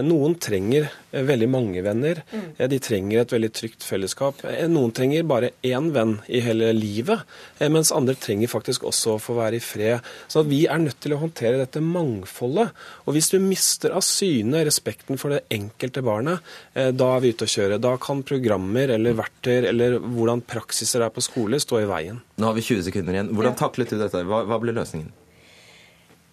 noen 0.07 0.37
trenger 0.39 0.87
veldig 1.11 1.51
mange 1.51 1.83
venner. 1.83 2.23
Mm. 2.31 2.47
De 2.71 2.79
trenger 2.83 3.19
et 3.25 3.35
veldig 3.35 3.51
trygt 3.59 3.83
fellesskap. 3.83 4.45
Noen 4.71 4.95
trenger 4.95 5.27
bare 5.27 5.51
én 5.67 5.91
venn 5.95 6.19
i 6.31 6.39
hele 6.45 6.71
livet, 6.77 7.27
mens 7.59 7.91
andre 7.95 8.15
trenger 8.15 8.51
faktisk 8.51 8.87
også 8.87 9.17
å 9.17 9.21
få 9.23 9.35
være 9.39 9.59
i 9.59 9.63
fred. 9.63 10.08
Så 10.27 10.43
vi 10.47 10.63
er 10.69 10.81
nødt 10.81 10.99
til 11.03 11.15
å 11.15 11.21
håndtere 11.21 11.61
dette 11.61 11.83
mangfoldet. 11.83 12.73
Og 13.05 13.15
hvis 13.15 13.31
du 13.33 13.39
mister 13.43 13.95
av 13.95 14.03
syne 14.05 14.63
respekten 14.67 15.19
for 15.21 15.35
det 15.35 15.43
enkelte 15.53 16.03
barnet, 16.05 16.45
eh, 16.73 16.91
da 16.91 17.13
er 17.15 17.23
vi 17.23 17.33
ute 17.33 17.47
å 17.47 17.53
kjøre. 17.55 17.79
Da 17.81 17.95
kan 18.01 18.25
programmer 18.27 18.95
eller 18.95 19.17
verktøy 19.19 19.69
eller 19.69 19.99
hvordan 20.03 20.43
praksiser 20.45 21.05
er 21.05 21.13
på 21.13 21.23
skole, 21.25 21.61
stå 21.61 21.83
i 21.83 21.89
veien. 21.89 22.21
Nå 22.37 22.51
har 22.51 22.57
vi 22.57 22.65
20 22.65 22.89
sekunder 22.89 23.17
igjen. 23.17 23.33
Hvordan 23.35 23.57
taklet 23.59 23.93
du 23.93 23.99
dette? 23.99 24.23
Hva, 24.27 24.45
hva 24.49 24.61
ble 24.61 24.75
løsningen? 24.77 25.11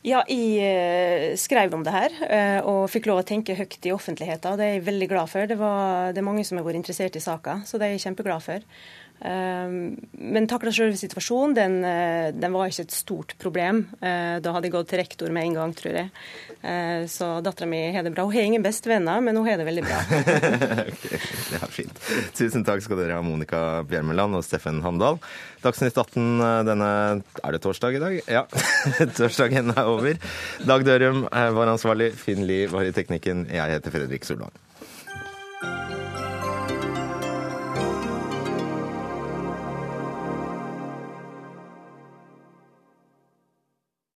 Ja, 0.07 0.21
jeg 0.31 0.61
eh, 0.63 1.33
skrev 1.35 1.73
om 1.75 1.83
det 1.83 1.91
her 1.91 2.13
eh, 2.29 2.59
og 2.63 2.85
fikk 2.93 3.09
lov 3.11 3.25
å 3.25 3.27
tenke 3.27 3.57
høyt 3.59 3.89
i 3.89 3.91
offentligheten. 3.91 4.55
Det 4.55 4.67
er 4.67 4.77
jeg 4.77 4.85
veldig 4.87 5.09
glad 5.11 5.33
for. 5.33 5.49
Det, 5.51 5.57
var, 5.59 6.13
det 6.15 6.23
er 6.23 6.27
mange 6.29 6.45
som 6.47 6.61
har 6.61 6.67
vært 6.67 6.79
interessert 6.79 7.19
i 7.19 7.23
saka, 7.25 7.57
så 7.67 7.81
det 7.81 7.89
er 7.89 7.97
jeg 7.97 8.05
kjempeglad 8.05 8.45
for. 8.45 8.63
Ehm, 9.25 9.97
men 10.13 10.47
takla 10.51 10.71
sjølve 10.75 10.99
situasjonen, 11.01 11.55
den, 11.57 11.77
eh, 11.85 12.33
den, 12.37 12.53
var 12.53 12.69
ikke 12.69 12.85
et 12.85 12.93
stort 12.93 13.35
problem. 13.41 13.87
Eh, 14.01 14.39
da 14.45 14.53
hadde 14.53 14.69
jeg 14.69 14.75
gått 14.75 14.91
til 14.93 15.01
rektor 15.01 15.33
med 15.33 15.47
en 15.47 15.57
gang, 15.57 15.73
tror 15.77 15.97
jeg. 15.97 16.11
Eh, 16.61 17.07
så 17.09 17.41
dattera 17.41 17.69
mi 17.69 17.81
har 17.95 18.05
det 18.05 18.13
bra. 18.13 18.25
Hun 18.25 18.37
har 18.37 18.43
ingen 18.43 18.63
bestevenner, 18.63 19.23
men 19.23 19.37
hun 19.37 19.49
har 19.49 19.57
det 19.57 19.67
veldig 19.69 19.85
bra. 19.87 20.01
okay, 20.93 21.17
det 21.17 21.63
er 21.63 21.73
fint. 21.73 22.03
Tusen 22.37 22.65
takk 22.67 22.85
skal 22.85 23.01
dere 23.01 23.17
ha, 23.17 23.25
Monica 23.25 23.83
Bjermeland 23.89 24.37
og 24.37 24.45
Steffen 24.45 24.83
Handal. 24.85 25.19
Dagsnytt 25.65 25.97
18 25.97 26.67
denne 26.69 26.91
Er 27.43 27.57
det 27.57 27.63
torsdag 27.65 27.97
i 27.97 28.03
dag? 28.03 28.21
Ja. 28.29 28.45
Torsdagen 29.17 29.73
er 29.73 29.89
over. 29.89 30.21
Dag 30.67 30.85
Dørum 30.87 31.25
var 31.31 31.73
ansvarlig. 31.73 32.13
Finn 32.21 32.45
Lie 32.47 32.69
var 32.71 32.85
i 32.85 32.95
teknikken. 32.95 33.49
Jeg 33.51 33.79
heter 33.79 33.95
Fredrik 33.95 34.29
Solvang. 34.29 34.53